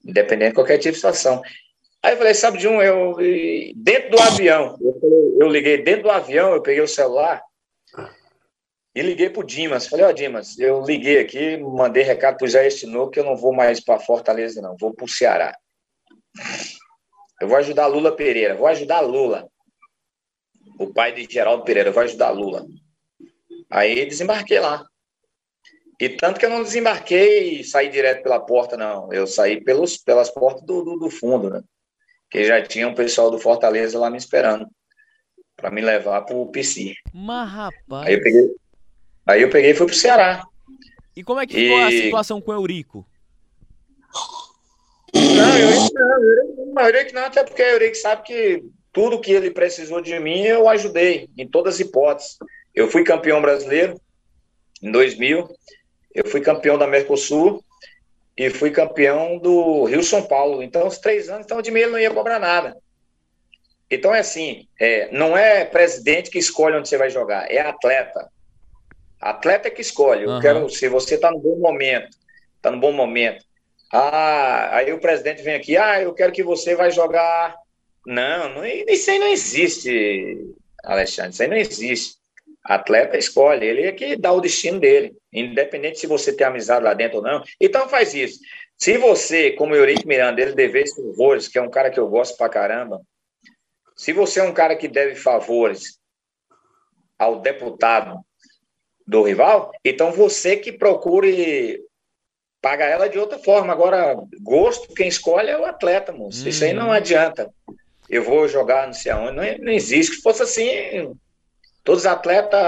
independente 0.05 0.51
de 0.51 0.55
qualquer 0.55 0.78
tipo 0.78 0.93
de 0.93 0.97
situação. 0.97 1.43
Aí 2.03 2.12
eu 2.12 2.18
falei, 2.18 2.34
sabe 2.34 2.59
de 2.59 2.68
um, 2.68 2.80
eu, 2.80 3.16
dentro 3.74 4.11
do 4.11 4.20
avião, 4.20 4.76
eu, 4.80 5.36
eu 5.41 5.49
liguei 5.49 5.82
dentro 5.82 6.05
do 6.05 6.11
avião, 6.11 6.53
eu 6.53 6.62
peguei 6.62 6.82
o 6.82 6.89
celular 6.89 7.43
e 8.95 9.03
liguei 9.03 9.30
pro 9.30 9.45
Dimas. 9.45 9.86
Falei, 9.86 10.05
ó, 10.05 10.09
oh, 10.09 10.12
Dimas, 10.12 10.59
eu 10.59 10.82
liguei 10.82 11.18
aqui, 11.18 11.57
mandei 11.57 12.03
recado 12.03 12.39
pro 12.39 12.49
Jair 12.49 12.74
Tinoco 12.74 13.12
que 13.12 13.20
eu 13.20 13.24
não 13.24 13.36
vou 13.36 13.53
mais 13.53 13.80
para 13.80 14.01
Fortaleza, 14.01 14.61
não, 14.61 14.76
vou 14.76 14.93
pro 14.93 15.09
Ceará. 15.09 15.57
Eu 17.41 17.47
vou 17.47 17.57
ajudar 17.57 17.86
Lula 17.86 18.14
Pereira, 18.14 18.57
vou 18.57 18.66
ajudar 18.66 19.01
Lula. 19.01 19.49
O 20.78 20.93
pai 20.93 21.12
de 21.12 21.32
Geraldo 21.32 21.64
Pereira, 21.64 21.91
eu 21.91 21.93
vou 21.93 22.03
ajudar 22.03 22.30
Lula. 22.30 22.66
Aí 23.70 24.05
desembarquei 24.07 24.59
lá. 24.59 24.84
E 26.01 26.09
tanto 26.09 26.38
que 26.38 26.46
eu 26.46 26.51
não 26.51 26.62
desembarquei 26.62 27.61
e 27.61 27.64
saí 27.64 27.88
direto 27.88 28.22
pela 28.22 28.38
porta, 28.38 28.76
não. 28.76 29.12
Eu 29.12 29.26
saí 29.26 29.61
pelos, 29.62 29.96
pelas 29.96 30.30
portas 30.30 30.64
do, 30.64 30.84
do, 30.84 30.96
do 30.96 31.11
fundo, 31.11 31.51
né? 31.51 31.62
Que 32.30 32.44
já 32.44 32.62
tinha 32.62 32.86
um 32.86 32.94
pessoal 32.94 33.30
do 33.30 33.38
Fortaleza 33.38 33.99
lá 33.99 34.09
me 34.09 34.16
esperando 34.16 34.68
para 35.57 35.72
me 35.72 35.80
levar 35.80 36.22
para 36.22 36.36
o 36.36 36.46
PC. 36.46 36.94
Mas, 37.12 37.51
rapaz. 37.51 38.07
Aí 38.07 38.14
eu 38.14 38.22
peguei, 38.22 38.51
aí 39.26 39.42
eu 39.42 39.51
peguei 39.51 39.70
e 39.72 39.74
fui 39.74 39.86
pro 39.86 39.94
Ceará. 39.94 40.44
E 41.16 41.24
como 41.24 41.40
é 41.40 41.46
que 41.46 41.55
ficou 41.55 41.80
e... 41.80 41.82
a 41.82 41.90
situação 41.90 42.40
com 42.40 42.53
o 42.53 42.55
Eurico? 42.55 43.05
Não, 45.12 45.59
Eurico 45.59 45.94
não, 46.74 46.84
Eurico 46.84 47.14
não, 47.14 47.24
até 47.24 47.42
porque 47.42 47.62
o 47.62 47.66
Eurico 47.66 47.96
sabe 47.96 48.22
que 48.22 48.64
tudo 48.92 49.20
que 49.20 49.32
ele 49.32 49.51
precisou 49.51 50.01
de 50.01 50.16
mim 50.20 50.42
eu 50.42 50.68
ajudei, 50.68 51.28
em 51.36 51.49
todas 51.49 51.74
as 51.74 51.80
hipóteses. 51.80 52.38
Eu 52.72 52.88
fui 52.88 53.03
campeão 53.03 53.42
brasileiro 53.42 54.01
em 54.80 54.92
2000, 54.92 55.49
eu 56.19 56.29
fui 56.29 56.41
campeão 56.41 56.77
da 56.77 56.87
Mercosul 56.87 57.62
e 58.37 58.51
fui 58.51 58.71
campeão 58.71 59.39
do 59.39 59.85
Rio 59.85 60.03
São 60.03 60.23
Paulo. 60.23 60.62
Então, 60.62 60.87
os 60.87 60.99
três 60.99 61.29
anos, 61.29 61.45
então 61.45 61.62
de 61.62 61.71
ele 61.71 61.87
não 61.87 61.99
ia 61.99 62.11
cobrar 62.11 62.39
nada. 62.39 62.77
Então 63.91 64.14
é 64.14 64.21
assim, 64.21 64.69
é, 64.79 65.09
não 65.12 65.37
é 65.37 65.64
presidente 65.64 66.31
que 66.31 66.39
escolhe 66.39 66.77
onde 66.77 66.89
você 66.89 66.99
vai 66.99 67.09
jogar, 67.09 67.51
é 67.51 67.61
atleta. 67.61 68.29
Atleta 69.19 69.69
é 69.69 69.71
que 69.71 69.81
escolhe. 69.81 70.25
Eu 70.25 70.31
uhum. 70.31 70.41
quero, 70.41 70.69
se 70.69 70.89
você 70.89 71.14
está 71.14 71.31
no 71.31 71.39
bom 71.39 71.59
momento, 71.59 72.11
está 72.57 72.71
no 72.71 72.79
bom 72.79 72.93
momento. 72.93 73.45
Ah, 73.91 74.77
aí 74.77 74.93
o 74.93 75.01
presidente 75.01 75.43
vem 75.43 75.55
aqui, 75.55 75.77
ah, 75.77 76.03
eu 76.03 76.12
quero 76.12 76.33
que 76.33 76.43
você 76.43 76.75
vai 76.75 76.91
jogar. 76.91 77.57
Não, 78.07 78.57
não 78.57 78.64
isso 78.66 79.11
aí 79.11 79.19
não 79.19 79.29
existe, 79.29 80.55
Alexandre, 80.85 81.33
isso 81.33 81.43
aí 81.43 81.49
não 81.49 81.57
existe. 81.57 82.18
Atleta 82.65 83.17
escolhe, 83.17 83.67
ele 83.67 83.83
é 83.83 83.93
que 83.93 84.17
dá 84.17 84.33
o 84.33 84.41
destino 84.41 84.79
dele, 84.79 85.17
independente 85.33 85.99
se 85.99 86.07
você 86.07 86.33
tem 86.33 86.47
amizade 86.47 86.85
lá 86.85 86.93
dentro 86.93 87.19
ou 87.19 87.23
não. 87.23 87.43
Então 87.61 87.89
faz 87.89 88.15
isso. 88.15 88.39
Se 88.77 88.97
você, 88.99 89.53
como 89.53 89.75
Eurico 89.75 90.07
Miranda, 90.07 90.41
ele 90.41 90.55
deve 90.55 90.85
favores, 90.87 91.49
que 91.49 91.59
é 91.59 91.63
um 91.63 91.71
cara 91.71 91.91
que 91.91 91.99
eu 91.99 92.09
gosto 92.09 92.37
pra 92.37 92.49
caramba, 92.49 93.01
se 93.97 94.13
você 94.13 94.41
é 94.41 94.45
um 94.45 94.55
cara 94.55 94.77
que 94.77 94.87
deve 94.87 95.17
favores 95.17 95.99
ao 97.19 97.41
deputado 97.41 98.21
do 99.07 99.23
rival, 99.23 99.73
então 99.85 100.13
você 100.13 100.57
que 100.57 100.71
procure 100.71 101.83
pagar 102.61 102.87
ela 102.87 103.09
de 103.09 103.19
outra 103.19 103.39
forma. 103.39 103.73
Agora, 103.73 104.17
gosto, 104.41 104.93
quem 104.95 105.09
escolhe 105.09 105.51
é 105.51 105.59
o 105.59 105.65
atleta, 105.65 106.13
moço. 106.13 106.49
Isso 106.49 106.65
aí 106.65 106.73
não 106.73 106.87
uhum. 106.87 106.93
adianta. 106.93 107.53
Eu 108.09 108.23
vou 108.23 108.49
jogar 108.49 108.87
não 108.87 108.95
sei 108.95 109.13
aonde. 109.13 109.37
Não, 109.37 109.65
não 109.65 109.73
existe. 109.73 110.17
Se 110.17 110.23
fosse 110.23 110.43
assim, 110.43 111.17
todos 111.89 112.03
os 112.03 112.07
atletas 112.07 112.61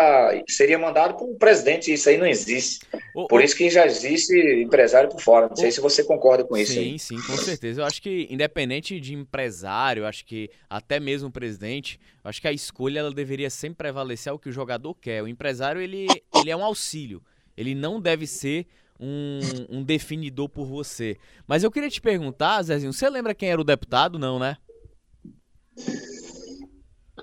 seriam 0.48 0.80
mandados 0.80 1.14
para 1.14 1.26
o 1.26 1.36
presidente, 1.36 1.92
isso 1.92 2.08
aí 2.08 2.16
não 2.16 2.24
existe. 2.24 2.86
por 3.28 3.44
isso 3.44 3.54
que 3.54 3.68
já 3.68 3.84
existe 3.84 4.32
empresário 4.62 5.10
por 5.10 5.20
fora. 5.20 5.46
Não 5.46 5.56
sei 5.56 5.70
se 5.70 5.78
você 5.78 6.02
concorda 6.02 6.42
com 6.42 6.56
isso. 6.56 6.72
Sim, 6.72 6.92
aí. 6.92 6.98
sim, 6.98 7.16
com 7.16 7.36
certeza. 7.36 7.82
Eu 7.82 7.84
acho 7.84 8.00
que, 8.00 8.26
independente 8.30 8.98
de 8.98 9.12
empresário, 9.12 10.06
acho 10.06 10.24
que 10.24 10.48
até 10.70 10.98
mesmo 10.98 11.28
o 11.28 11.30
presidente, 11.30 12.00
acho 12.24 12.40
que 12.40 12.48
a 12.48 12.52
escolha 12.52 13.00
ela 13.00 13.12
deveria 13.12 13.50
sempre 13.50 13.76
prevalecer 13.76 14.30
ao 14.30 14.38
que 14.38 14.48
o 14.48 14.52
jogador 14.52 14.94
quer. 14.94 15.22
O 15.22 15.28
empresário, 15.28 15.82
ele, 15.82 16.06
ele 16.34 16.50
é 16.50 16.56
um 16.56 16.64
auxílio. 16.64 17.22
Ele 17.58 17.74
não 17.74 18.00
deve 18.00 18.26
ser 18.26 18.66
um, 18.98 19.40
um 19.68 19.82
definidor 19.82 20.48
por 20.48 20.64
você. 20.64 21.18
Mas 21.46 21.62
eu 21.62 21.70
queria 21.70 21.90
te 21.90 22.00
perguntar, 22.00 22.62
Zezinho, 22.62 22.90
você 22.90 23.06
lembra 23.10 23.34
quem 23.34 23.50
era 23.50 23.60
o 23.60 23.64
deputado? 23.64 24.18
Não, 24.18 24.38
né? 24.38 24.56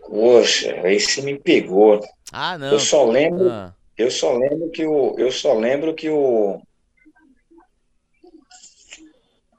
Poxa, 0.01 0.81
aí 0.83 0.99
você 0.99 1.21
me 1.21 1.37
pegou. 1.37 1.99
Ah, 2.31 2.57
não. 2.57 2.71
Eu 2.71 2.79
só 2.79 3.05
lembro, 3.05 3.49
ah. 3.49 3.73
eu 3.97 4.11
só 4.11 4.37
lembro 4.37 4.69
que 4.69 4.85
o, 4.85 5.15
eu 5.17 5.31
só 5.31 5.53
lembro 5.53 5.93
que 5.93 6.09
o 6.09 6.61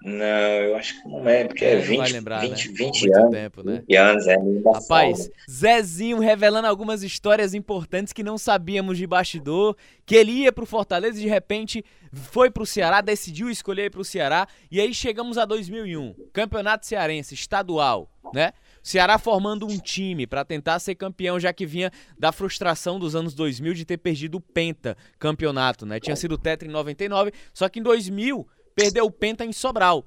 não, 0.08 0.24
eu 0.24 0.76
acho 0.76 1.02
que 1.02 1.08
não 1.08 1.28
é, 1.28 1.44
porque 1.44 1.64
é, 1.64 1.72
é 1.72 1.76
20, 1.76 2.12
lembrar, 2.12 2.40
20, 2.40 2.68
né? 2.68 2.74
20 2.76 3.14
anos. 3.14 3.30
Tempo, 3.30 3.62
né? 3.62 3.82
20 3.88 3.96
anos, 3.96 4.26
é 4.26 4.36
Rapaz, 4.72 5.30
Zezinho 5.50 6.18
revelando 6.18 6.68
algumas 6.68 7.02
histórias 7.02 7.52
importantes 7.52 8.12
que 8.12 8.22
não 8.22 8.38
sabíamos 8.38 8.96
de 8.96 9.06
bastidor, 9.06 9.76
que 10.06 10.14
ele 10.14 10.32
ia 10.32 10.52
pro 10.52 10.64
Fortaleza 10.64 11.18
e 11.18 11.22
de 11.22 11.28
repente 11.28 11.84
foi 12.12 12.48
pro 12.48 12.64
Ceará, 12.64 13.00
decidiu 13.00 13.50
escolher 13.50 13.86
ir 13.86 13.90
pro 13.90 14.04
Ceará, 14.04 14.46
e 14.70 14.80
aí 14.80 14.94
chegamos 14.94 15.36
a 15.36 15.44
2001, 15.44 16.14
Campeonato 16.32 16.86
Cearense, 16.86 17.34
estadual, 17.34 18.08
né? 18.32 18.52
Ceará 18.82 19.18
formando 19.18 19.66
um 19.66 19.78
time 19.78 20.26
para 20.26 20.44
tentar 20.44 20.78
ser 20.78 20.94
campeão, 20.94 21.38
já 21.38 21.52
que 21.52 21.66
vinha 21.66 21.90
da 22.18 22.32
frustração 22.32 22.98
dos 22.98 23.14
anos 23.14 23.34
2000 23.34 23.74
de 23.74 23.84
ter 23.84 23.98
perdido 23.98 24.36
o 24.36 24.40
Penta 24.40 24.96
campeonato, 25.18 25.84
né? 25.84 26.00
Tinha 26.00 26.16
sido 26.16 26.38
tetra 26.38 26.68
em 26.68 26.70
99, 26.70 27.32
só 27.52 27.68
que 27.68 27.80
em 27.80 27.82
2000 27.82 28.46
perdeu 28.74 29.04
o 29.06 29.10
Penta 29.10 29.44
em 29.44 29.52
Sobral. 29.52 30.04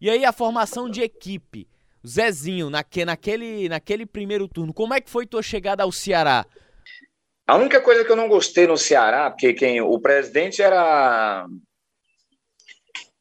E 0.00 0.10
aí 0.10 0.24
a 0.24 0.32
formação 0.32 0.88
de 0.90 1.00
equipe. 1.00 1.68
Zezinho, 2.06 2.68
naque, 2.68 3.04
naquele, 3.04 3.68
naquele 3.68 4.04
primeiro 4.04 4.48
turno, 4.48 4.74
como 4.74 4.92
é 4.92 5.00
que 5.00 5.08
foi 5.08 5.24
tua 5.24 5.42
chegada 5.42 5.84
ao 5.84 5.92
Ceará? 5.92 6.44
A 7.46 7.56
única 7.56 7.80
coisa 7.80 8.04
que 8.04 8.10
eu 8.10 8.16
não 8.16 8.28
gostei 8.28 8.66
no 8.66 8.76
Ceará, 8.76 9.30
porque 9.30 9.52
quem 9.52 9.80
o 9.80 10.00
presidente 10.00 10.60
era 10.60 11.46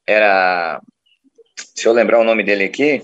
era 0.07 0.81
se 1.55 1.87
eu 1.87 1.93
lembrar 1.93 2.19
o 2.19 2.23
nome 2.23 2.43
dele 2.43 2.63
aqui, 2.65 3.01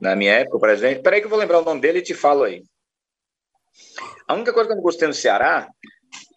na 0.00 0.14
minha 0.14 0.32
época, 0.32 0.56
o 0.56 0.60
presidente. 0.60 1.02
Peraí 1.02 1.20
que 1.20 1.26
eu 1.26 1.30
vou 1.30 1.38
lembrar 1.38 1.60
o 1.60 1.64
nome 1.64 1.80
dele 1.80 1.98
e 1.98 2.02
te 2.02 2.14
falo 2.14 2.44
aí. 2.44 2.62
A 4.26 4.34
única 4.34 4.52
coisa 4.52 4.68
que 4.68 4.72
eu 4.72 4.76
não 4.76 4.82
gostei 4.82 5.08
no 5.08 5.14
Ceará 5.14 5.68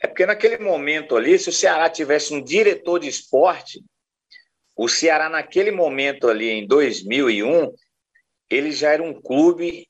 é 0.01 0.07
porque 0.07 0.25
naquele 0.25 0.57
momento 0.57 1.15
ali, 1.15 1.37
se 1.37 1.49
o 1.49 1.53
Ceará 1.53 1.89
tivesse 1.89 2.33
um 2.33 2.41
diretor 2.41 2.99
de 2.99 3.07
esporte, 3.07 3.83
o 4.75 4.87
Ceará 4.87 5.29
naquele 5.29 5.71
momento 5.71 6.27
ali 6.27 6.49
em 6.49 6.67
2001, 6.67 7.73
ele 8.49 8.71
já 8.71 8.91
era 8.91 9.03
um 9.03 9.19
clube 9.19 9.87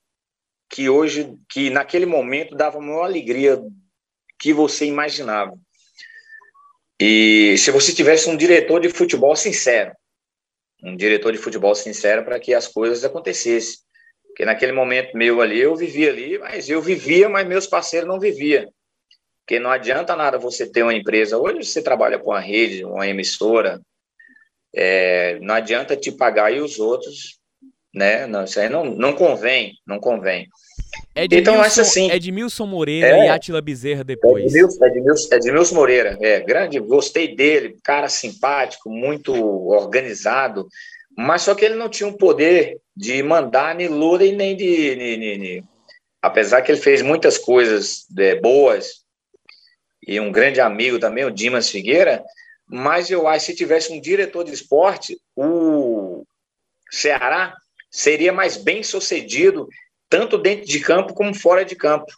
que 0.69 0.89
hoje, 0.89 1.35
que 1.49 1.69
naquele 1.69 2.05
momento 2.05 2.55
dava 2.55 2.77
a 2.77 2.81
maior 2.81 3.03
alegria 3.03 3.61
que 4.39 4.53
você 4.53 4.85
imaginava. 4.85 5.57
E 6.99 7.55
se 7.57 7.71
você 7.71 7.93
tivesse 7.93 8.29
um 8.29 8.35
diretor 8.35 8.79
de 8.79 8.89
futebol 8.89 9.35
sincero, 9.35 9.93
um 10.83 10.95
diretor 10.95 11.31
de 11.31 11.37
futebol 11.37 11.75
sincero 11.75 12.23
para 12.23 12.39
que 12.39 12.53
as 12.53 12.67
coisas 12.67 13.03
acontecessem. 13.03 13.79
Porque 14.27 14.45
naquele 14.45 14.71
momento 14.71 15.17
meu 15.17 15.41
ali, 15.41 15.59
eu 15.59 15.75
vivia 15.75 16.09
ali, 16.09 16.37
mas 16.37 16.69
eu 16.69 16.81
vivia, 16.81 17.27
mas 17.27 17.47
meus 17.47 17.67
parceiros 17.67 18.07
não 18.07 18.19
viviam. 18.19 18.71
Porque 19.39 19.59
não 19.59 19.71
adianta 19.71 20.15
nada 20.15 20.37
você 20.37 20.69
ter 20.69 20.83
uma 20.83 20.93
empresa. 20.93 21.37
Hoje 21.37 21.65
você 21.65 21.81
trabalha 21.81 22.19
com 22.19 22.29
uma 22.29 22.39
rede, 22.39 22.85
uma 22.85 23.07
emissora. 23.07 23.81
É, 24.73 25.39
não 25.39 25.55
adianta 25.55 25.97
te 25.97 26.11
pagar 26.11 26.53
e 26.53 26.61
os 26.61 26.79
outros, 26.79 27.39
né? 27.93 28.27
Não, 28.27 28.43
isso 28.43 28.59
aí 28.59 28.69
não, 28.69 28.85
não 28.85 29.13
convém, 29.13 29.73
não 29.85 29.99
convém. 29.99 30.47
Edmilson, 31.15 31.51
então, 31.51 31.61
acho 31.61 31.81
assim. 31.81 32.11
Edmilson 32.11 32.65
Moreira 32.65 33.07
é, 33.07 33.25
e 33.25 33.29
Atila 33.29 33.61
Bezerra 33.61 34.03
depois. 34.03 34.45
Edmilson, 34.45 34.85
Edmilson, 34.85 35.35
Edmilson 35.35 35.75
Moreira, 35.75 36.17
é 36.21 36.39
grande, 36.39 36.79
gostei 36.79 37.35
dele, 37.35 37.77
cara 37.83 38.07
simpático, 38.07 38.89
muito 38.89 39.33
organizado, 39.33 40.67
mas 41.17 41.41
só 41.41 41.53
que 41.53 41.65
ele 41.65 41.75
não 41.75 41.89
tinha 41.89 42.07
um 42.07 42.13
poder 42.13 42.77
de 42.95 43.21
mandar 43.21 43.75
nem 43.75 43.87
Lula 43.87 44.23
e 44.23 44.31
nem 44.31 44.55
de. 44.55 44.95
Nem. 44.95 45.63
Apesar 46.21 46.61
que 46.61 46.71
ele 46.71 46.81
fez 46.81 47.01
muitas 47.01 47.37
coisas 47.37 48.05
é, 48.17 48.35
boas, 48.35 49.03
e 50.05 50.19
um 50.19 50.31
grande 50.31 50.59
amigo 50.59 50.99
também, 50.99 51.25
o 51.25 51.31
Dimas 51.31 51.69
Figueira, 51.69 52.23
mas 52.67 53.09
eu 53.09 53.27
acho 53.27 53.45
que 53.45 53.51
se 53.51 53.57
tivesse 53.57 53.91
um 53.91 53.99
diretor 53.99 54.43
de 54.43 54.53
esporte, 54.53 55.17
o 55.35 56.23
Ceará 56.89 57.55
seria 57.89 58.31
mais 58.31 58.57
bem 58.57 58.83
sucedido 58.83 59.67
tanto 60.09 60.37
dentro 60.37 60.65
de 60.65 60.79
campo 60.79 61.13
como 61.13 61.33
fora 61.33 61.63
de 61.63 61.75
campo. 61.75 62.11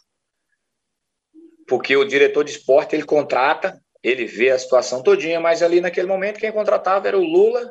Porque 1.68 1.96
o 1.96 2.04
diretor 2.04 2.42
de 2.44 2.52
esporte, 2.52 2.96
ele 2.96 3.04
contrata, 3.04 3.80
ele 4.02 4.24
vê 4.24 4.50
a 4.50 4.58
situação 4.58 5.02
todinha, 5.02 5.38
mas 5.38 5.62
ali 5.62 5.80
naquele 5.80 6.08
momento 6.08 6.40
quem 6.40 6.50
contratava 6.50 7.06
era 7.06 7.18
o 7.18 7.24
Lula 7.24 7.70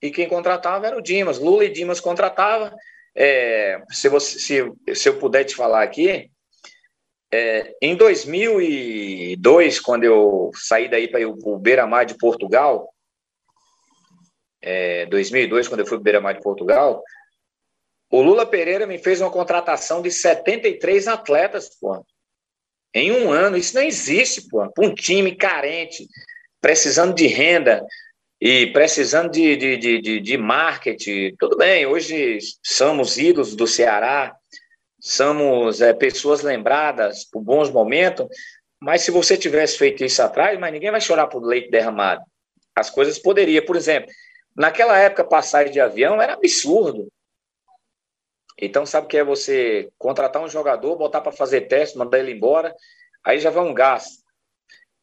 e 0.00 0.10
quem 0.10 0.28
contratava 0.28 0.86
era 0.86 0.96
o 0.96 1.02
Dimas. 1.02 1.38
Lula 1.38 1.64
e 1.64 1.72
Dimas 1.72 2.00
contratava. 2.00 2.72
É, 3.16 3.80
se, 3.90 4.08
você, 4.08 4.38
se, 4.38 4.94
se 4.94 5.08
eu 5.08 5.18
puder 5.18 5.44
te 5.44 5.54
falar 5.54 5.82
aqui, 5.82 6.30
é, 7.32 7.74
em 7.82 7.96
2002, 7.96 9.80
quando 9.80 10.04
eu 10.04 10.50
saí 10.54 10.88
daí 10.88 11.08
para 11.08 11.26
o 11.26 11.58
Beira-Mar 11.58 12.06
de 12.06 12.16
Portugal, 12.16 12.88
é, 14.62 15.06
2002, 15.06 15.68
quando 15.68 15.80
eu 15.80 15.86
fui 15.86 15.96
para 15.96 16.00
o 16.00 16.04
Beira-Mar 16.04 16.34
de 16.34 16.42
Portugal, 16.42 17.02
o 18.14 18.22
Lula 18.22 18.46
Pereira 18.46 18.86
me 18.86 18.96
fez 18.96 19.20
uma 19.20 19.30
contratação 19.30 20.00
de 20.00 20.08
73 20.08 21.08
atletas, 21.08 21.68
pô. 21.80 22.06
Em 22.94 23.10
um 23.10 23.32
ano, 23.32 23.56
isso 23.56 23.74
não 23.74 23.82
existe, 23.82 24.48
pô. 24.48 24.70
Um 24.78 24.94
time 24.94 25.34
carente, 25.34 26.06
precisando 26.60 27.12
de 27.12 27.26
renda 27.26 27.84
e 28.40 28.68
precisando 28.68 29.32
de, 29.32 29.56
de, 29.56 30.00
de, 30.00 30.20
de, 30.20 30.38
marketing. 30.38 31.34
Tudo 31.40 31.56
bem, 31.56 31.86
hoje 31.86 32.38
somos 32.62 33.18
ídolos 33.18 33.56
do 33.56 33.66
Ceará, 33.66 34.36
somos 35.00 35.80
é, 35.80 35.92
pessoas 35.92 36.40
lembradas 36.40 37.24
por 37.24 37.42
bons 37.42 37.68
momentos, 37.68 38.28
mas 38.80 39.02
se 39.02 39.10
você 39.10 39.36
tivesse 39.36 39.76
feito 39.76 40.04
isso 40.04 40.22
atrás, 40.22 40.56
mas 40.56 40.72
ninguém 40.72 40.92
vai 40.92 41.00
chorar 41.00 41.26
por 41.26 41.42
leite 41.42 41.68
derramado. 41.68 42.22
As 42.76 42.90
coisas 42.90 43.18
poderiam, 43.18 43.64
por 43.64 43.74
exemplo, 43.74 44.08
naquela 44.56 44.96
época 44.96 45.24
passagem 45.24 45.72
de 45.72 45.80
avião 45.80 46.22
era 46.22 46.34
absurdo. 46.34 47.08
Então, 48.58 48.86
sabe 48.86 49.06
o 49.06 49.08
que 49.08 49.16
é 49.16 49.24
você 49.24 49.90
contratar 49.98 50.42
um 50.42 50.48
jogador, 50.48 50.96
botar 50.96 51.20
para 51.20 51.32
fazer 51.32 51.62
teste, 51.62 51.98
mandar 51.98 52.18
ele 52.18 52.32
embora, 52.32 52.74
aí 53.24 53.38
já 53.38 53.50
vai 53.50 53.64
um 53.64 53.74
gasto. 53.74 54.22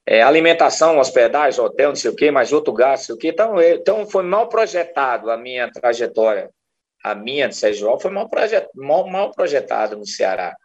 É, 0.06 0.22
alimentação, 0.22 0.98
hospedagem, 0.98 1.62
hotel, 1.62 1.90
não 1.90 1.96
sei 1.96 2.12
o 2.12 2.16
quê, 2.16 2.32
mais 2.32 2.52
outro 2.52 2.74
gasto, 2.74 3.02
não 3.02 3.06
sei 3.08 3.16
o 3.16 3.18
quê. 3.18 3.28
Então, 3.30 3.60
é, 3.60 3.74
então 3.76 4.08
foi 4.08 4.24
mal 4.24 4.50
projetado 4.50 5.30
a 5.30 5.38
minha 5.38 5.70
trajetória. 5.72 6.50
A 7.04 7.16
minha 7.16 7.48
de 7.48 7.56
Sérgio 7.56 8.00
foi 8.00 8.12
mal, 8.12 8.30
projet, 8.30 8.68
mal, 8.76 9.08
mal 9.08 9.32
no 9.98 10.06
Ceará. 10.06 10.56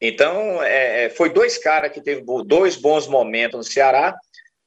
Então, 0.00 0.62
é, 0.62 1.04
é, 1.04 1.10
foi 1.10 1.32
dois 1.32 1.58
caras 1.58 1.92
que 1.92 2.00
teve 2.00 2.24
dois 2.46 2.76
bons 2.76 3.06
momentos 3.06 3.58
no 3.58 3.64
Ceará. 3.64 4.16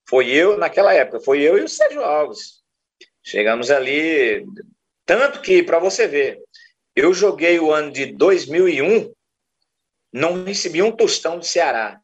Foi 0.08 0.30
eu, 0.30 0.58
naquela 0.58 0.94
época, 0.94 1.20
foi 1.20 1.42
eu 1.42 1.58
e 1.58 1.64
o 1.64 1.70
Sérgio 1.70 2.04
Alves. 2.04 2.64
Chegamos 3.24 3.72
ali, 3.72 4.46
tanto 5.06 5.42
que, 5.42 5.64
para 5.64 5.80
você 5.80 6.08
ver, 6.08 6.42
eu 6.96 7.14
joguei 7.14 7.60
o 7.60 7.72
ano 7.72 7.92
de 7.92 8.08
2001, 8.08 9.14
não 10.14 10.44
recebi 10.44 10.82
um 10.82 10.92
tostão 10.92 11.38
do 11.38 11.46
Ceará. 11.46 12.00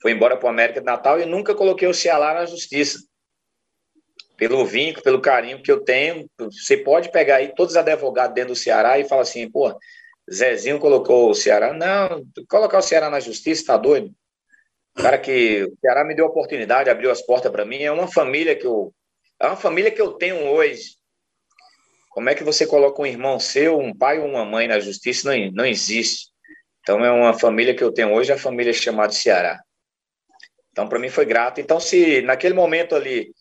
Foi 0.00 0.12
embora 0.12 0.36
para 0.36 0.46
o 0.46 0.50
América 0.50 0.80
de 0.80 0.86
Natal 0.86 1.20
e 1.20 1.26
nunca 1.26 1.54
coloquei 1.54 1.88
o 1.88 1.94
Ceará 1.94 2.34
na 2.34 2.46
justiça. 2.46 2.98
Pelo 4.36 4.64
vínculo, 4.66 5.02
pelo 5.02 5.20
carinho 5.20 5.62
que 5.62 5.70
eu 5.70 5.80
tenho, 5.80 6.28
você 6.38 6.76
pode 6.76 7.10
pegar 7.10 7.36
aí 7.36 7.54
todos 7.54 7.74
os 7.74 7.76
advogados 7.76 8.34
dentro 8.34 8.52
do 8.52 8.58
Ceará 8.58 8.98
e 8.98 9.08
falar 9.08 9.22
assim, 9.22 9.50
pô, 9.50 9.76
Zezinho 10.32 10.78
colocou 10.78 11.30
o 11.30 11.34
Ceará. 11.34 11.72
Não, 11.72 12.24
colocar 12.48 12.78
o 12.78 12.82
Ceará 12.82 13.08
na 13.08 13.20
justiça, 13.20 13.66
tá 13.66 13.76
doido? 13.76 14.14
cara 14.94 15.18
que 15.18 15.64
o 15.64 15.76
Ceará 15.80 16.04
me 16.04 16.14
deu 16.14 16.26
a 16.26 16.28
oportunidade, 16.28 16.88
abriu 16.88 17.10
as 17.10 17.20
portas 17.20 17.50
para 17.50 17.64
mim. 17.64 17.82
É 17.82 17.90
uma 17.90 18.06
família 18.06 18.54
que 18.54 18.66
eu 18.66 18.94
é 19.40 19.46
uma 19.46 19.56
família 19.56 19.90
que 19.90 20.00
eu 20.00 20.12
tenho 20.12 20.46
hoje. 20.46 20.96
Como 22.14 22.30
é 22.30 22.34
que 22.34 22.44
você 22.44 22.64
coloca 22.64 23.02
um 23.02 23.06
irmão 23.06 23.40
seu, 23.40 23.76
um 23.76 23.92
pai 23.92 24.20
ou 24.20 24.26
uma 24.26 24.44
mãe 24.44 24.68
na 24.68 24.78
justiça? 24.78 25.28
Não, 25.28 25.50
não 25.50 25.66
existe. 25.66 26.28
Então 26.80 27.04
é 27.04 27.10
uma 27.10 27.36
família 27.36 27.74
que 27.74 27.82
eu 27.82 27.90
tenho 27.90 28.14
hoje, 28.14 28.30
a 28.30 28.38
família 28.38 28.72
chamada 28.72 29.12
Ceará. 29.12 29.60
Então 30.70 30.88
para 30.88 31.00
mim 31.00 31.08
foi 31.08 31.24
grato. 31.26 31.60
Então 31.60 31.80
se 31.80 32.22
naquele 32.22 32.54
momento 32.54 32.94
ali 32.94 33.32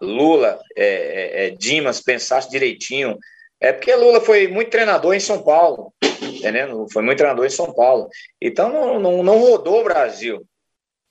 Lula, 0.00 0.58
é, 0.74 0.86
é, 0.86 1.46
é, 1.46 1.50
Dimas 1.50 2.00
pensasse 2.00 2.48
direitinho, 2.48 3.18
é 3.60 3.74
porque 3.74 3.94
Lula 3.94 4.22
foi 4.22 4.48
muito 4.48 4.70
treinador 4.70 5.12
em 5.12 5.20
São 5.20 5.42
Paulo, 5.42 5.92
entendendo? 6.22 6.86
Foi 6.90 7.02
muito 7.02 7.18
treinador 7.18 7.44
em 7.44 7.50
São 7.50 7.74
Paulo. 7.74 8.08
Então 8.40 8.72
não, 8.72 8.98
não, 8.98 9.22
não 9.22 9.38
rodou 9.38 9.80
o 9.80 9.84
Brasil. 9.84 10.46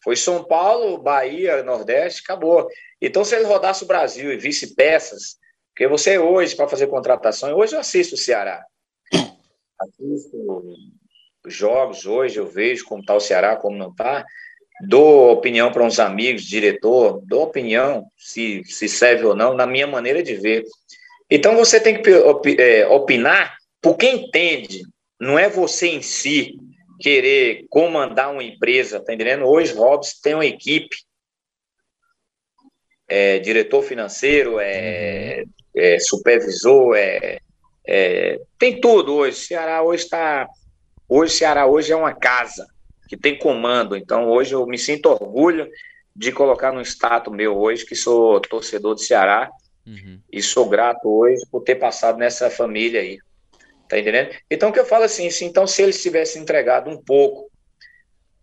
Foi 0.03 0.15
São 0.15 0.43
Paulo, 0.43 0.97
Bahia, 0.97 1.61
Nordeste, 1.61 2.21
acabou. 2.23 2.67
Então, 3.01 3.23
se 3.23 3.35
ele 3.35 3.45
rodasse 3.45 3.83
o 3.83 3.87
Brasil 3.87 4.31
e 4.31 4.37
visse 4.37 4.73
peças, 4.73 5.37
porque 5.77 5.87
você 5.87 6.17
hoje, 6.17 6.55
para 6.55 6.67
fazer 6.67 6.87
contratação, 6.87 7.55
hoje 7.55 7.75
eu 7.75 7.79
assisto 7.79 8.15
o 8.15 8.17
Ceará. 8.17 8.65
Assisto 9.79 10.73
jogos 11.45 12.07
hoje, 12.07 12.37
eu 12.37 12.47
vejo 12.47 12.83
como 12.83 13.01
está 13.01 13.13
o 13.13 13.19
Ceará, 13.19 13.55
como 13.55 13.77
não 13.77 13.91
está. 13.91 14.25
Dou 14.87 15.31
opinião 15.31 15.71
para 15.71 15.83
uns 15.83 15.99
amigos, 15.99 16.45
diretor, 16.45 17.21
dou 17.27 17.43
opinião 17.43 18.07
se, 18.17 18.63
se 18.65 18.89
serve 18.89 19.25
ou 19.25 19.35
não, 19.35 19.53
na 19.53 19.67
minha 19.67 19.85
maneira 19.85 20.23
de 20.23 20.33
ver. 20.33 20.63
Então, 21.29 21.55
você 21.55 21.79
tem 21.79 22.01
que 22.01 22.09
é, 22.59 22.87
opinar 22.87 23.55
por 23.79 23.97
quem 23.97 24.25
entende, 24.25 24.81
não 25.21 25.37
é 25.37 25.47
você 25.47 25.89
em 25.89 26.01
si 26.01 26.55
querer 26.99 27.67
comandar 27.69 28.31
uma 28.31 28.43
empresa, 28.43 28.99
tá 28.99 29.13
entendendo? 29.13 29.45
Hoje, 29.45 29.75
Robson 29.75 30.17
tem 30.23 30.33
uma 30.33 30.45
equipe, 30.45 30.95
é 33.07 33.37
diretor 33.37 33.83
financeiro, 33.83 34.59
é, 34.59 35.43
uhum. 35.45 35.56
É 35.77 35.99
supervisor, 35.99 36.95
é, 36.95 37.39
é, 37.87 38.39
tem 38.57 38.79
tudo 38.79 39.13
hoje. 39.13 39.37
Ceará 39.37 39.81
hoje 39.81 40.03
está, 40.03 40.47
hoje 41.07 41.33
Ceará 41.33 41.65
hoje 41.65 41.91
é 41.91 41.95
uma 41.95 42.13
casa 42.13 42.67
que 43.07 43.15
tem 43.15 43.37
comando. 43.37 43.95
Então 43.95 44.29
hoje 44.29 44.53
eu 44.53 44.65
me 44.65 44.77
sinto 44.77 45.09
orgulho 45.09 45.69
de 46.15 46.31
colocar 46.31 46.71
no 46.71 46.81
status 46.81 47.33
meu 47.33 47.57
hoje 47.57 47.85
que 47.85 47.95
sou 47.95 48.39
torcedor 48.41 48.95
do 48.95 49.01
Ceará 49.01 49.49
uhum. 49.85 50.19
e 50.31 50.41
sou 50.41 50.67
grato 50.67 51.07
hoje 51.07 51.41
por 51.51 51.61
ter 51.61 51.75
passado 51.75 52.17
nessa 52.17 52.49
família 52.49 53.01
aí. 53.01 53.19
Tá 53.87 53.97
entendendo? 53.97 54.35
Então, 54.51 54.69
o 54.69 54.73
que 54.73 54.79
eu 54.79 54.85
falo 54.85 55.05
assim, 55.05 55.27
assim 55.27 55.45
então, 55.45 55.65
se 55.65 55.81
eles 55.81 56.01
tivessem 56.01 56.41
entregado 56.41 56.89
um 56.89 57.01
pouco 57.01 57.49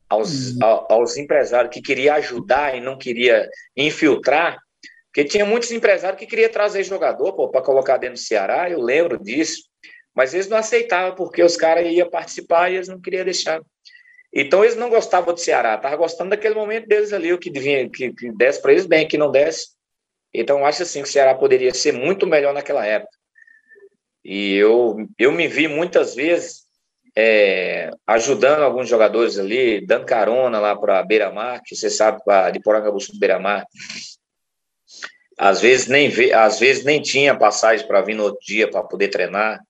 aos, 0.09 0.53
uhum. 0.53 0.59
aos 0.89 1.17
empresários 1.17 1.73
que 1.73 1.83
queria 1.83 2.15
ajudar 2.15 2.75
e 2.75 2.81
não 2.81 2.97
queria 2.97 3.49
infiltrar, 3.77 4.57
porque 5.15 5.29
tinha 5.29 5.47
muitos 5.47 5.71
empresários 5.71 6.19
que 6.19 6.27
queria 6.27 6.49
trazer 6.49 6.83
jogador 6.83 7.49
para 7.49 7.63
colocar 7.63 7.99
dentro 7.99 8.17
do 8.17 8.21
Ceará, 8.21 8.69
eu 8.69 8.81
lembro 8.81 9.17
disso, 9.17 9.63
mas 10.13 10.35
eles 10.35 10.49
não 10.49 10.57
aceitavam 10.57 11.15
porque 11.15 11.41
os 11.41 11.57
caras 11.57 11.87
iam 11.87 12.11
participar 12.11 12.69
e 12.69 12.75
eles 12.75 12.89
não 12.89 13.01
queriam 13.01 13.25
deixar. 13.25 13.63
Então 14.33 14.65
eles 14.65 14.75
não 14.75 14.91
gostavam 14.91 15.33
do 15.33 15.39
Ceará, 15.39 15.77
estavam 15.77 15.99
gostando 15.99 16.31
daquele 16.31 16.57
momento 16.57 16.89
deles 16.89 17.13
ali, 17.13 17.33
o 17.33 17.39
que, 17.39 17.49
vinha, 17.49 17.89
que, 17.89 18.13
que 18.13 18.33
desse 18.33 18.61
para 18.61 18.73
eles 18.73 18.87
bem, 18.87 19.07
que 19.07 19.17
não 19.17 19.31
desse. 19.31 19.69
Então 20.35 20.67
acho 20.67 20.83
assim 20.83 21.01
que 21.01 21.09
o 21.09 21.13
Ceará 21.13 21.33
poderia 21.33 21.73
ser 21.73 21.93
muito 21.93 22.27
melhor 22.27 22.53
naquela 22.53 22.85
época. 22.85 23.17
E 24.25 24.57
eu, 24.57 24.97
eu 25.17 25.31
me 25.31 25.47
vi 25.47 25.69
muitas 25.69 26.17
vezes 26.17 26.65
é, 27.17 27.89
ajudando 28.05 28.63
alguns 28.63 28.89
jogadores 28.89 29.39
ali, 29.39 29.81
dando 29.87 30.07
carona 30.07 30.59
lá 30.59 30.75
para 30.75 31.05
Beira-Mar, 31.05 31.63
que 31.65 31.77
você 31.77 31.89
sabe, 31.89 32.21
de 32.53 32.61
Porangabuçu 32.61 33.13
do 33.13 33.21
Beira-Mar. 33.21 33.65
Às 35.39 35.61
vezes 35.61 35.87
nem 35.87 36.13
às 36.33 36.59
vezes 36.59 36.85
nem 36.85 37.03
tinha 37.03 37.37
passagem 37.37 37.87
para 37.87 38.03
vir 38.03 38.15
no 38.15 38.25
outro 38.25 38.41
dia 38.45 38.71
para 38.71 38.83
poder 38.83 39.09
treinar. 39.09 39.61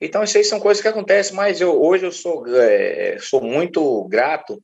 Então, 0.00 0.22
isso 0.22 0.38
aí 0.38 0.44
são 0.44 0.60
coisas 0.60 0.80
que 0.80 0.88
acontecem, 0.88 1.34
mas 1.34 1.60
eu, 1.60 1.80
hoje 1.80 2.06
eu 2.06 2.12
sou, 2.12 2.44
é, 2.46 3.16
sou 3.18 3.40
muito 3.40 4.04
grato 4.04 4.62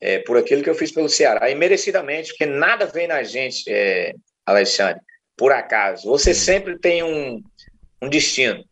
é, 0.00 0.18
por 0.20 0.36
aquilo 0.36 0.62
que 0.62 0.70
eu 0.70 0.74
fiz 0.74 0.90
pelo 0.90 1.08
Ceará, 1.08 1.50
e 1.50 1.54
merecidamente, 1.54 2.30
porque 2.30 2.46
nada 2.46 2.86
vem 2.86 3.06
na 3.06 3.22
gente, 3.22 3.64
é, 3.68 4.14
Alexandre, 4.46 5.00
por 5.36 5.52
acaso. 5.52 6.08
Você 6.08 6.32
sempre 6.32 6.78
tem 6.78 7.02
um, 7.02 7.42
um 8.00 8.08
destino. 8.08 8.64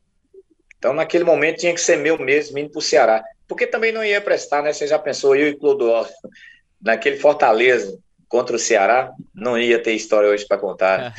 Então, 0.78 0.94
naquele 0.94 1.24
momento, 1.24 1.60
tinha 1.60 1.74
que 1.74 1.80
ser 1.80 1.96
meu 1.96 2.18
mesmo, 2.18 2.58
indo 2.58 2.70
para 2.70 2.78
o 2.78 2.82
Ceará. 2.82 3.24
Porque 3.46 3.66
também 3.66 3.92
não 3.92 4.04
ia 4.04 4.20
prestar, 4.20 4.62
né? 4.62 4.72
Você 4.72 4.86
já 4.86 4.98
pensou, 4.98 5.36
eu 5.36 5.48
e 5.48 5.56
Clodoaldo, 5.56 6.10
naquele 6.80 7.16
Fortaleza 7.18 7.98
contra 8.28 8.56
o 8.56 8.58
Ceará, 8.58 9.12
não 9.34 9.58
ia 9.58 9.82
ter 9.82 9.94
história 9.94 10.28
hoje 10.28 10.46
para 10.46 10.58
contar. 10.58 11.14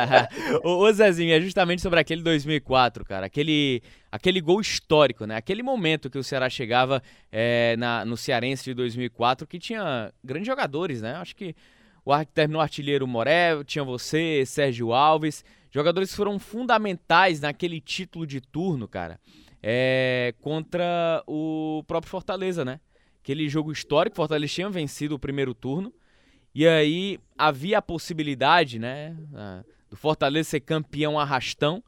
ô, 0.62 0.90
Zezinho, 0.92 1.32
é 1.32 1.40
justamente 1.40 1.82
sobre 1.82 2.00
aquele 2.00 2.22
2004, 2.22 3.04
cara. 3.04 3.26
Aquele, 3.26 3.82
aquele 4.10 4.40
gol 4.40 4.60
histórico, 4.60 5.24
né? 5.24 5.36
Aquele 5.36 5.62
momento 5.62 6.10
que 6.10 6.18
o 6.18 6.24
Ceará 6.24 6.48
chegava 6.48 7.02
é, 7.30 7.76
na, 7.78 8.04
no 8.04 8.16
Cearense 8.16 8.64
de 8.64 8.74
2004, 8.74 9.46
que 9.46 9.58
tinha 9.58 10.12
grandes 10.22 10.46
jogadores, 10.46 11.00
né? 11.00 11.14
Acho 11.14 11.34
que 11.34 11.54
o 12.04 12.12
terminou 12.24 12.62
artilheiro 12.62 13.06
Moré, 13.06 13.62
tinha 13.64 13.84
você, 13.84 14.44
Sérgio 14.46 14.92
Alves. 14.92 15.44
Jogadores 15.70 16.10
que 16.10 16.16
foram 16.16 16.38
fundamentais 16.38 17.40
naquele 17.40 17.80
título 17.80 18.26
de 18.26 18.40
turno, 18.40 18.88
cara, 18.88 19.20
é, 19.62 20.34
contra 20.40 21.22
o 21.26 21.84
próprio 21.86 22.10
Fortaleza, 22.10 22.64
né? 22.64 22.80
Aquele 23.22 23.48
jogo 23.48 23.70
histórico, 23.70 24.16
Fortaleza 24.16 24.52
tinha 24.52 24.68
vencido 24.68 25.14
o 25.14 25.18
primeiro 25.18 25.54
turno. 25.54 25.92
E 26.54 26.66
aí 26.66 27.18
havia 27.38 27.78
a 27.78 27.82
possibilidade, 27.82 28.78
né, 28.78 29.16
do 29.88 29.96
Fortaleza 29.96 30.50
ser 30.50 30.60
campeão 30.60 31.18
arrastão. 31.18 31.82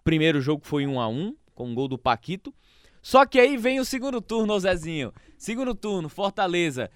O 0.00 0.02
primeiro 0.02 0.40
jogo 0.40 0.62
foi 0.64 0.86
1 0.86 1.00
a 1.00 1.08
1 1.08 1.36
com 1.54 1.68
um 1.68 1.74
gol 1.74 1.88
do 1.88 1.98
Paquito. 1.98 2.52
Só 3.00 3.26
que 3.26 3.40
aí 3.40 3.56
vem 3.56 3.80
o 3.80 3.84
segundo 3.84 4.20
turno, 4.20 4.58
Zezinho. 4.60 5.12
Segundo 5.36 5.74
turno, 5.74 6.08
Fortaleza. 6.08 6.90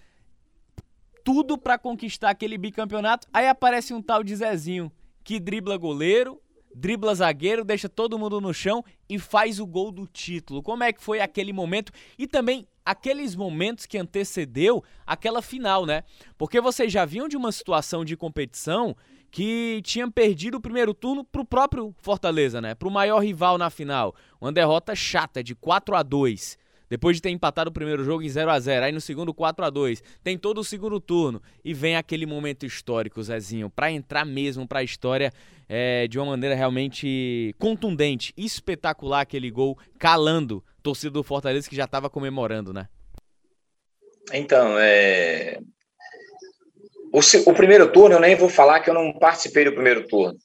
Tudo 1.25 1.59
para 1.59 1.79
conquistar 1.79 2.31
aquele 2.31 2.57
bicampeonato. 2.57 3.27
Aí 3.33 3.49
aparece 3.49 3.93
um 3.93 4.01
tal 4.01 4.23
de 4.23 4.37
Zezinho 4.37 4.93
que 5.25 5.41
dribla 5.41 5.77
goleiro, 5.77 6.41
dribla 6.77 7.15
zagueiro, 7.15 7.65
deixa 7.65 7.89
todo 7.89 8.19
mundo 8.19 8.39
no 8.41 8.53
chão 8.53 8.85
e 9.09 9.19
faz 9.19 9.59
o 9.59 9.67
gol 9.67 9.91
do 9.91 10.07
título. 10.07 10.63
Como 10.63 10.85
é 10.85 10.93
que 10.93 11.03
foi 11.03 11.21
aquele 11.21 11.53
momento 11.53 11.91
e 12.19 12.27
também 12.27 12.69
aqueles 12.85 13.35
momentos 13.35 13.87
que 13.87 13.97
antecedeu 13.97 14.85
aquela 15.07 15.41
final, 15.41 15.87
né? 15.87 16.05
Porque 16.37 16.61
vocês 16.61 16.93
já 16.93 17.05
vinham 17.07 17.29
de 17.29 17.37
uma 17.37 17.51
situação 17.51 18.05
de 18.05 18.17
competição 18.17 18.95
que 19.31 19.81
tinha 19.85 20.09
perdido 20.11 20.59
o 20.59 20.61
primeiro 20.61 20.93
turno 20.93 21.25
para 21.25 21.41
o 21.41 21.47
próprio 21.47 21.95
Fortaleza, 21.99 22.61
né? 22.61 22.75
Para 22.75 22.89
o 22.89 22.93
maior 22.93 23.21
rival 23.21 23.57
na 23.57 23.71
final. 23.71 24.15
Uma 24.41 24.53
derrota 24.53 24.95
chata 24.95 25.43
de 25.43 25.55
4 25.55 25.97
a 25.97 26.03
2 26.03 26.59
depois 26.89 27.17
de 27.17 27.23
ter 27.23 27.31
empatado 27.31 27.71
o 27.71 27.73
primeiro 27.73 28.05
jogo 28.05 28.23
em 28.23 28.29
0 28.29 28.51
a 28.51 28.59
0 28.59 28.87
aí 28.87 28.93
no 28.93 29.01
segundo 29.01 29.35
4 29.35 29.65
a 29.65 29.71
2 29.71 30.03
tem 30.23 30.39
todo 30.39 30.59
o 30.59 30.65
segundo 30.65 31.01
turno 31.01 31.43
e 31.65 31.75
vem 31.75 31.97
aquele 31.97 32.27
momento 32.27 32.65
histórico, 32.65 33.23
Zezinho, 33.23 33.71
para 33.71 33.91
entrar 33.91 34.25
mesmo 34.25 34.67
para 34.67 34.81
a 34.81 34.85
história 34.85 35.33
é, 35.69 36.07
de 36.07 36.19
uma 36.19 36.27
maneira 36.27 36.55
realmente 36.55 37.55
contundente, 37.59 38.33
espetacular 38.37 39.23
aquele 39.23 39.51
gol, 39.51 39.77
calando 39.99 40.63
torcida 40.83 41.11
do 41.11 41.23
Fortaleza 41.23 41.69
que 41.69 41.77
já 41.77 41.85
estava 41.85 42.09
comemorando, 42.09 42.73
né? 42.73 42.89
Então, 44.33 44.79
é... 44.79 45.59
O, 47.13 47.21
o, 47.51 47.55
primeiro 47.55 47.91
turno, 47.91 48.17
eu 48.17 48.21
nem 48.21 48.37
vou 48.37 48.49
falar 48.49 48.81
que 48.81 48.91
eu 48.91 48.95
não 48.95 49.13
participei 49.13 49.65
do 49.65 49.73
primeiro 49.73 50.07
turno. 50.07 50.37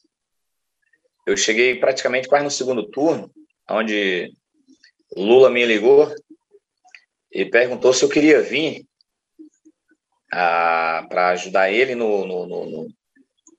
Eu 1.26 1.36
cheguei 1.36 1.76
praticamente 1.76 2.28
quase 2.28 2.44
no 2.44 2.52
segundo 2.52 2.90
turno, 2.90 3.30
onde 3.70 4.32
Lula 5.16 5.50
me 5.50 5.66
ligou 5.66 6.14
e 7.32 7.46
perguntou 7.46 7.94
se 7.94 8.04
eu 8.04 8.10
queria 8.10 8.42
vir 8.42 8.86
para 10.30 11.30
ajudar 11.30 11.72
ele 11.72 11.96
no, 11.96 12.26
no, 12.26 12.46
no, 12.46 12.88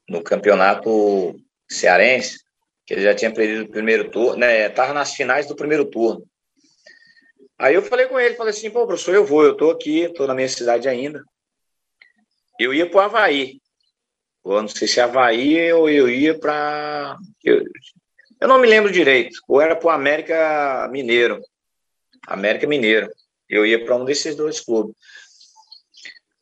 no, 0.09 0.23
campeonato 0.23 1.37
cearense, 1.69 2.39
que 2.87 2.95
ele 2.95 3.03
já 3.03 3.15
tinha 3.15 3.33
perdido 3.33 3.65
o 3.65 3.71
primeiro 3.71 4.11
turno, 4.11 4.39
né? 4.39 4.67
Estava 4.67 4.93
nas 4.93 5.15
finais 5.15 5.47
do 5.47 5.57
primeiro 5.57 5.85
turno. 5.85 6.27
Aí 7.59 7.75
eu 7.75 7.83
falei 7.83 8.07
com 8.07 8.19
ele, 8.19 8.35
falei 8.35 8.51
assim, 8.51 8.71
pô, 8.71 8.87
professor, 8.87 9.15
eu 9.15 9.25
vou, 9.25 9.45
eu 9.45 9.53
estou 9.53 9.71
aqui, 9.71 10.01
estou 10.01 10.27
na 10.27 10.35
minha 10.35 10.49
cidade 10.49 10.89
ainda. 10.89 11.23
Eu 12.59 12.75
ia 12.75 12.89
para 12.89 12.97
o 12.97 13.01
Havaí. 13.01 13.61
Eu 14.45 14.61
não 14.61 14.69
sei 14.69 14.89
se 14.89 14.99
é 14.99 15.03
Havaí 15.03 15.73
ou 15.73 15.89
eu 15.89 16.09
ia 16.09 16.39
para. 16.39 17.17
Eu, 17.45 17.63
eu 18.41 18.49
não 18.49 18.59
me 18.59 18.67
lembro 18.67 18.91
direito. 18.91 19.39
Ou 19.47 19.61
era 19.61 19.77
para 19.77 19.87
o 19.87 19.91
América 19.91 20.89
Mineiro. 20.91 21.41
América 22.27 22.67
Mineiro. 22.67 23.09
Eu 23.53 23.67
ia 23.67 23.85
para 23.85 23.97
um 23.97 24.05
desses 24.05 24.35
dois 24.35 24.61
clubes. 24.61 24.95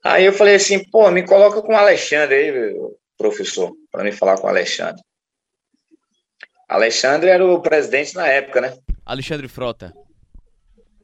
Aí 0.02 0.24
eu 0.24 0.32
falei 0.32 0.54
assim, 0.54 0.82
pô, 0.90 1.11
me 1.11 1.26
coloca 1.26 1.61
com 1.61 1.72
o 1.72 1.76
Alexandre 1.76 2.34
aí, 2.34 2.74
professor, 3.18 3.72
para 3.90 4.04
me 4.04 4.12
falar 4.12 4.38
com 4.38 4.46
o 4.46 4.50
Alexandre. 4.50 5.02
Alexandre 6.68 7.28
era 7.28 7.44
o 7.44 7.61
presidente 7.61 8.14
na 8.14 8.26
época, 8.28 8.61
né? 8.61 8.78
Alexandre 9.04 9.48
Frota. 9.48 9.92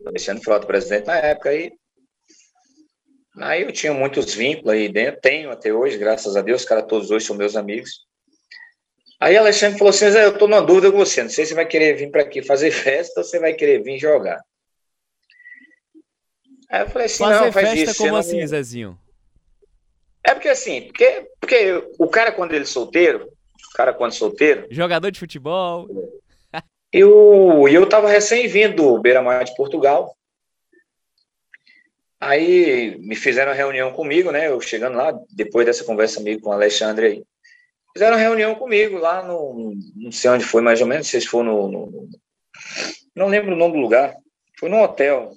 Alexandre 0.07 0.45
Frota, 0.45 0.67
presidente 0.67 1.07
na 1.07 1.17
época. 1.17 1.51
Aí, 1.51 1.73
Aí 3.39 3.63
eu 3.63 3.73
tinha 3.73 3.93
muitos 3.93 4.33
vínculos 4.33 4.73
aí 4.73 4.89
dentro, 4.89 5.21
tenho 5.21 5.51
até 5.51 5.73
hoje, 5.73 5.99
graças 5.99 6.37
a 6.37 6.43
Deus, 6.43 6.63
os 6.63 6.69
caras 6.69 6.87
todos 6.87 7.11
hoje 7.11 7.27
são 7.27 7.37
meus 7.37 7.55
amigos. 7.55 8.07
Aí 9.21 9.37
Alexandre 9.37 9.79
falou 9.79 9.91
assim: 9.91 10.07
eu 10.07 10.39
tô 10.39 10.47
numa 10.47 10.63
dúvida 10.63 10.91
com 10.91 10.97
você, 10.99 11.23
não 11.23 11.31
sei 11.31 11.45
se 11.45 11.51
você 11.51 11.55
vai 11.55 11.67
querer 11.67 11.95
vir 11.95 12.11
para 12.11 12.23
aqui 12.23 12.43
fazer 12.43 12.71
festa 12.73 13.21
ou 13.21 13.25
você 13.25 13.39
vai 13.39 13.53
querer 13.53 13.83
vir 13.83 13.99
jogar. 13.99 14.41
Aí 16.69 16.83
eu 16.83 16.91
falei 16.91 17.07
assim: 17.07 17.25
fazer 17.25 17.45
não, 17.45 17.53
faz 17.53 17.69
festa 17.71 17.91
isso. 17.91 17.99
como 17.99 18.13
não... 18.13 18.19
assim, 18.19 18.47
Zezinho? 18.47 18.99
É 20.25 20.35
porque 20.35 20.49
assim, 20.49 20.83
porque, 20.83 21.31
porque 21.41 21.89
o 21.99 22.09
cara 22.09 22.33
quando 22.33 22.53
ele 22.53 22.65
é 22.65 22.67
solteiro, 22.67 23.27
o 23.27 23.77
cara 23.77 23.95
quando 23.95 24.13
é 24.13 24.17
solteiro. 24.17 24.67
Jogador 24.71 25.11
de 25.11 25.21
futebol. 25.21 25.89
Eu, 26.93 27.69
eu 27.69 27.89
tava 27.89 28.09
recém-vindo 28.09 28.77
do 28.77 28.99
Beira-Mar 28.99 29.45
de 29.45 29.55
Portugal. 29.55 30.17
Aí 32.19 32.97
me 32.99 33.15
fizeram 33.15 33.53
uma 33.53 33.57
reunião 33.57 33.93
comigo, 33.93 34.33
né? 34.33 34.49
Eu 34.49 34.61
chegando 34.61 34.97
lá, 34.97 35.13
depois 35.31 35.67
dessa 35.67 35.85
conversa 35.85 36.17
comigo 36.17 36.41
com 36.41 36.51
o 36.51 36.53
Alexandre 36.53 37.07
aí. 37.07 37.25
Fizeram 37.93 38.17
uma 38.17 38.23
reunião 38.23 38.55
comigo 38.55 38.99
lá 38.99 39.23
no. 39.23 39.75
Não 39.95 40.11
sei 40.11 40.31
onde 40.31 40.45
foi 40.45 40.63
mais 40.63 40.81
ou 40.81 40.87
menos, 40.87 41.13
não 41.13 41.21
se 41.21 41.27
foi 41.27 41.45
no, 41.45 41.69
no. 41.69 42.09
não 43.15 43.29
lembro 43.29 43.55
o 43.55 43.57
nome 43.57 43.75
do 43.75 43.81
lugar. 43.81 44.17
Foi 44.59 44.69
num 44.69 44.83
hotel. 44.83 45.33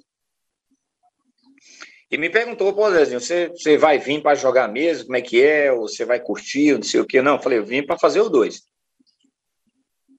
E 2.10 2.18
me 2.18 2.28
perguntou, 2.28 2.74
pô, 2.74 2.90
Zezinho, 2.90 3.20
você, 3.20 3.48
você 3.48 3.78
vai 3.78 3.98
vir 3.98 4.20
para 4.20 4.34
jogar 4.34 4.66
mesmo? 4.66 5.06
Como 5.06 5.16
é 5.16 5.22
que 5.22 5.40
é? 5.40 5.70
Ou 5.70 5.82
você 5.82 6.04
vai 6.04 6.18
curtir? 6.18 6.74
Não 6.74 6.82
sei 6.82 7.00
o 7.00 7.06
quê. 7.06 7.22
Não, 7.22 7.36
eu 7.36 7.42
falei, 7.42 7.58
eu 7.58 7.64
vim 7.64 7.86
para 7.86 7.96
fazer 7.96 8.20
os 8.20 8.28
dois. 8.28 8.68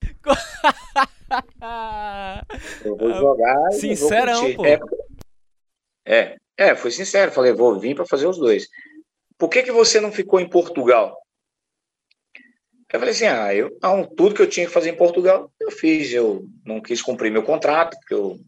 eu 2.85 2.95
vou 2.95 3.13
jogar. 3.13 3.71
Sincerão, 3.73 4.53
vou 4.53 4.55
pô. 4.55 4.65
É, 4.65 4.79
é, 6.05 6.37
é, 6.57 6.75
foi 6.75 6.91
sincero. 6.91 7.31
Falei, 7.31 7.51
vou 7.51 7.77
vir 7.77 7.93
para 7.93 8.05
fazer 8.05 8.25
os 8.25 8.37
dois. 8.37 8.69
Por 9.37 9.49
que, 9.49 9.63
que 9.63 9.71
você 9.71 9.99
não 9.99 10.13
ficou 10.13 10.39
em 10.39 10.49
Portugal? 10.49 11.17
Eu 12.93 12.99
falei 12.99 13.13
assim, 13.13 13.25
ah, 13.25 13.53
eu, 13.53 13.77
não, 13.81 14.05
tudo 14.05 14.35
que 14.35 14.41
eu 14.41 14.49
tinha 14.49 14.65
que 14.65 14.71
fazer 14.71 14.91
em 14.91 14.97
Portugal, 14.97 15.51
eu 15.59 15.71
fiz. 15.71 16.13
Eu 16.13 16.45
não 16.65 16.81
quis 16.81 17.01
cumprir 17.01 17.31
meu 17.31 17.43
contrato, 17.43 17.97
porque 17.99 18.13
eu 18.13 18.39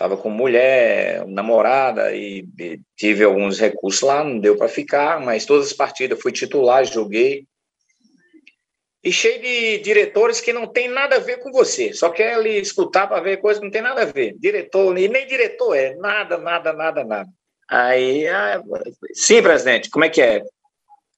estava 0.00 0.16
com 0.16 0.30
mulher, 0.30 1.26
namorada, 1.26 2.14
e, 2.16 2.48
e, 2.58 2.80
tive 2.96 3.22
alguns 3.22 3.60
recursos 3.60 4.00
lá, 4.00 4.24
não 4.24 4.38
deu 4.38 4.56
para 4.56 4.66
ficar, 4.66 5.20
mas 5.20 5.44
todas 5.44 5.66
as 5.66 5.72
partidas 5.74 6.18
fui 6.18 6.32
titular, 6.32 6.86
joguei. 6.86 7.46
E 9.04 9.12
cheio 9.12 9.42
de 9.42 9.78
diretores 9.78 10.40
que 10.40 10.54
não 10.54 10.66
tem 10.66 10.88
nada 10.88 11.16
a 11.16 11.20
ver 11.20 11.40
com 11.40 11.52
você, 11.52 11.92
só 11.92 12.08
quer 12.08 12.34
ali 12.34 12.58
escutar 12.58 13.08
para 13.08 13.20
ver 13.20 13.42
coisa 13.42 13.60
que 13.60 13.66
não 13.66 13.70
tem 13.70 13.82
nada 13.82 14.02
a 14.02 14.06
ver. 14.06 14.34
Diretor, 14.38 14.96
e 14.96 15.06
nem 15.06 15.26
diretor 15.26 15.74
é, 15.74 15.94
nada, 15.96 16.38
nada, 16.38 16.72
nada, 16.72 17.04
nada. 17.04 17.28
Aí, 17.68 18.26
ah, 18.26 18.62
sim, 19.12 19.42
presidente, 19.42 19.90
como 19.90 20.06
é 20.06 20.08
que 20.08 20.22
é? 20.22 20.42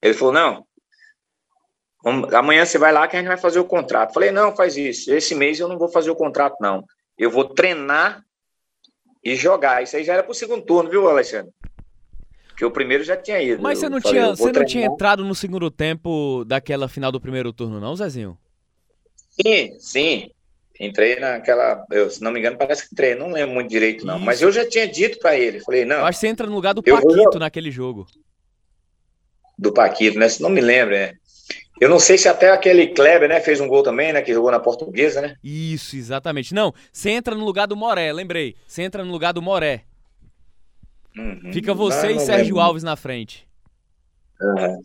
Ele 0.03 0.15
falou, 0.15 0.35
não, 0.35 0.67
amanhã 2.37 2.67
você 2.67 2.79
vai 2.79 2.93
lá 2.93 3.07
que 3.07 3.15
a 3.15 3.21
gente 3.21 3.29
vai 3.29 3.39
fazer 3.39 3.61
o 3.61 3.65
contrato. 3.65 4.13
Falei, 4.13 4.33
não, 4.33 4.57
faz 4.57 4.77
isso. 4.77 5.15
Esse 5.15 5.37
mês 5.37 5.61
eu 5.61 5.69
não 5.69 5.79
vou 5.79 5.89
fazer 5.89 6.11
o 6.11 6.17
contrato, 6.17 6.57
não. 6.61 6.85
Eu 7.17 7.31
vou 7.31 7.45
treinar 7.45 8.25
e 9.23 9.37
jogar. 9.37 9.83
Isso 9.83 9.97
aí 9.97 10.05
já 10.05 10.15
era 10.15 10.23
pro 10.23 10.35
segundo 10.35 10.65
turno, 10.65 10.91
viu, 10.91 11.09
Alexandre? 11.09 11.53
Porque 12.49 12.65
o 12.65 12.71
primeiro 12.71 13.03
já 13.03 13.17
tinha 13.17 13.41
ido. 13.41 13.63
Mas 13.63 13.79
você 13.79 13.89
não, 13.89 14.01
falei, 14.01 14.21
tinha, 14.21 14.37
você 14.37 14.53
não 14.53 14.65
tinha 14.65 14.87
entrado 14.87 15.25
no 15.25 15.35
segundo 15.35 15.71
tempo 15.71 16.45
daquela 16.45 16.89
final 16.89 17.11
do 17.11 17.21
primeiro 17.21 17.53
turno, 17.53 17.81
não, 17.81 17.97
Zezinho? 17.97 18.39
Sim, 19.31 19.77
sim. 19.79 20.31
Entrei 20.79 21.19
naquela. 21.19 21.85
Eu, 21.91 22.11
se 22.11 22.23
não 22.23 22.31
me 22.31 22.41
engano, 22.41 22.57
parece 22.59 22.83
que 22.83 22.95
entrei. 22.95 23.15
Não 23.15 23.31
lembro 23.31 23.55
muito 23.55 23.71
direito, 23.71 24.05
não. 24.05 24.17
Isso. 24.17 24.25
Mas 24.25 24.43
eu 24.43 24.51
já 24.51 24.69
tinha 24.69 24.87
dito 24.87 25.19
para 25.19 25.39
ele. 25.39 25.61
Falei, 25.61 25.85
não. 25.85 25.97
Eu 25.97 26.07
acho 26.07 26.19
que 26.19 26.27
você 26.27 26.29
entra 26.29 26.47
no 26.47 26.55
lugar 26.55 26.75
do 26.75 26.83
Paquito 26.83 27.15
vou... 27.15 27.39
naquele 27.39 27.71
jogo. 27.71 28.07
Do 29.57 29.73
Paquito, 29.73 30.19
né? 30.19 30.29
Se 30.29 30.43
não 30.43 30.51
me 30.51 30.61
lembro, 30.61 30.95
é. 30.95 31.15
Eu 31.81 31.89
não 31.89 31.99
sei 31.99 32.17
se 32.17 32.29
até 32.29 32.51
aquele 32.51 32.89
Kleber, 32.89 33.29
né, 33.29 33.41
fez 33.41 33.61
um 33.61 33.67
gol 33.67 33.83
também, 33.83 34.13
né, 34.13 34.23
que 34.23 34.33
jogou 34.33 34.51
na 34.51 34.61
portuguesa, 34.61 35.21
né? 35.21 35.37
Isso, 35.43 35.97
exatamente. 35.97 36.55
Não, 36.55 36.73
você 36.93 37.11
entra 37.11 37.35
no 37.35 37.45
lugar 37.45 37.67
do 37.67 37.77
Moré, 37.77 38.13
lembrei. 38.13 38.55
Você 38.67 38.83
entra 38.83 39.05
no 39.05 39.11
lugar 39.11 39.33
do 39.33 39.43
Moré. 39.43 39.83
Uhum. 41.17 41.53
Fica 41.53 41.75
você 41.75 42.07
não, 42.07 42.11
e 42.11 42.15
não 42.15 42.21
Sérgio 42.21 42.55
lembro. 42.55 42.61
Alves 42.61 42.83
na 42.83 42.95
frente. 42.95 43.49
Uhum. 44.41 44.81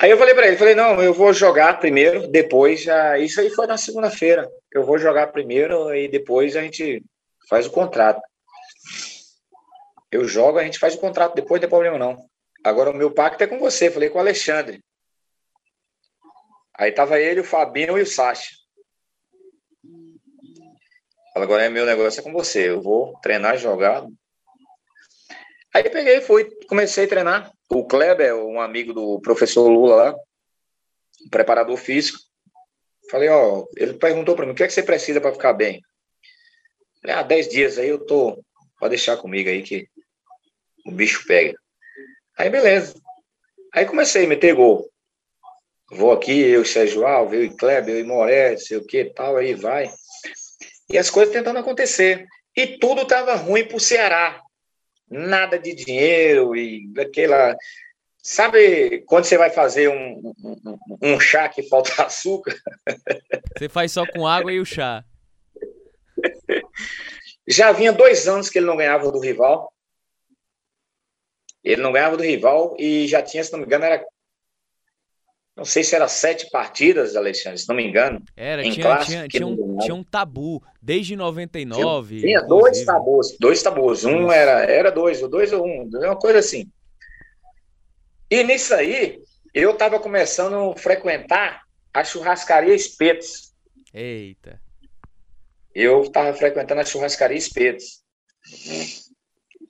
Aí 0.00 0.10
eu 0.10 0.18
falei 0.18 0.34
para 0.34 0.46
ele, 0.46 0.56
falei, 0.56 0.74
não, 0.74 1.02
eu 1.02 1.12
vou 1.12 1.32
jogar 1.32 1.80
primeiro, 1.80 2.28
depois 2.28 2.82
já. 2.82 3.18
Isso 3.18 3.40
aí 3.40 3.50
foi 3.50 3.66
na 3.66 3.76
segunda-feira. 3.76 4.48
Eu 4.72 4.84
vou 4.84 4.98
jogar 4.98 5.28
primeiro 5.28 5.94
e 5.94 6.08
depois 6.08 6.56
a 6.56 6.62
gente 6.62 7.02
faz 7.48 7.66
o 7.66 7.70
contrato. 7.70 8.20
Eu 10.10 10.26
jogo, 10.26 10.58
a 10.58 10.64
gente 10.64 10.78
faz 10.78 10.94
o 10.94 10.98
contrato, 10.98 11.34
depois 11.34 11.60
não 11.60 11.68
tem 11.68 11.68
problema 11.68 11.98
não. 11.98 12.24
Agora 12.64 12.90
o 12.90 12.94
meu 12.94 13.10
pacto 13.10 13.42
é 13.42 13.46
com 13.46 13.58
você, 13.58 13.90
falei 13.90 14.08
com 14.08 14.18
o 14.18 14.20
Alexandre. 14.20 14.80
Aí 16.78 16.92
tava 16.92 17.18
ele, 17.18 17.40
o 17.40 17.44
Fabinho 17.44 17.98
e 17.98 18.02
o 18.02 18.06
Sacha. 18.06 18.54
Agora 21.34 21.64
é 21.64 21.68
meu 21.68 21.84
negócio 21.84 22.20
é 22.20 22.22
com 22.22 22.32
você. 22.32 22.68
Eu 22.68 22.80
vou 22.80 23.18
treinar, 23.20 23.58
jogar. 23.58 24.06
Aí 25.74 25.88
peguei, 25.90 26.20
fui, 26.20 26.48
comecei 26.68 27.04
a 27.04 27.08
treinar. 27.08 27.52
O 27.68 27.84
Kleber, 27.84 28.34
um 28.36 28.60
amigo 28.60 28.92
do 28.92 29.20
professor 29.20 29.68
Lula 29.68 29.96
lá, 29.96 30.16
preparador 31.30 31.76
físico. 31.76 32.18
Falei, 33.10 33.28
ó, 33.28 33.66
ele 33.76 33.94
perguntou 33.94 34.36
para 34.36 34.46
mim, 34.46 34.52
o 34.52 34.54
que 34.54 34.62
é 34.62 34.66
que 34.66 34.72
você 34.72 34.82
precisa 34.82 35.20
para 35.20 35.32
ficar 35.32 35.52
bem? 35.52 35.82
Falei, 37.00 37.16
ah, 37.16 37.22
10 37.22 37.48
dias 37.48 37.78
aí 37.78 37.88
eu 37.88 38.04
tô, 38.04 38.42
pode 38.78 38.90
deixar 38.90 39.16
comigo 39.16 39.48
aí 39.48 39.62
que 39.62 39.88
o 40.86 40.92
bicho 40.92 41.26
pega. 41.26 41.58
Aí 42.36 42.48
beleza. 42.48 42.94
Aí 43.74 43.84
comecei 43.84 44.24
a 44.24 44.28
meter 44.28 44.54
gol. 44.54 44.88
Vou 45.90 46.12
aqui, 46.12 46.38
eu 46.38 46.62
e 46.62 46.66
Sérgio 46.66 47.06
Alves, 47.06 47.38
eu 47.38 47.44
e 47.44 47.50
Kleber, 47.50 47.94
eu 47.94 48.00
e 48.00 48.04
Moré, 48.04 48.56
sei 48.56 48.76
o 48.76 48.84
que 48.84 49.06
tal, 49.06 49.36
aí 49.36 49.54
vai. 49.54 49.90
E 50.90 50.98
as 50.98 51.08
coisas 51.08 51.32
tentando 51.32 51.58
acontecer. 51.58 52.26
E 52.54 52.78
tudo 52.78 53.02
estava 53.02 53.34
ruim 53.34 53.64
para 53.64 53.76
o 53.76 53.80
Ceará. 53.80 54.42
Nada 55.10 55.58
de 55.58 55.74
dinheiro 55.74 56.54
e 56.54 56.92
aquela. 56.98 57.56
Sabe 58.22 59.02
quando 59.06 59.24
você 59.24 59.38
vai 59.38 59.48
fazer 59.48 59.88
um, 59.88 60.34
um, 60.44 60.78
um 61.02 61.20
chá 61.20 61.48
que 61.48 61.62
falta 61.62 61.90
açúcar? 62.04 62.54
Você 63.56 63.68
faz 63.68 63.92
só 63.92 64.04
com 64.06 64.26
água 64.26 64.52
e 64.52 64.60
o 64.60 64.66
chá. 64.66 65.02
Já 67.46 67.72
vinha 67.72 67.92
dois 67.92 68.28
anos 68.28 68.50
que 68.50 68.58
ele 68.58 68.66
não 68.66 68.76
ganhava 68.76 69.10
do 69.10 69.20
rival. 69.20 69.72
Ele 71.64 71.80
não 71.80 71.92
ganhava 71.92 72.16
do 72.16 72.22
rival 72.22 72.76
e 72.78 73.06
já 73.06 73.22
tinha, 73.22 73.42
se 73.42 73.52
não 73.52 73.60
me 73.60 73.64
engano, 73.64 73.84
era 73.84 74.04
não 75.58 75.64
sei 75.64 75.82
se 75.82 75.96
era 75.96 76.06
sete 76.06 76.48
partidas, 76.50 77.16
Alexandre, 77.16 77.58
se 77.58 77.68
não 77.68 77.74
me 77.74 77.84
engano. 77.84 78.22
Era, 78.36 78.62
tinha, 78.62 78.80
clássico, 78.80 79.10
tinha, 79.10 79.26
tinha, 79.26 79.44
um, 79.44 79.76
tinha 79.78 79.94
um 79.94 80.04
tabu, 80.04 80.62
desde 80.80 81.16
99. 81.16 82.20
Tinha, 82.20 82.38
tinha 82.38 82.42
dois 82.42 82.84
tabus, 82.84 83.36
dois 83.40 83.60
tabus. 83.60 84.04
Um 84.04 84.30
era, 84.30 84.62
era 84.70 84.92
dois, 84.92 85.20
ou 85.20 85.28
dois 85.28 85.52
ou 85.52 85.66
um, 85.66 85.90
uma 85.92 86.14
coisa 86.14 86.38
assim. 86.38 86.70
E 88.30 88.44
nisso 88.44 88.72
aí, 88.72 89.20
eu 89.52 89.72
estava 89.72 89.98
começando 89.98 90.54
a 90.54 90.76
frequentar 90.76 91.62
a 91.92 92.04
churrascaria 92.04 92.72
Espetos. 92.72 93.52
Eita. 93.92 94.60
Eu 95.74 96.02
estava 96.02 96.32
frequentando 96.34 96.82
a 96.82 96.84
churrascaria 96.84 97.36
Espetos. 97.36 98.04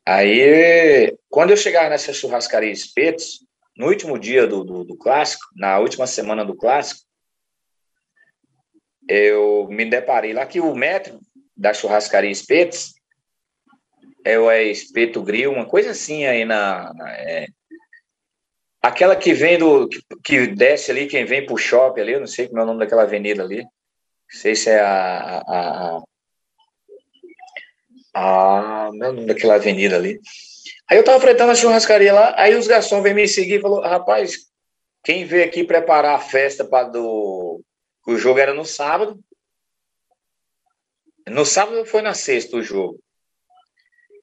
Aí, 0.05 1.16
quando 1.30 1.49
eu 1.49 1.57
chegava 1.57 1.89
nessa 1.89 2.12
churrascaria 2.12 2.70
Espetos, 2.70 3.48
no 3.79 3.87
último 3.87 4.18
dia 4.18 4.45
do, 4.47 4.64
do, 4.64 4.85
do, 4.85 4.97
clássico, 4.97 5.47
na 5.55 5.79
última 5.79 6.07
semana 6.07 6.45
do 6.45 6.57
clássico, 6.57 7.07
eu 9.09 9.68
me 9.70 9.85
deparei 9.85 10.33
lá 10.33 10.45
que 10.45 10.61
o 10.61 10.74
metro 10.74 11.20
da 11.57 11.72
churrascaria 11.72 12.31
Espetos 12.31 12.95
é 14.24 14.37
o 14.39 14.51
Espeto 14.51 15.22
Grill, 15.22 15.53
uma 15.53 15.64
coisa 15.64 15.93
assim 15.93 16.26
aí 16.26 16.45
na. 16.45 16.93
na 16.93 17.11
é, 17.12 17.47
aquela 18.83 19.14
que 19.14 19.33
vem 19.33 19.59
do. 19.59 19.89
Que, 19.89 20.03
que, 20.24 20.47
desce 20.49 20.91
ali, 20.91 21.07
quem 21.07 21.24
vem 21.24 21.47
pro 21.47 21.57
shopping 21.57 22.01
ali, 22.01 22.12
eu 22.12 22.20
não 22.20 22.26
sei 22.26 22.49
como 22.49 22.61
é 22.61 22.64
o 22.64 22.66
nome 22.66 22.81
daquela 22.81 23.05
avenida 23.05 23.45
ali. 23.45 23.62
Não 23.62 24.41
sei 24.41 24.55
se 24.57 24.70
é 24.70 24.81
a. 24.81 25.43
a, 25.47 26.03
a 28.14 28.91
não 28.93 29.07
é 29.07 29.12
nome 29.12 29.26
daquela 29.26 29.55
avenida 29.55 29.97
ali. 29.97 30.20
Aí 30.89 30.97
eu 30.97 31.05
tava 31.05 31.21
frequentando 31.21 31.53
a 31.53 31.55
churrascaria 31.55 32.12
lá, 32.12 32.35
aí 32.37 32.55
os 32.55 32.66
garçons 32.66 33.03
vêm 33.03 33.14
me 33.14 33.29
seguir 33.29 33.59
e 33.59 33.61
falou, 33.61 33.81
rapaz, 33.81 34.49
quem 35.05 35.25
veio 35.25 35.45
aqui 35.45 35.64
preparar 35.64 36.16
a 36.16 36.21
festa 36.21 36.64
para 36.64 36.89
do 36.89 37.62
o 38.07 38.16
jogo 38.16 38.39
era 38.39 38.55
no 38.55 38.64
sábado. 38.64 39.21
No 41.29 41.45
sábado 41.45 41.85
foi 41.85 42.01
na 42.01 42.14
sexta 42.14 42.57
o 42.57 42.62
jogo. 42.62 42.99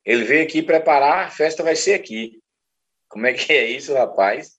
Ele 0.04 0.24
veio 0.24 0.44
aqui 0.44 0.64
preparar, 0.64 1.28
a 1.28 1.30
festa 1.30 1.62
vai 1.62 1.76
ser 1.76 1.94
aqui. 1.94 2.40
Como 3.08 3.28
é 3.28 3.34
que 3.34 3.54
é 3.54 3.68
isso, 3.68 3.94
rapaz? 3.94 4.56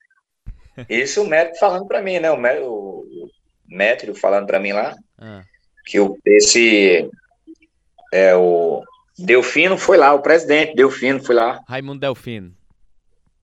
Isso 0.89 1.23
o 1.23 1.27
médico 1.27 1.59
falando 1.59 1.87
para 1.87 2.03
mim, 2.03 2.21
né? 2.21 2.31
O, 2.31 2.37
médico, 2.37 2.69
o 2.69 3.31
médico 3.67 4.15
falando 4.15 4.47
para 4.47 4.61
mim 4.61 4.73
lá 4.73 4.95
ah. 5.19 5.43
que 5.87 5.99
o, 5.99 6.17
esse 6.25 7.11
é 8.13 8.37
o 8.37 8.83
Delfino 9.19 9.79
foi 9.79 9.97
lá, 9.97 10.13
o 10.13 10.21
presidente 10.21 10.75
Delfino 10.75 11.25
foi 11.25 11.35
lá. 11.35 11.61
Raimundo 11.67 12.01
Delfino. 12.01 12.55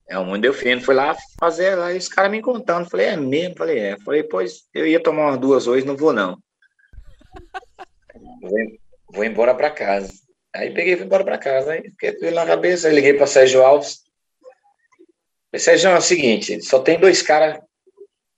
É, 0.08 0.16
o 0.16 0.22
Raimundo 0.22 0.42
Delfino 0.42 0.80
foi 0.80 0.94
lá 0.94 1.16
fazer, 1.38 1.78
aí 1.78 1.98
os 1.98 2.08
caras 2.08 2.30
me 2.30 2.40
contando. 2.40 2.88
Falei, 2.88 3.06
é 3.06 3.16
mesmo? 3.16 3.56
Falei, 3.56 3.78
é. 3.78 3.98
Falei, 4.00 4.22
pois 4.22 4.64
eu 4.72 4.86
ia 4.86 5.02
tomar 5.02 5.30
umas 5.30 5.38
duas 5.38 5.66
hoje, 5.66 5.86
não 5.86 5.96
vou 5.96 6.12
não. 6.12 6.38
vou, 8.40 8.50
vou 9.12 9.24
embora 9.24 9.54
para 9.54 9.70
casa. 9.70 10.12
Aí 10.54 10.72
peguei 10.72 10.94
e 10.94 10.96
fui 10.96 11.06
embora 11.06 11.24
para 11.24 11.38
casa. 11.38 11.72
Aí 11.72 11.90
fiquei 11.98 12.30
na 12.30 12.46
cabeça, 12.46 12.86
aí 12.86 12.94
liguei 12.94 13.14
para 13.14 13.26
Sérgio 13.26 13.64
Alves. 13.64 14.04
Falei, 15.50 15.60
Sérgio, 15.60 15.90
é 15.90 15.98
o 15.98 16.00
seguinte, 16.00 16.62
só 16.62 16.80
tem 16.80 16.98
dois 16.98 17.22
caras, 17.22 17.60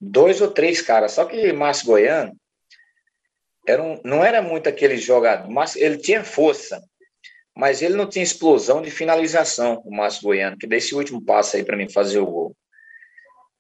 dois 0.01 0.41
ou 0.41 0.51
três 0.51 0.81
caras, 0.81 1.13
só 1.13 1.25
que 1.25 1.53
Márcio 1.53 1.87
Goiano 1.87 2.35
era 3.67 3.83
um, 3.83 3.99
não 4.05 4.23
era 4.23 4.41
muito 4.43 4.69
aquele 4.69 4.97
jogador, 4.99 5.51
mas 5.51 5.77
ele 5.77 5.97
tinha 5.97 6.23
força, 6.23 6.83
mas 7.57 7.81
ele 7.81 7.97
não 7.97 8.07
tinha 8.07 8.23
explosão 8.23 8.83
de 8.83 8.91
finalização, 8.91 9.81
o 9.87 9.91
Márcio 9.91 10.25
Goiano, 10.25 10.59
que 10.59 10.67
desse 10.67 10.95
último 10.95 11.23
passo 11.23 11.57
aí 11.57 11.65
para 11.65 11.77
mim 11.77 11.89
fazer 11.89 12.19
o 12.19 12.27
gol. 12.27 12.57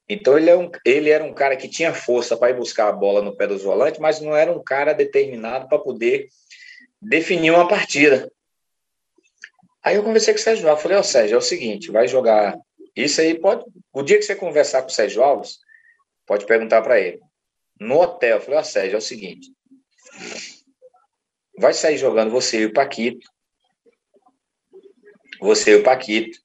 Então 0.07 0.37
ele, 0.37 0.51
é 0.51 0.57
um, 0.57 0.71
ele 0.85 1.09
era 1.09 1.25
um 1.25 1.33
cara 1.33 1.57
que 1.57 1.67
tinha 1.67 1.95
força 1.95 2.37
para 2.37 2.51
ir 2.51 2.57
buscar 2.57 2.89
a 2.89 2.93
bola 2.93 3.23
no 3.23 3.35
pé 3.35 3.47
dos 3.47 3.63
volantes, 3.63 3.99
mas 3.99 4.21
não 4.21 4.37
era 4.37 4.53
um 4.53 4.63
cara 4.63 4.93
determinado 4.93 5.67
para 5.67 5.79
poder 5.79 6.29
definir 7.01 7.51
uma 7.51 7.67
partida. 7.67 8.31
Aí 9.83 9.97
eu 9.97 10.05
conversei 10.05 10.35
com 10.35 10.41
o 10.41 10.43
Sérgio 10.43 10.69
Alves, 10.69 10.83
falei, 10.83 10.99
ó 10.99 11.01
oh, 11.01 11.05
Sérgio, 11.05 11.35
é 11.35 11.39
o 11.39 11.43
seguinte, 11.43 11.91
vai 11.91 12.07
jogar 12.07 12.59
isso 12.95 13.21
aí, 13.21 13.39
pode, 13.39 13.65
o 13.93 14.03
dia 14.03 14.19
que 14.19 14.25
você 14.25 14.37
conversar 14.37 14.83
com 14.83 14.89
o 14.89 14.93
Sérgio 14.93 15.23
Alves, 15.23 15.59
pode 16.27 16.45
perguntar 16.45 16.83
para 16.83 17.01
ele. 17.01 17.21
No 17.81 18.01
hotel, 18.01 18.37
eu 18.37 18.41
falei, 18.43 18.59
ó 18.59 18.61
oh, 18.61 18.65
Sérgio, 18.65 18.97
é 18.97 18.99
o 18.99 19.03
seguinte, 19.03 19.51
vai 21.59 21.73
sair 21.73 21.97
jogando 21.97 22.31
você 22.31 22.61
e 22.61 22.67
o 22.67 22.73
Paquito, 22.73 23.27
você 25.41 25.73
e 25.73 25.77
o 25.77 25.83
Paquito. 25.83 26.39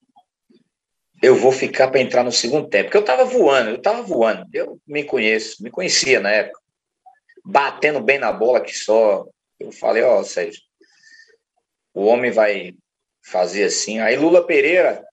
Eu 1.22 1.36
vou 1.36 1.52
ficar 1.52 1.89
para 1.89 2.02
entrar 2.02 2.24
no 2.24 2.32
segundo 2.32 2.68
tempo. 2.68 2.86
Porque 2.86 2.98
eu 2.98 3.02
estava 3.02 3.26
voando, 3.26 3.70
eu 3.70 3.76
estava 3.76 4.02
voando. 4.02 4.48
Eu 4.54 4.80
me 4.88 5.04
conheço, 5.04 5.62
me 5.64 5.70
conhecia 5.70 6.20
na 6.20 6.32
época. 6.32 6.60
Batendo 7.46 8.02
bem 8.02 8.18
na 8.18 8.32
bola 8.32 8.62
que 8.62 8.76
só. 8.76 9.28
Eu 9.60 9.72
falei, 9.72 10.02
ó, 10.04 10.20
oh, 10.20 10.24
Sérgio, 10.24 10.62
o 11.94 12.06
homem 12.06 12.32
vai 12.32 12.74
fazer 13.24 13.66
assim. 13.66 14.00
Aí 14.00 14.16
Lula 14.16 14.46
Pereira 14.46 15.06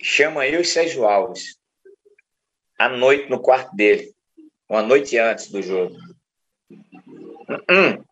chama 0.00 0.46
eu 0.46 0.60
e 0.60 0.64
Sérgio 0.64 1.04
Alves 1.04 1.56
à 2.78 2.88
noite 2.88 3.30
no 3.30 3.40
quarto 3.40 3.74
dele, 3.76 4.12
uma 4.68 4.82
noite 4.82 5.16
antes 5.16 5.50
do 5.50 5.62
jogo. 5.62 5.96
Hum, 7.70 8.02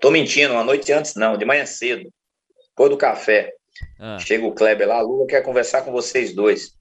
tô 0.00 0.10
mentindo, 0.10 0.52
uma 0.52 0.64
noite 0.64 0.92
antes 0.92 1.14
não, 1.14 1.38
de 1.38 1.44
manhã 1.44 1.64
cedo, 1.64 2.12
depois 2.68 2.90
do 2.90 2.98
café. 2.98 3.54
Ah. 3.98 4.18
Chega 4.18 4.46
o 4.46 4.54
Kleber 4.54 4.88
lá, 4.88 5.00
Lula 5.00 5.26
quer 5.26 5.42
conversar 5.42 5.82
com 5.82 5.92
vocês 5.92 6.34
dois. 6.34 6.76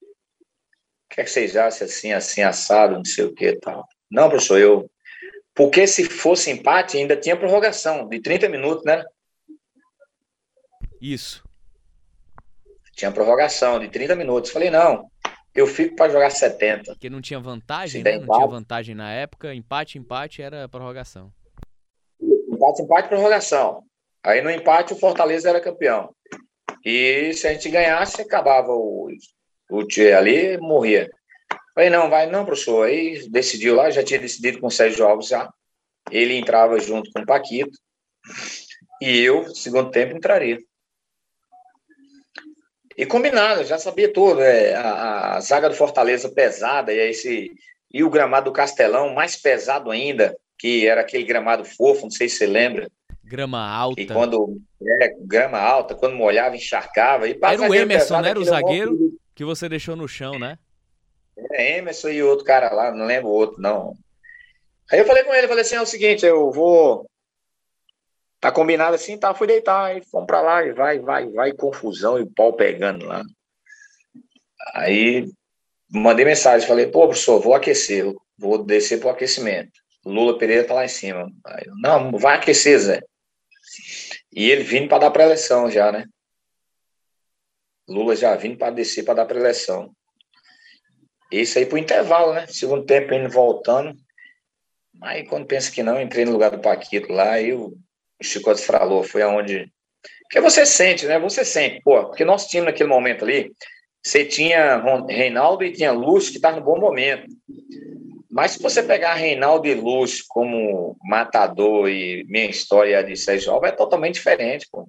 O 0.00 1.14
que, 1.14 1.20
é 1.20 1.24
que 1.24 1.30
vocês 1.30 1.56
acham 1.56 1.86
assim, 1.86 2.12
assim, 2.12 2.42
assado, 2.42 2.96
não 2.96 3.04
sei 3.04 3.24
o 3.24 3.34
que 3.34 3.56
tal? 3.56 3.86
Não, 4.10 4.28
professor, 4.28 4.58
eu. 4.58 4.90
Porque 5.54 5.86
se 5.86 6.04
fosse 6.04 6.50
empate, 6.50 6.98
ainda 6.98 7.16
tinha 7.16 7.36
prorrogação 7.36 8.08
de 8.08 8.20
30 8.20 8.48
minutos, 8.48 8.84
né? 8.84 9.04
Isso. 11.00 11.42
Tinha 12.92 13.10
prorrogação 13.10 13.78
de 13.78 13.88
30 13.88 14.14
minutos. 14.14 14.50
Falei, 14.50 14.70
não, 14.70 15.10
eu 15.54 15.66
fico 15.66 15.96
para 15.96 16.12
jogar 16.12 16.30
70. 16.30 16.92
Porque 16.92 17.08
não 17.08 17.22
tinha 17.22 17.40
vantagem, 17.40 18.02
né? 18.02 18.18
Não 18.18 18.36
tinha 18.36 18.46
vantagem 18.46 18.94
na 18.94 19.10
época. 19.10 19.54
Empate, 19.54 19.98
empate 19.98 20.42
era 20.42 20.68
prorrogação. 20.68 21.32
Empate, 22.20 22.82
empate, 22.82 23.08
prorrogação. 23.08 23.82
Aí 24.26 24.42
no 24.42 24.50
empate 24.50 24.92
o 24.92 24.98
Fortaleza 24.98 25.48
era 25.48 25.60
campeão. 25.60 26.12
E 26.84 27.32
se 27.32 27.46
a 27.46 27.52
gente 27.52 27.68
ganhasse, 27.68 28.20
acabava 28.20 28.72
o, 28.72 29.08
o 29.70 29.84
Tchê 29.84 30.12
ali 30.12 30.58
morria. 30.58 31.08
Falei, 31.72 31.90
não, 31.90 32.10
vai, 32.10 32.26
não, 32.28 32.44
professor. 32.44 32.88
Aí 32.88 33.28
decidiu 33.28 33.76
lá, 33.76 33.88
já 33.88 34.02
tinha 34.02 34.18
decidido 34.18 34.58
com 34.58 34.66
o 34.66 34.70
Sérgio 34.70 35.06
Alves 35.06 35.28
já. 35.28 35.48
Ele 36.10 36.34
entrava 36.34 36.76
junto 36.80 37.12
com 37.12 37.20
o 37.20 37.26
Paquito. 37.26 37.78
E 39.00 39.20
eu, 39.20 39.48
segundo 39.54 39.92
tempo, 39.92 40.16
entraria. 40.16 40.58
E 42.96 43.06
combinado, 43.06 43.62
já 43.62 43.78
sabia 43.78 44.12
tudo. 44.12 44.42
É, 44.42 44.74
a, 44.74 45.36
a, 45.36 45.40
zaga 45.40 45.68
do 45.68 45.76
Fortaleza 45.76 46.28
pesada, 46.32 46.92
e, 46.92 46.98
esse, 46.98 47.52
e 47.92 48.02
o 48.02 48.10
gramado 48.10 48.50
do 48.50 48.54
Castelão 48.54 49.14
mais 49.14 49.36
pesado 49.36 49.88
ainda, 49.88 50.36
que 50.58 50.84
era 50.88 51.02
aquele 51.02 51.22
gramado 51.22 51.64
fofo, 51.64 52.02
não 52.02 52.10
sei 52.10 52.28
se 52.28 52.38
você 52.38 52.46
lembra. 52.46 52.90
Grama 53.26 53.68
alta. 53.68 54.00
E 54.00 54.06
quando. 54.06 54.60
É, 55.00 55.14
grama 55.20 55.58
alta, 55.58 55.96
quando 55.96 56.14
molhava, 56.14 56.54
encharcava. 56.54 57.28
E 57.28 57.36
era 57.42 57.62
o 57.62 57.74
Emerson, 57.74 58.20
não 58.20 58.28
era 58.28 58.38
o 58.38 58.44
zagueiro 58.44 59.18
que 59.34 59.44
você 59.44 59.68
deixou 59.68 59.96
no 59.96 60.06
chão, 60.06 60.38
né? 60.38 60.58
É, 61.52 61.78
Emerson 61.78 62.08
e 62.08 62.22
outro 62.22 62.44
cara 62.44 62.72
lá, 62.72 62.92
não 62.92 63.04
lembro 63.04 63.28
o 63.28 63.32
outro, 63.32 63.60
não. 63.60 63.94
Aí 64.90 65.00
eu 65.00 65.04
falei 65.04 65.24
com 65.24 65.34
ele, 65.34 65.48
falei 65.48 65.62
assim: 65.62 65.74
é 65.74 65.80
o 65.82 65.86
seguinte, 65.86 66.24
eu 66.24 66.52
vou. 66.52 67.04
Tá 68.40 68.52
combinado 68.52 68.94
assim, 68.94 69.18
tá? 69.18 69.34
Fui 69.34 69.46
deitar, 69.46 69.86
aí 69.86 70.02
fomos 70.04 70.26
pra 70.26 70.40
lá, 70.40 70.64
e 70.64 70.72
vai, 70.72 71.00
vai, 71.00 71.28
vai, 71.28 71.52
confusão 71.52 72.18
e 72.18 72.22
o 72.22 72.30
pau 72.30 72.52
pegando 72.52 73.06
lá. 73.06 73.22
Aí 74.74 75.28
mandei 75.90 76.24
mensagem, 76.24 76.66
falei: 76.66 76.86
pô, 76.86 77.08
professor, 77.08 77.40
vou 77.40 77.54
aquecer, 77.54 78.06
vou 78.38 78.62
descer 78.62 79.00
pro 79.00 79.08
aquecimento. 79.08 79.72
Lula 80.04 80.38
Pereira 80.38 80.64
tá 80.64 80.74
lá 80.74 80.84
em 80.84 80.88
cima. 80.88 81.28
Aí, 81.44 81.64
não, 81.80 82.12
vai 82.12 82.36
aquecer, 82.36 82.78
Zé. 82.78 83.00
E 84.32 84.50
ele 84.50 84.62
vindo 84.62 84.88
para 84.88 84.98
dar 84.98 85.10
pré-eleição 85.10 85.70
já, 85.70 85.90
né? 85.90 86.06
Lula 87.88 88.16
já 88.16 88.34
vindo 88.34 88.58
para 88.58 88.72
descer 88.72 89.04
para 89.04 89.14
dar 89.14 89.26
pré-eleição. 89.26 89.92
Isso 91.30 91.58
aí 91.58 91.66
pro 91.66 91.78
intervalo, 91.78 92.32
né? 92.34 92.46
Segundo 92.46 92.84
tempo 92.84 93.14
indo 93.14 93.28
voltando. 93.28 93.96
Aí 95.02 95.26
quando 95.26 95.46
pensa 95.46 95.70
que 95.70 95.82
não, 95.82 96.00
entrei 96.00 96.24
no 96.24 96.32
lugar 96.32 96.50
do 96.50 96.60
Paquito 96.60 97.12
lá 97.12 97.40
e 97.40 97.52
o 97.52 97.76
Chicote 98.22 98.62
falou, 98.62 99.02
foi 99.02 99.22
aonde. 99.22 99.70
Porque 100.22 100.40
você 100.40 100.64
sente, 100.64 101.06
né? 101.06 101.18
Você 101.18 101.44
sente, 101.44 101.80
pô, 101.82 102.06
porque 102.06 102.24
nosso 102.24 102.48
time 102.48 102.66
naquele 102.66 102.88
momento 102.88 103.24
ali, 103.24 103.52
você 104.02 104.24
tinha 104.24 104.82
Reinaldo 105.08 105.64
e 105.64 105.72
tinha 105.72 105.92
Lúcio 105.92 106.32
que 106.32 106.40
tá 106.40 106.52
no 106.52 106.62
bom 106.62 106.78
momento. 106.78 107.26
Mas 108.36 108.50
se 108.50 108.62
você 108.62 108.82
pegar 108.82 109.14
Reinaldo 109.14 109.66
e 109.66 109.72
Luz 109.72 110.20
como 110.20 110.94
matador 111.02 111.88
e 111.88 112.22
minha 112.28 112.44
história 112.44 113.02
de 113.02 113.16
Sérgio 113.16 113.50
Alves 113.50 113.70
é 113.70 113.74
totalmente 113.74 114.16
diferente, 114.16 114.68
pô. 114.70 114.86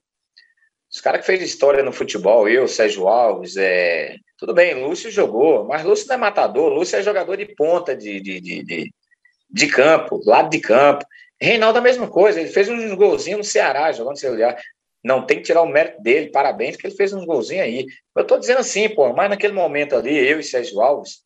Os 0.92 1.00
caras 1.00 1.22
que 1.22 1.28
fez 1.28 1.42
história 1.42 1.82
no 1.82 1.94
futebol, 1.94 2.50
eu, 2.50 2.68
Sérgio 2.68 3.08
Alves, 3.08 3.56
é... 3.56 4.18
tudo 4.38 4.54
bem, 4.54 4.74
Lúcio 4.74 5.10
jogou, 5.10 5.64
mas 5.64 5.86
Lúcio 5.86 6.10
não 6.10 6.16
é 6.16 6.18
matador, 6.18 6.74
Lúcio 6.74 6.98
é 6.98 7.02
jogador 7.02 7.38
de 7.38 7.46
ponta 7.56 7.96
de, 7.96 8.20
de, 8.20 8.42
de, 8.42 8.64
de, 8.66 8.94
de 9.50 9.68
campo, 9.68 10.22
lado 10.26 10.50
de 10.50 10.60
campo. 10.60 11.06
Reinaldo 11.40 11.80
a 11.80 11.82
mesma 11.82 12.10
coisa, 12.10 12.42
ele 12.42 12.50
fez 12.50 12.68
um 12.68 12.98
golzinho 12.98 13.38
no 13.38 13.46
Ceará, 13.46 13.94
jogando 13.94 14.22
olhar. 14.26 14.62
Não 15.02 15.26
tem 15.26 15.38
que 15.38 15.44
tirar 15.44 15.62
o 15.62 15.70
mérito 15.70 16.02
dele, 16.02 16.32
parabéns, 16.32 16.76
que 16.76 16.86
ele 16.86 16.98
fez 16.98 17.14
um 17.14 17.26
golzinho 17.26 17.64
aí. 17.64 17.86
Eu 18.14 18.28
tô 18.28 18.38
dizendo 18.38 18.60
assim, 18.60 18.90
pô, 18.90 19.14
mas 19.14 19.30
naquele 19.30 19.54
momento 19.54 19.96
ali, 19.96 20.18
eu 20.18 20.38
e 20.38 20.44
Sérgio 20.44 20.82
Alves, 20.82 21.26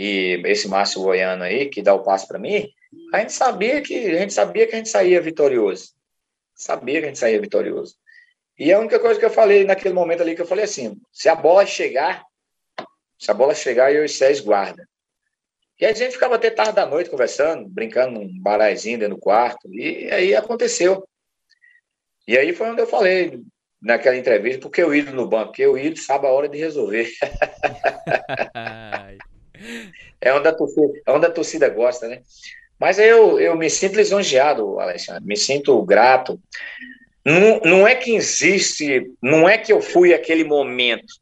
e 0.00 0.40
esse 0.44 0.68
Márcio 0.68 1.02
Goiano 1.02 1.42
aí, 1.42 1.68
que 1.68 1.82
dá 1.82 1.92
o 1.92 2.04
passo 2.04 2.28
para 2.28 2.38
mim, 2.38 2.70
a 3.12 3.18
gente 3.18 3.32
sabia 3.32 3.82
que 3.82 3.96
a 3.96 4.20
gente 4.20 4.32
sabia 4.32 4.64
que 4.64 4.76
a 4.76 4.78
gente 4.78 4.88
saía 4.88 5.20
vitorioso. 5.20 5.92
Sabia 6.54 7.00
que 7.00 7.06
a 7.06 7.08
gente 7.08 7.18
saía 7.18 7.40
vitorioso. 7.40 7.96
E 8.56 8.72
a 8.72 8.78
única 8.78 9.00
coisa 9.00 9.18
que 9.18 9.26
eu 9.26 9.30
falei 9.30 9.64
naquele 9.64 9.94
momento 9.94 10.20
ali, 10.20 10.36
que 10.36 10.42
eu 10.42 10.46
falei 10.46 10.66
assim, 10.66 10.96
se 11.12 11.28
a 11.28 11.34
bola 11.34 11.66
chegar, 11.66 12.24
se 13.18 13.28
a 13.28 13.34
bola 13.34 13.56
chegar, 13.56 13.92
eu 13.92 14.04
e 14.04 14.08
Sérgio 14.08 14.44
guarda. 14.44 14.88
E 15.80 15.84
a 15.84 15.92
gente 15.92 16.12
ficava 16.12 16.36
até 16.36 16.48
tarde 16.48 16.76
da 16.76 16.86
noite 16.86 17.10
conversando, 17.10 17.68
brincando 17.68 18.20
num 18.20 18.40
baralzinho 18.40 19.00
dentro 19.00 19.16
do 19.16 19.20
quarto, 19.20 19.68
e 19.74 20.08
aí 20.12 20.32
aconteceu. 20.32 21.08
E 22.24 22.38
aí 22.38 22.52
foi 22.52 22.70
onde 22.70 22.82
eu 22.82 22.86
falei 22.86 23.42
naquela 23.82 24.16
entrevista, 24.16 24.60
porque 24.60 24.80
eu 24.80 24.94
ido 24.94 25.12
no 25.12 25.26
banco, 25.26 25.46
porque 25.46 25.62
eu 25.62 25.76
ido 25.76 25.98
sabe 25.98 26.28
a 26.28 26.30
hora 26.30 26.48
de 26.48 26.56
resolver. 26.56 27.10
É 30.20 30.32
onde 30.32 30.48
a 30.48 30.52
torcida, 30.52 30.92
é 31.06 31.12
onde 31.12 31.26
a 31.26 31.30
torcida 31.30 31.68
gosta, 31.68 32.08
né? 32.08 32.22
Mas 32.78 32.98
eu, 32.98 33.40
eu 33.40 33.56
me 33.56 33.68
sinto 33.68 33.96
lisonjeado, 33.96 34.78
Alexandre, 34.78 35.24
me 35.24 35.36
sinto 35.36 35.80
grato. 35.82 36.40
Não, 37.24 37.60
não 37.60 37.88
é 37.88 37.94
que 37.94 38.14
existe, 38.14 39.10
não 39.20 39.48
é 39.48 39.58
que 39.58 39.72
eu 39.72 39.80
fui 39.80 40.14
aquele 40.14 40.44
momento, 40.44 41.14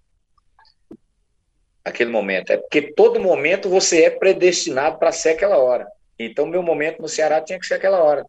aquele 1.85 2.11
momento, 2.11 2.51
é 2.51 2.57
porque 2.57 2.83
todo 2.93 3.21
momento 3.21 3.69
você 3.69 4.05
é 4.05 4.11
predestinado 4.11 4.99
para 4.99 5.13
ser 5.13 5.31
aquela 5.31 5.57
hora. 5.57 5.87
Então, 6.19 6.47
meu 6.47 6.63
momento 6.63 7.01
no 7.01 7.09
Ceará 7.09 7.41
tinha 7.41 7.59
que 7.59 7.67
ser 7.67 7.75
aquela 7.75 8.03
hora. 8.03 8.25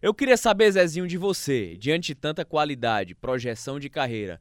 Eu 0.00 0.12
queria 0.12 0.36
saber, 0.36 0.70
Zezinho, 0.72 1.06
de 1.06 1.16
você, 1.16 1.76
diante 1.76 2.08
de 2.08 2.14
tanta 2.16 2.44
qualidade, 2.44 3.14
projeção 3.14 3.78
de 3.78 3.88
carreira, 3.88 4.40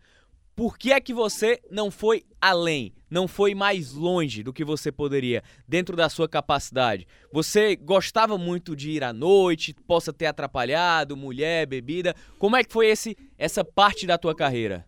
por 0.56 0.78
que 0.78 0.92
é 0.92 1.00
que 1.00 1.14
você 1.14 1.60
não 1.70 1.90
foi 1.90 2.24
além? 2.40 2.94
não 3.12 3.28
foi 3.28 3.54
mais 3.54 3.92
longe 3.92 4.42
do 4.42 4.54
que 4.54 4.64
você 4.64 4.90
poderia, 4.90 5.44
dentro 5.68 5.98
da 5.98 6.08
sua 6.08 6.30
capacidade? 6.30 7.06
Você 7.32 7.76
gostava 7.76 8.38
muito 8.38 8.74
de 8.74 8.92
ir 8.92 9.04
à 9.04 9.12
noite, 9.12 9.76
possa 9.86 10.14
ter 10.14 10.28
atrapalhado, 10.28 11.18
mulher, 11.18 11.68
bebida. 11.68 12.16
Como 12.40 12.56
é 12.56 12.64
que 12.64 12.72
foi 12.72 12.88
esse, 12.88 13.18
essa 13.38 13.66
parte 13.66 14.08
da 14.08 14.18
tua 14.18 14.34
carreira? 14.34 14.86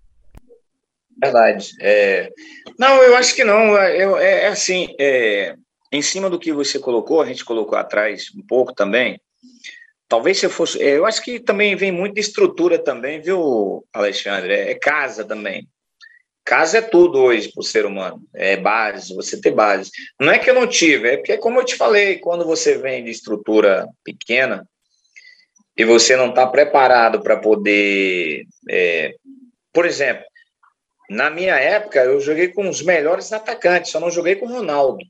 Verdade. 1.22 1.72
É... 1.82 2.32
Não, 2.80 3.03
eu 3.03 3.16
acho 3.18 3.36
que 3.36 3.43
não. 3.43 3.76
Eu, 3.78 4.18
é, 4.18 4.45
é 4.45 4.47
assim, 4.47 4.95
é... 4.97 5.55
em 5.91 6.01
cima 6.01 6.30
do 6.30 6.39
que 6.39 6.53
você 6.53 6.80
colocou, 6.80 7.22
a 7.22 7.26
gente 7.26 7.43
colocou 7.43 7.78
atrás 7.78 8.32
um 8.36 8.41
pouco 8.41 8.74
também. 8.74 9.20
Talvez 10.14 10.38
se 10.38 10.45
eu 10.45 10.49
fosse. 10.51 10.80
É, 10.80 10.95
eu 10.95 11.07
acho 11.07 11.24
que 11.24 11.39
também 11.39 11.76
vem 11.76 11.91
muito 11.91 12.14
de 12.14 12.22
estrutura 12.22 12.78
também, 12.78 13.20
viu, 13.20 13.84
Alexandre? 13.91 14.53
É, 14.53 14.70
é 14.70 14.76
casa 14.76 15.26
também. 15.26 15.68
Casa 16.45 16.78
é 16.78 16.82
tudo 16.84 17.18
hoje 17.18 17.51
para 17.51 17.61
o 17.61 17.64
ser 17.64 17.84
humano. 17.84 18.22
É 18.32 18.55
base, 18.55 19.16
você 19.16 19.41
ter 19.41 19.49
base. 19.49 19.89
Não 20.20 20.32
é 20.32 20.38
que 20.38 20.47
eu 20.47 20.53
não 20.53 20.68
tive, 20.68 21.09
é 21.09 21.18
porque, 21.18 21.36
como 21.39 21.59
eu 21.59 21.66
te 21.66 21.76
falei, 21.76 22.20
quando 22.20 22.45
você 22.45 22.78
vem 22.78 23.03
de 23.03 23.09
estrutura 23.09 23.88
pequena 24.03 24.70
e 25.76 25.84
você 25.84 26.16
não 26.16 26.30
está 26.30 26.45
preparado 26.45 27.20
para 27.24 27.38
poder. 27.38 28.43
É... 28.70 29.16
por 29.74 29.84
exemplo, 29.84 30.26
na 31.09 31.32
minha 31.32 31.55
época, 31.55 32.03
eu 32.03 32.20
joguei 32.20 32.49
com 32.49 32.70
os 32.70 32.84
melhores 32.84 33.34
atacantes, 33.34 33.89
só 33.89 33.99
não 33.99 34.11
joguei 34.11 34.36
com 34.36 34.45
o 34.45 34.53
Ronaldo. 34.53 35.03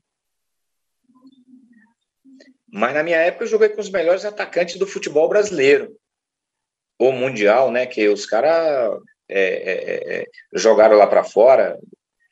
Mas 2.76 2.92
na 2.92 3.04
minha 3.04 3.18
época 3.18 3.44
eu 3.44 3.48
joguei 3.48 3.68
com 3.68 3.80
os 3.80 3.88
melhores 3.88 4.24
atacantes 4.24 4.74
do 4.76 4.84
futebol 4.84 5.28
brasileiro. 5.28 5.96
Ou 6.98 7.12
mundial, 7.12 7.70
né? 7.70 7.86
Que 7.86 8.08
os 8.08 8.26
caras 8.26 9.00
é, 9.28 9.42
é, 9.44 10.14
é, 10.16 10.26
jogaram 10.52 10.96
lá 10.96 11.06
para 11.06 11.22
fora, 11.22 11.78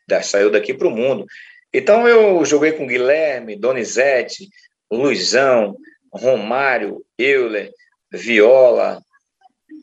da, 0.08 0.20
saiu 0.20 0.50
daqui 0.50 0.74
para 0.74 0.88
o 0.88 0.90
mundo. 0.90 1.24
Então 1.72 2.08
eu 2.08 2.44
joguei 2.44 2.72
com 2.72 2.88
Guilherme, 2.88 3.54
Donizete, 3.54 4.48
Luizão, 4.90 5.76
Romário, 6.12 7.06
Euler, 7.16 7.70
Viola. 8.10 9.00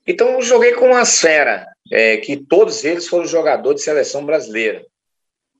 Então 0.06 0.34
eu 0.34 0.42
joguei 0.42 0.74
com 0.74 0.88
uma 0.88 1.06
fera, 1.06 1.66
é, 1.90 2.18
que 2.18 2.36
todos 2.36 2.84
eles 2.84 3.08
foram 3.08 3.26
jogadores 3.26 3.80
de 3.80 3.86
seleção 3.86 4.26
brasileira. 4.26 4.86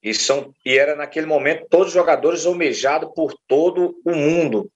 E, 0.04 0.14
são, 0.14 0.54
e 0.66 0.78
era 0.78 0.94
naquele 0.94 1.26
momento 1.26 1.68
todos 1.70 1.94
jogadores 1.94 2.46
almejados 2.46 3.14
por 3.16 3.34
todo 3.48 3.96
o 4.04 4.14
mundo. 4.14 4.70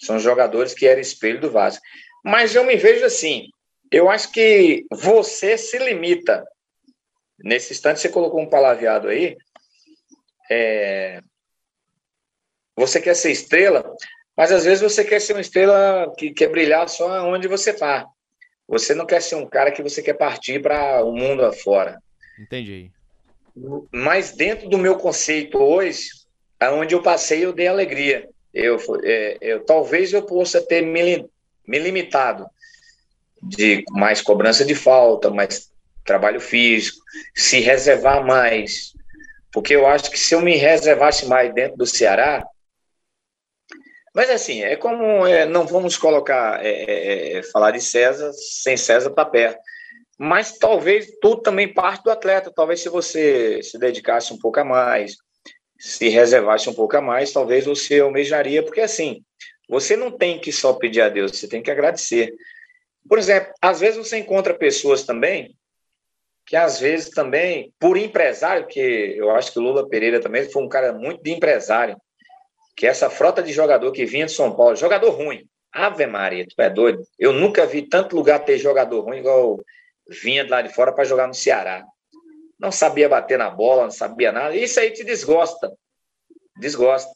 São 0.00 0.18
jogadores 0.18 0.74
que 0.74 0.86
eram 0.86 1.00
espelho 1.00 1.40
do 1.40 1.50
Vasco. 1.50 1.82
Mas 2.24 2.54
eu 2.54 2.64
me 2.64 2.76
vejo 2.76 3.04
assim, 3.04 3.48
eu 3.90 4.10
acho 4.10 4.32
que 4.32 4.84
você 4.90 5.56
se 5.56 5.78
limita. 5.78 6.44
Nesse 7.38 7.72
instante 7.72 8.00
você 8.00 8.08
colocou 8.08 8.40
um 8.40 8.48
palavreado 8.48 9.08
aí. 9.08 9.36
É, 10.50 11.20
você 12.76 13.00
quer 13.00 13.14
ser 13.14 13.30
estrela, 13.30 13.84
mas 14.36 14.52
às 14.52 14.64
vezes 14.64 14.82
você 14.82 15.04
quer 15.04 15.20
ser 15.20 15.32
uma 15.32 15.40
estrela 15.40 16.12
que 16.16 16.30
quer 16.32 16.48
brilhar 16.48 16.88
só 16.88 17.08
onde 17.26 17.48
você 17.48 17.70
está. 17.70 18.06
Você 18.68 18.94
não 18.94 19.06
quer 19.06 19.22
ser 19.22 19.36
um 19.36 19.46
cara 19.46 19.70
que 19.70 19.82
você 19.82 20.02
quer 20.02 20.14
partir 20.14 20.60
para 20.60 21.04
o 21.04 21.12
mundo 21.12 21.44
afora. 21.44 21.98
Entendi. 22.38 22.90
Mas 23.90 24.32
dentro 24.32 24.68
do 24.68 24.76
meu 24.76 24.98
conceito 24.98 25.58
hoje, 25.58 26.08
aonde 26.60 26.94
eu 26.94 27.02
passei, 27.02 27.44
eu 27.44 27.52
dei 27.52 27.68
alegria 27.68 28.28
eu, 28.56 28.78
é, 29.04 29.36
eu 29.40 29.64
talvez 29.64 30.12
eu 30.12 30.22
possa 30.22 30.60
ter 30.60 30.80
me, 30.80 31.28
me 31.66 31.78
limitado 31.78 32.48
de 33.42 33.84
mais 33.90 34.22
cobrança 34.22 34.64
de 34.64 34.74
falta, 34.74 35.30
mais 35.30 35.70
trabalho 36.04 36.40
físico, 36.40 36.98
se 37.34 37.60
reservar 37.60 38.24
mais, 38.24 38.92
porque 39.52 39.74
eu 39.74 39.86
acho 39.86 40.10
que 40.10 40.18
se 40.18 40.34
eu 40.34 40.40
me 40.40 40.56
reservasse 40.56 41.26
mais 41.26 41.52
dentro 41.52 41.76
do 41.76 41.86
Ceará, 41.86 42.46
mas 44.14 44.30
assim, 44.30 44.62
é 44.62 44.76
como 44.76 45.26
é, 45.26 45.44
não 45.44 45.66
vamos 45.66 45.98
colocar 45.98 46.64
é, 46.64 46.70
é, 46.70 47.38
é 47.38 47.42
falar 47.42 47.72
de 47.72 47.82
César 47.82 48.32
sem 48.32 48.74
César 48.74 49.10
para 49.10 49.28
perto, 49.28 49.60
mas 50.18 50.56
talvez 50.56 51.06
tudo 51.20 51.42
também 51.42 51.74
parte 51.74 52.04
do 52.04 52.10
atleta. 52.10 52.50
Talvez 52.54 52.80
se 52.80 52.88
você 52.88 53.62
se 53.62 53.78
dedicasse 53.78 54.32
um 54.32 54.38
pouco 54.38 54.58
a 54.58 54.64
mais, 54.64 55.16
se 55.78 56.08
reservasse 56.08 56.68
um 56.68 56.74
pouco 56.74 56.96
a 56.96 57.00
mais, 57.00 57.32
talvez 57.32 57.66
você 57.66 58.00
almejaria, 58.00 58.62
porque 58.62 58.80
assim, 58.80 59.22
você 59.68 59.96
não 59.96 60.10
tem 60.10 60.38
que 60.38 60.52
só 60.52 60.72
pedir 60.72 61.00
a 61.00 61.08
Deus, 61.08 61.32
você 61.32 61.48
tem 61.48 61.62
que 61.62 61.70
agradecer. 61.70 62.34
Por 63.08 63.18
exemplo, 63.18 63.52
às 63.60 63.80
vezes 63.80 63.96
você 63.96 64.18
encontra 64.18 64.54
pessoas 64.54 65.04
também 65.04 65.56
que 66.46 66.54
às 66.54 66.78
vezes 66.78 67.10
também, 67.10 67.74
por 67.78 67.96
empresário, 67.96 68.68
que 68.68 68.80
eu 69.16 69.32
acho 69.32 69.52
que 69.52 69.58
o 69.58 69.62
Lula 69.62 69.88
Pereira 69.88 70.20
também 70.20 70.48
foi 70.48 70.62
um 70.62 70.68
cara 70.68 70.92
muito 70.92 71.20
de 71.20 71.32
empresário, 71.32 71.96
que 72.76 72.86
essa 72.86 73.10
frota 73.10 73.42
de 73.42 73.52
jogador 73.52 73.90
que 73.90 74.06
vinha 74.06 74.26
de 74.26 74.32
São 74.32 74.54
Paulo, 74.54 74.76
jogador 74.76 75.10
ruim, 75.10 75.44
Ave 75.72 76.06
Maria, 76.06 76.46
tu 76.46 76.54
é 76.62 76.70
doido? 76.70 77.02
Eu 77.18 77.32
nunca 77.32 77.66
vi 77.66 77.82
tanto 77.82 78.14
lugar 78.14 78.44
ter 78.44 78.58
jogador 78.58 79.00
ruim 79.00 79.18
igual 79.18 79.58
vinha 80.08 80.44
de 80.44 80.50
lá 80.50 80.62
de 80.62 80.72
fora 80.72 80.92
para 80.92 81.04
jogar 81.04 81.26
no 81.26 81.34
Ceará 81.34 81.84
não 82.58 82.72
sabia 82.72 83.08
bater 83.08 83.38
na 83.38 83.50
bola, 83.50 83.84
não 83.84 83.90
sabia 83.90 84.32
nada. 84.32 84.54
Isso 84.54 84.80
aí 84.80 84.90
te 84.90 85.04
desgosta. 85.04 85.70
Desgosta. 86.58 87.10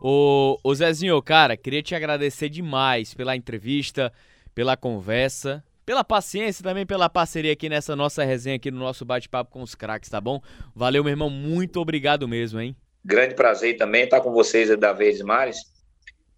Ô, 0.00 0.58
ô 0.62 0.74
Zezinho, 0.74 1.20
cara, 1.22 1.56
queria 1.56 1.82
te 1.82 1.94
agradecer 1.94 2.48
demais 2.48 3.14
pela 3.14 3.36
entrevista, 3.36 4.12
pela 4.54 4.76
conversa, 4.76 5.64
pela 5.86 6.02
paciência 6.02 6.62
também 6.62 6.84
pela 6.84 7.08
parceria 7.08 7.52
aqui 7.52 7.68
nessa 7.68 7.94
nossa 7.94 8.24
resenha 8.24 8.56
aqui 8.56 8.70
no 8.70 8.78
nosso 8.78 9.04
bate-papo 9.04 9.50
com 9.50 9.62
os 9.62 9.74
craques, 9.74 10.10
tá 10.10 10.20
bom? 10.20 10.40
Valeu, 10.74 11.04
meu 11.04 11.10
irmão, 11.10 11.30
muito 11.30 11.80
obrigado 11.80 12.26
mesmo, 12.26 12.60
hein? 12.60 12.76
Grande 13.04 13.34
prazer 13.34 13.76
também 13.76 14.04
estar 14.04 14.20
com 14.20 14.32
vocês 14.32 14.76
da 14.78 14.92
Vez 14.92 15.20
Mares 15.20 15.58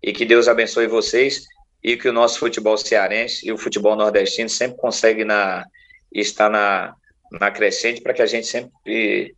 e 0.03 0.13
que 0.13 0.25
Deus 0.25 0.49
abençoe 0.49 0.87
vocês 0.87 1.45
e 1.83 1.97
que 1.97 2.09
o 2.09 2.13
nosso 2.13 2.39
futebol 2.39 2.77
cearense 2.77 3.47
e 3.47 3.53
o 3.53 3.59
futebol 3.59 3.95
nordestino 3.95 4.49
sempre 4.49 4.77
consegue 4.77 5.25
na, 5.25 5.65
estar 6.13 6.51
na, 6.51 6.95
na 7.33 7.51
crescente 7.51 8.01
para 8.01 8.15
que 8.15 8.23
a 8.23 8.27
gente 8.27 8.47
sempre 8.47 9.35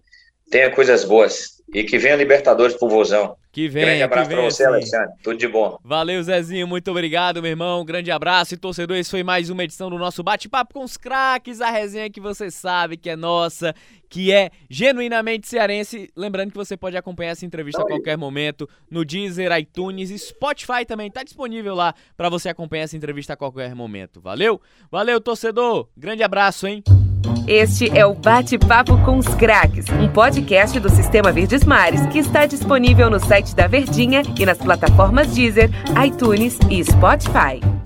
tenha 0.51 0.70
coisas 0.70 1.05
boas. 1.05 1.59
E 1.72 1.84
que 1.84 1.99
venha 1.99 2.16
Libertadores 2.16 2.74
pro 2.74 2.89
Vozão. 2.89 3.36
Que 3.53 3.68
venha. 3.68 3.86
Grande 3.86 4.03
abraço 4.03 4.30
para 4.30 4.41
você, 4.41 4.64
Alexandre. 4.64 5.11
Tudo 5.22 5.36
de 5.36 5.47
bom. 5.47 5.78
Valeu, 5.84 6.22
Zezinho. 6.22 6.66
Muito 6.66 6.91
obrigado, 6.91 7.43
meu 7.43 7.51
irmão. 7.51 7.84
Grande 7.84 8.11
abraço. 8.11 8.55
E 8.55 8.57
torcedor, 8.57 8.97
esse 8.97 9.11
foi 9.11 9.22
mais 9.22 9.51
uma 9.51 9.62
edição 9.64 9.91
do 9.91 9.99
nosso 9.99 10.22
Bate-Papo 10.22 10.72
com 10.72 10.82
os 10.82 10.97
Craques, 10.97 11.61
a 11.61 11.70
resenha 11.70 12.09
que 12.09 12.20
você 12.22 12.51
sabe 12.51 12.97
que 12.97 13.11
é 13.11 13.16
nossa, 13.16 13.74
que 14.09 14.32
é 14.32 14.51
genuinamente 14.70 15.47
cearense. 15.47 16.11
Lembrando 16.16 16.53
que 16.53 16.57
você 16.57 16.74
pode 16.74 16.97
acompanhar 16.97 17.32
essa 17.32 17.45
entrevista 17.45 17.82
a 17.82 17.86
qualquer 17.86 18.16
momento 18.16 18.66
no 18.91 19.05
Deezer, 19.05 19.53
iTunes 19.59 20.09
e 20.11 20.18
Spotify 20.18 20.86
também. 20.86 21.11
Tá 21.11 21.22
disponível 21.22 21.74
lá 21.74 21.95
para 22.16 22.30
você 22.30 22.49
acompanhar 22.49 22.84
essa 22.84 22.97
entrevista 22.97 23.34
a 23.34 23.36
qualquer 23.36 23.74
momento. 23.74 24.22
Valeu? 24.22 24.59
Valeu, 24.91 25.20
torcedor. 25.20 25.86
Grande 25.95 26.22
abraço, 26.22 26.66
hein? 26.66 26.82
Este 27.46 27.96
é 27.96 28.04
o 28.04 28.14
Bate-Papo 28.14 28.98
com 29.04 29.18
os 29.18 29.28
Craques, 29.28 29.86
um 29.90 30.08
podcast 30.08 30.78
do 30.78 30.90
Sistema 30.90 31.32
Verdes 31.32 31.64
Mares 31.64 32.04
que 32.06 32.18
está 32.18 32.46
disponível 32.46 33.10
no 33.10 33.18
site 33.18 33.54
da 33.54 33.66
Verdinha 33.66 34.22
e 34.38 34.44
nas 34.44 34.58
plataformas 34.58 35.34
Deezer, 35.34 35.70
iTunes 36.04 36.58
e 36.70 36.84
Spotify. 36.84 37.77